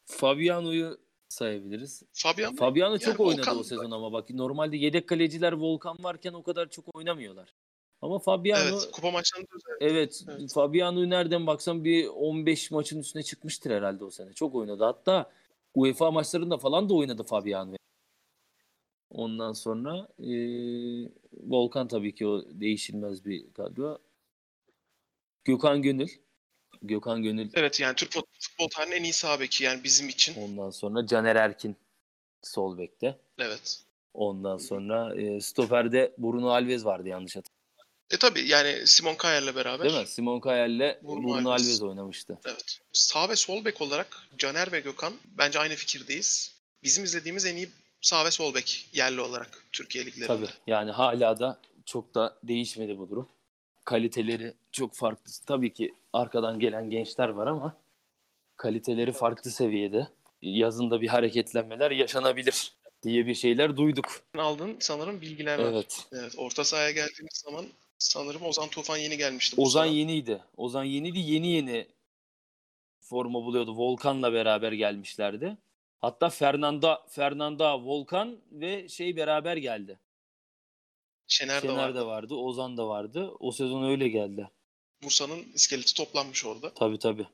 [0.05, 2.03] Fabiano'yu sayabiliriz.
[2.13, 2.55] Fabian?
[2.55, 6.43] Fabiano Yani çok oynadı Volkan- o sezon ama bak normalde yedek kaleciler Volkan varken o
[6.43, 7.53] kadar çok oynamıyorlar.
[8.01, 9.47] Ama Fabiano Evet, kupa maçlarında.
[9.79, 10.53] Evet, Evet.
[10.53, 14.33] Fabiano'yu nereden baksan bir 15 maçın üstüne çıkmıştır herhalde o sene.
[14.33, 14.83] Çok oynadı.
[14.83, 15.31] Hatta
[15.75, 17.75] UEFA maçlarında falan da oynadı Fabiano.
[19.09, 23.97] Ondan sonra eee, Volkan tabii ki o değişilmez bir kadro.
[25.45, 26.07] Gökhan Gönül.
[26.81, 27.49] Gökhan Gönül.
[27.53, 30.41] Evet yani Türk fut- futbol tarihinin en iyi sağ beki yani bizim için.
[30.41, 31.75] Ondan sonra Caner Erkin
[32.41, 33.17] sol bekte.
[33.39, 33.83] Evet.
[34.13, 37.56] Ondan sonra eee stoperde Bruno Alves vardı yanlış hatırlamıyorum.
[38.11, 39.89] E tabi yani Simon Kayer'le beraber.
[39.89, 40.07] Değil mi?
[40.07, 41.65] Simon Kayer'le Bruno Bruno Alves.
[41.65, 42.37] Alves oynamıştı.
[42.45, 42.79] Evet.
[42.93, 46.55] Sağ ve sol bek olarak Caner ve Gökhan bence aynı fikirdeyiz.
[46.83, 47.69] Bizim izlediğimiz en iyi
[48.01, 50.27] sağ ve sol bek yerli olarak Türkiye liglerinde.
[50.27, 50.47] Tabii.
[50.67, 53.27] Yani hala da çok da değişmedi bu durum.
[53.85, 55.31] Kaliteleri çok farklı.
[55.45, 57.77] Tabii ki arkadan gelen gençler var ama
[58.57, 60.07] kaliteleri farklı seviyede.
[60.41, 62.71] Yazında bir hareketlenmeler yaşanabilir
[63.03, 64.21] diye bir şeyler duyduk.
[64.37, 65.71] Aldığın sanırım bilgiler var.
[65.71, 66.07] Evet.
[66.11, 66.33] Evet.
[66.37, 67.65] Orta sahaya geldiğimiz zaman
[67.99, 69.61] sanırım Ozan Tufan yeni gelmişti.
[69.61, 70.43] Ozan yeniydi.
[70.57, 71.19] Ozan yeniydi.
[71.19, 71.87] Yeni yeni
[72.99, 73.77] forma buluyordu.
[73.77, 75.57] Volkan'la beraber gelmişlerdi.
[76.01, 79.99] Hatta Fernanda, Fernanda, Volkan ve şey beraber geldi.
[81.27, 81.95] Şener, de Şener vardı.
[81.97, 83.31] de vardı, Ozan da vardı.
[83.39, 84.49] O sezon öyle geldi.
[85.03, 86.73] Bursa'nın iskeleti toplanmış orada.
[86.73, 87.27] Tabii tabii.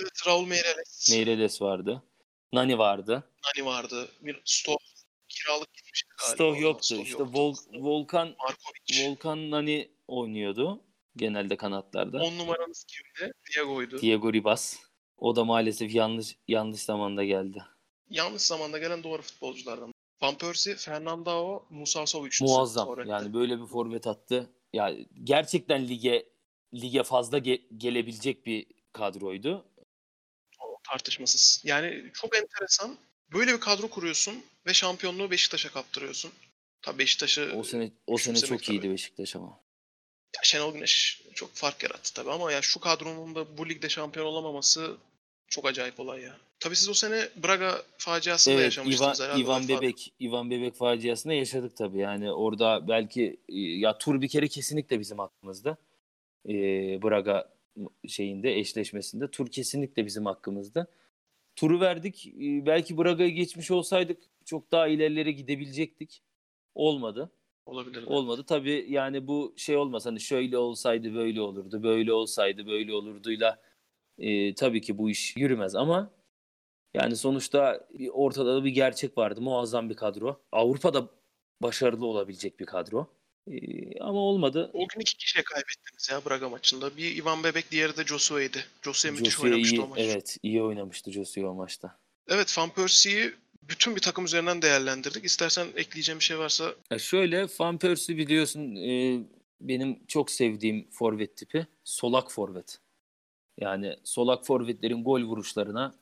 [0.00, 2.02] Evet Raul Meireles, Meireles vardı.
[2.52, 3.24] Nani vardı.
[3.44, 4.08] Nani vardı.
[4.20, 4.76] Bir Stoh
[5.28, 6.34] kiralık gitmişti galiba.
[6.34, 6.84] Stov yoktu.
[6.84, 7.38] Stoh İşte yoktu.
[7.38, 9.08] Vol- Volkan Markovic.
[9.08, 10.84] Volkan Nani oynuyordu
[11.16, 12.18] genelde kanatlarda.
[12.22, 13.32] 10 numaranız kimdi?
[13.54, 14.00] Diego'ydu.
[14.00, 14.76] Diego Ribas.
[15.16, 17.62] O da maalesef yanlış yanlış zamanda geldi.
[18.10, 19.92] Yanlış zamanda gelen doğru futbolculardan.
[20.22, 22.52] Van Persie, Fernandao, Musa Sow üçlüsü.
[22.52, 22.86] Muazzam.
[22.86, 23.10] forvette.
[23.10, 24.50] Yani böyle bir forvet attı.
[24.72, 24.94] Ya
[25.24, 26.26] gerçekten lige
[26.74, 29.64] lige fazla ge- gelebilecek bir kadroydu.
[30.60, 31.62] O tartışmasız.
[31.64, 32.96] Yani çok enteresan.
[33.32, 34.34] Böyle bir kadro kuruyorsun
[34.66, 36.30] ve şampiyonluğu Beşiktaş'a kaptırıyorsun.
[36.82, 38.92] Tabii Beşiktaş'ı O sene o sene çok iyiydi tabii.
[38.92, 39.60] Beşiktaş ama.
[40.36, 44.26] Ya Şenol Güneş çok fark yarattı tabii ama ya şu kadronun da bu ligde şampiyon
[44.26, 44.96] olamaması
[45.48, 46.36] çok acayip olay ya.
[46.60, 49.42] Tabii siz o sene Braga faciasını da Evet, yaşamıştınız İvan, herhalde.
[49.42, 49.68] İvan.
[49.68, 51.98] Bebek, İvan Bebek faciasını yaşadık tabii.
[51.98, 55.76] Yani orada belki e, ya tur bir kere kesinlikle bizim hakkımızda.
[56.48, 56.52] Ee,
[57.02, 57.52] Braga
[58.08, 60.86] şeyinde eşleşmesinde tur kesinlikle bizim hakkımızda.
[61.56, 62.26] Turu verdik.
[62.26, 66.22] Ee, belki Braga'yı geçmiş olsaydık çok daha ilerlere gidebilecektik.
[66.74, 67.30] Olmadı.
[67.66, 68.02] Olabilir.
[68.06, 68.44] Olmadı.
[68.46, 73.62] Tabii yani bu şey olmasa hani şöyle olsaydı böyle olurdu, böyle olsaydı böyle olurduyla
[74.18, 76.10] e, tabii ki bu iş yürümez ama
[76.94, 79.40] yani sonuçta bir ortada da bir gerçek vardı.
[79.40, 80.40] Muazzam bir kadro.
[80.52, 81.08] Avrupa'da
[81.62, 83.06] başarılı olabilecek bir kadro.
[83.50, 84.70] E, ama olmadı.
[84.74, 86.96] O gün iki kişiye kaybettiniz ya Braga maçında.
[86.96, 88.64] Bir Ivan Bebek, diğeri de Josue'ydi.
[88.82, 89.98] Josue müthiş Josue oynamıştı iyi, o maç.
[90.02, 91.98] evet iyi oynamıştı Josue o maçta.
[92.28, 93.32] Evet, Van Persie'yi
[93.70, 95.24] bütün bir takım üzerinden değerlendirdik.
[95.24, 99.18] İstersen ekleyeceğim bir şey varsa Ya şöyle Van Persie biliyorsun e,
[99.60, 102.78] benim çok sevdiğim forvet tipi solak forvet.
[103.58, 105.94] Yani solak forvetlerin gol vuruşlarına,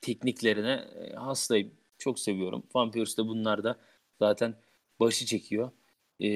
[0.00, 1.70] tekniklerine e, hastayım.
[1.98, 2.62] Çok seviyorum.
[2.74, 3.78] Van Persie de bunlarda
[4.18, 4.54] zaten
[5.00, 5.70] başı çekiyor.
[6.20, 6.28] E,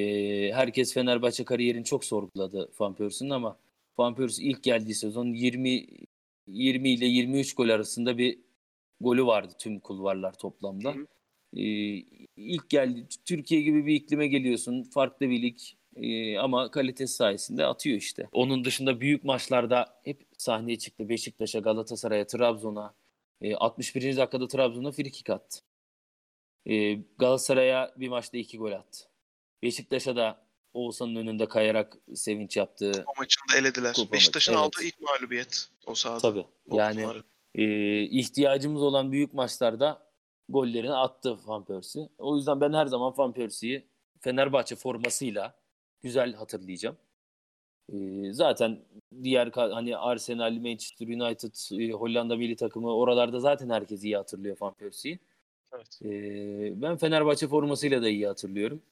[0.52, 3.58] herkes Fenerbahçe kariyerini çok sorguladı Van Persie'nin ama
[3.98, 5.86] Van Persie ilk geldiği sezon 20
[6.46, 8.38] 20 ile 23 gol arasında bir
[9.00, 10.94] golü vardı tüm kulvarlar toplamda.
[10.94, 11.06] Hı hı.
[11.56, 11.62] Ee,
[12.36, 14.82] ilk geldi Türkiye gibi bir iklime geliyorsun.
[14.82, 15.58] Farklı bir lig
[15.96, 18.28] ee, ama kalitesi sayesinde atıyor işte.
[18.32, 21.08] Onun dışında büyük maçlarda hep sahneye çıktı.
[21.08, 22.94] Beşiktaş'a, Galatasaray'a, Trabzon'a.
[23.40, 24.16] Ee, 61.
[24.16, 25.60] dakikada Trabzon'a frikik attı.
[26.66, 29.04] Ee, Galatasaray'a bir maçta iki gol attı.
[29.62, 33.04] Beşiktaş'a da Oğuzhan'ın önünde kayarak sevinç yaptı.
[33.06, 33.94] o maçında elediler.
[33.94, 36.18] Kupa Beşiktaş'ın maçı, aldığı ilk mağlubiyet o sahada.
[36.18, 36.46] Tabii.
[36.72, 37.24] Yani Bozdular.
[37.54, 37.64] E,
[38.02, 40.10] ihtiyacımız olan büyük maçlarda
[40.48, 42.08] gollerini attı Van Persie.
[42.18, 43.86] O yüzden ben her zaman Van Persie'yi
[44.20, 45.54] Fenerbahçe formasıyla
[46.02, 46.96] güzel hatırlayacağım.
[47.92, 48.78] Ee, zaten
[49.22, 54.74] diğer hani Arsenal, Manchester United, e, Hollanda milli takımı oralarda zaten herkes iyi hatırlıyor Van
[54.74, 55.18] Persie'yi.
[55.74, 55.98] Evet.
[56.04, 58.82] Ee, ben Fenerbahçe formasıyla da iyi hatırlıyorum.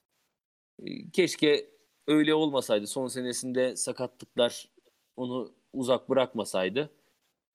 [0.85, 1.69] Ee, keşke
[2.07, 2.87] öyle olmasaydı.
[2.87, 4.69] Son senesinde sakatlıklar
[5.17, 6.89] onu uzak bırakmasaydı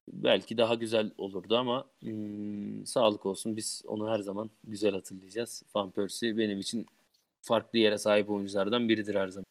[0.08, 3.56] belki daha güzel olurdu ama hmm, sağlık olsun.
[3.56, 5.62] Biz onu her zaman güzel hatırlayacağız.
[5.74, 6.86] Van Persie benim için
[7.42, 9.46] farklı yere sahip oyunculardan biridir her zaman.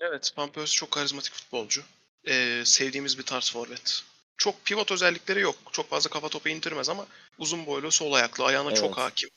[0.00, 1.82] Evet, Van Persie çok karizmatik futbolcu.
[2.28, 4.02] Ee, sevdiğimiz bir tarz forvet.
[4.36, 5.54] Çok pivot özellikleri yok.
[5.72, 7.06] Çok fazla kafa topu indirmez ama
[7.38, 8.80] uzun boylu, sol ayaklı, ayağına Evet.
[8.80, 9.30] çok hakim.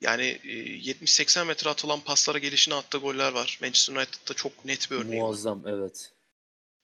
[0.00, 3.58] Yani e, 70-80 metre atılan paslara gelişine attığı goller var.
[3.62, 5.26] Manchester United'da çok net bir örneği var.
[5.26, 6.12] Muazzam evet.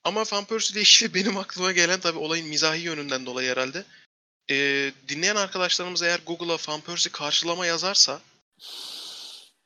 [0.03, 3.85] Ama Van Persie ile benim aklıma gelen tabii olayın mizahi yönünden dolayı herhalde.
[4.49, 8.21] Ee, dinleyen arkadaşlarımız eğer Google'a Van Persie karşılama yazarsa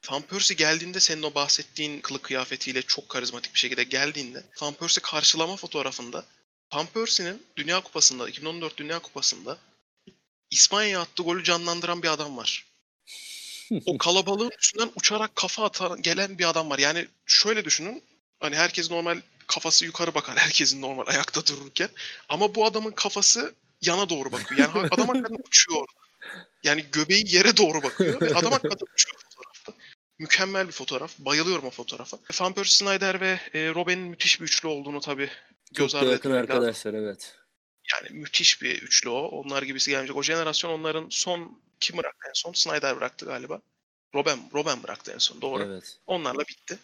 [0.10, 5.02] Van Persie geldiğinde senin o bahsettiğin kılık kıyafetiyle çok karizmatik bir şekilde geldiğinde Van Persie
[5.02, 6.26] karşılama fotoğrafında
[6.74, 9.58] Van Persie'nin Dünya Kupası'nda 2014 Dünya Kupası'nda
[10.52, 12.66] İspanya'ya attığı golü canlandıran bir adam var.
[13.86, 16.80] O kalabalığın üstünden uçarak kafa atan gelen bir adam var.
[16.80, 18.04] Yani şöyle düşünün.
[18.40, 21.90] Hani herkes normal kafası yukarı bakar herkesin normal ayakta dururken.
[22.30, 24.60] Ama bu adamın kafası yana doğru bakıyor.
[24.60, 25.88] Yani adam hakikaten uçuyor.
[26.64, 29.74] Yani göbeği yere doğru bakıyor ve adam hakikaten uçuyor fotoğrafta.
[30.20, 31.20] Mükemmel bir fotoğraf.
[31.20, 32.18] Bayılıyorum o fotoğrafa.
[32.40, 35.30] Van Persie Snyder ve e, Robben'in müthiş bir üçlü olduğunu tabii
[35.72, 36.64] göz ardı yakın etmemek lazım.
[36.64, 37.36] arkadaşlar evet.
[37.94, 39.20] Yani müthiş bir üçlü o.
[39.20, 40.16] Onlar gibisi gelmeyecek.
[40.18, 42.54] O jenerasyon onların son kim bıraktı en son?
[42.54, 43.62] Snyder bıraktı galiba.
[44.16, 45.42] Robben, Robben bıraktı en son.
[45.42, 45.64] Doğru.
[45.64, 45.98] Evet.
[46.08, 46.80] Onlarla bitti.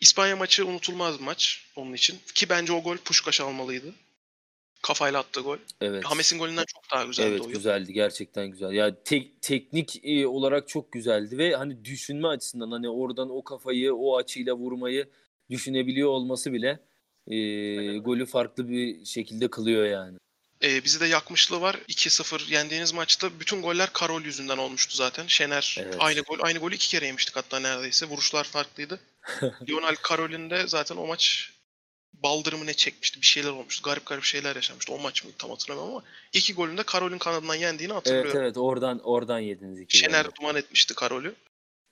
[0.00, 2.18] İspanya maçı unutulmaz bir maç onun için.
[2.34, 3.94] Ki bence o gol Puşkaş almalıydı.
[4.82, 5.58] Kafayla attığı gol.
[5.80, 6.04] Evet.
[6.04, 8.72] Hames'in golünden çok daha güzeldi Evet o güzeldi gerçekten güzel.
[8.72, 13.94] Ya tek teknik e, olarak çok güzeldi ve hani düşünme açısından hani oradan o kafayı
[13.94, 15.08] o açıyla vurmayı
[15.50, 16.80] düşünebiliyor olması bile
[17.26, 17.36] e,
[17.98, 20.18] golü farklı bir şekilde kılıyor yani.
[20.62, 21.76] Ee, bizi de yakmışlığı var.
[21.88, 25.26] 2-0 yendiğiniz maçta bütün goller Karol yüzünden olmuştu zaten.
[25.26, 25.96] Şener Evet.
[25.98, 28.06] aynı gol aynı golü iki kere yemiştik hatta neredeyse.
[28.06, 29.00] Vuruşlar farklıydı.
[29.68, 31.52] Lionel de zaten o maç
[32.22, 33.20] baldırımı ne çekmişti.
[33.20, 33.82] Bir şeyler olmuştu.
[33.82, 34.92] Garip garip şeyler yaşanmıştı.
[34.92, 38.30] O maç mı tam hatırlamıyorum ama iki golünde Karol'ün kanadından yendiğini hatırlıyorum.
[38.30, 40.34] Evet evet oradan oradan yediniz iki Şener golü.
[40.40, 41.34] duman etmişti Karol'ü.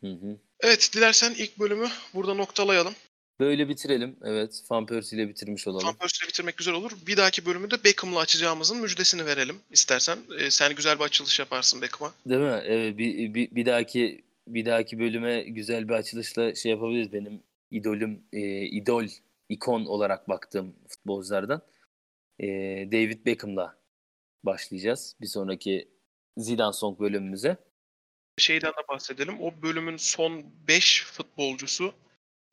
[0.01, 0.37] Hı hı.
[0.61, 2.95] Evet dilersen ilk bölümü burada noktalayalım.
[3.41, 4.16] Böyle bitirelim.
[4.24, 4.62] Evet.
[4.70, 5.87] Van Persie ile bitirmiş olalım.
[5.87, 6.93] Van Persie'yle bitirmek güzel olur.
[7.07, 10.18] Bir dahaki bölümü de Beckham'la açacağımızın müjdesini verelim istersen.
[10.39, 12.12] Ee, sen güzel bir açılış yaparsın Beckham'a.
[12.26, 12.62] Değil mi?
[12.64, 17.12] Evet, bir, bir, bir dahaki bir dahaki bölüme güzel bir açılışla şey yapabiliriz.
[17.12, 19.07] Benim idolüm, e, idol,
[19.49, 21.62] ikon olarak baktığım futbolculardan
[22.38, 22.47] e,
[22.92, 23.78] David Beckham'la
[24.42, 25.16] başlayacağız.
[25.20, 25.88] Bir sonraki
[26.36, 27.57] Zidane Song bölümümüze.
[28.38, 29.40] Şeyden de bahsedelim.
[29.40, 31.95] O bölümün son 5 futbolcusu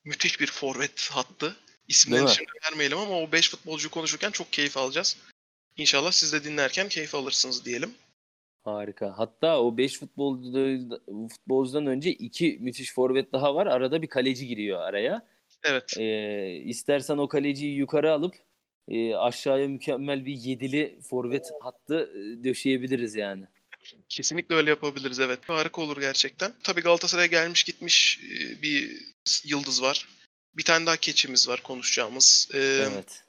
[0.04, 1.56] müthiş bir forvet hattı.
[1.88, 5.18] İsimlerini şimdi vermeyelim ama o 5 futbolcuyu konuşurken çok keyif alacağız.
[5.78, 7.94] İnşallah siz de dinlerken keyif alırsınız diyelim.
[8.64, 9.14] Harika.
[9.18, 10.90] Hatta o 5 futbolcu,
[11.30, 13.68] futbolcudan önce iki müthiş forvet daha var.
[13.68, 15.28] Arada bir kaleci giriyor araya.
[15.64, 15.98] Evet.
[15.98, 18.36] E, istersen o kaleciyi yukarı alıp
[18.88, 23.46] e, aşağıya mükemmel bir yedili forvet hattı e, döşeyebiliriz yani.
[24.10, 25.40] Kesinlikle öyle yapabiliriz evet.
[25.48, 26.54] Harika olur gerçekten.
[26.64, 29.02] Tabii Galatasaray'a gelmiş gitmiş e, bir
[29.46, 30.08] yıldız var.
[30.58, 32.50] Bir tane daha keçimiz var konuşacağımız.
[32.54, 33.24] Ee, Evet.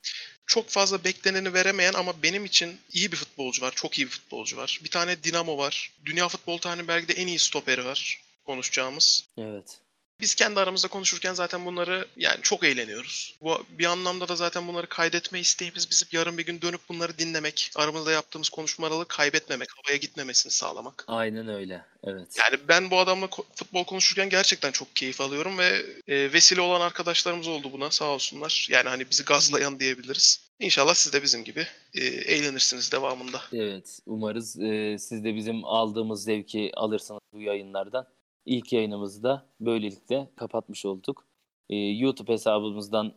[0.53, 3.73] Çok fazla bekleneni veremeyen ama benim için iyi bir futbolcu var.
[3.77, 4.81] Çok iyi bir futbolcu var.
[4.85, 5.93] Bir tane Dinamo var.
[6.05, 9.25] Dünya futbol tarihinin belki de en iyi stoperi var konuşacağımız.
[9.39, 9.79] Evet.
[10.23, 13.37] Biz kendi aramızda konuşurken zaten bunları yani çok eğleniyoruz.
[13.43, 17.71] Bu bir anlamda da zaten bunları kaydetme isteğimiz bizim yarın bir gün dönüp bunları dinlemek,
[17.77, 21.05] aramızda yaptığımız konuşmaları kaybetmemek, havaya gitmemesini sağlamak.
[21.07, 21.85] Aynen öyle.
[22.05, 22.37] Evet.
[22.41, 27.49] Yani ben bu adamla futbol konuşurken gerçekten çok keyif alıyorum ve e, vesile olan arkadaşlarımız
[27.49, 28.69] oldu buna sağ olsunlar.
[28.71, 30.41] Yani hani bizi gazlayan diyebiliriz.
[30.61, 33.41] İnşallah siz de bizim gibi e, eğlenirsiniz devamında.
[33.53, 33.99] Evet.
[34.07, 38.07] Umarız e, siz de bizim aldığımız zevki alırsınız bu yayınlardan.
[38.47, 41.27] İlk yayınımızı da böylelikle kapatmış olduk.
[41.71, 43.15] E, YouTube hesabımızdan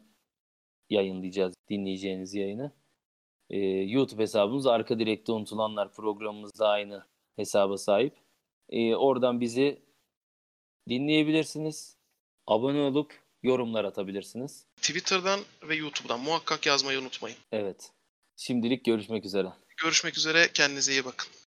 [0.89, 2.71] yayınlayacağız dinleyeceğiniz yayını.
[3.49, 8.15] E, YouTube hesabımız Arka Direkte Unutulanlar programımız da aynı hesaba sahip.
[8.69, 9.81] E, oradan bizi
[10.89, 11.97] dinleyebilirsiniz.
[12.47, 14.65] Abone olup yorumlar atabilirsiniz.
[14.75, 17.37] Twitter'dan ve YouTube'dan muhakkak yazmayı unutmayın.
[17.51, 17.91] Evet.
[18.37, 19.47] Şimdilik görüşmek üzere.
[19.83, 20.49] Görüşmek üzere.
[20.53, 21.44] Kendinize iyi bakın.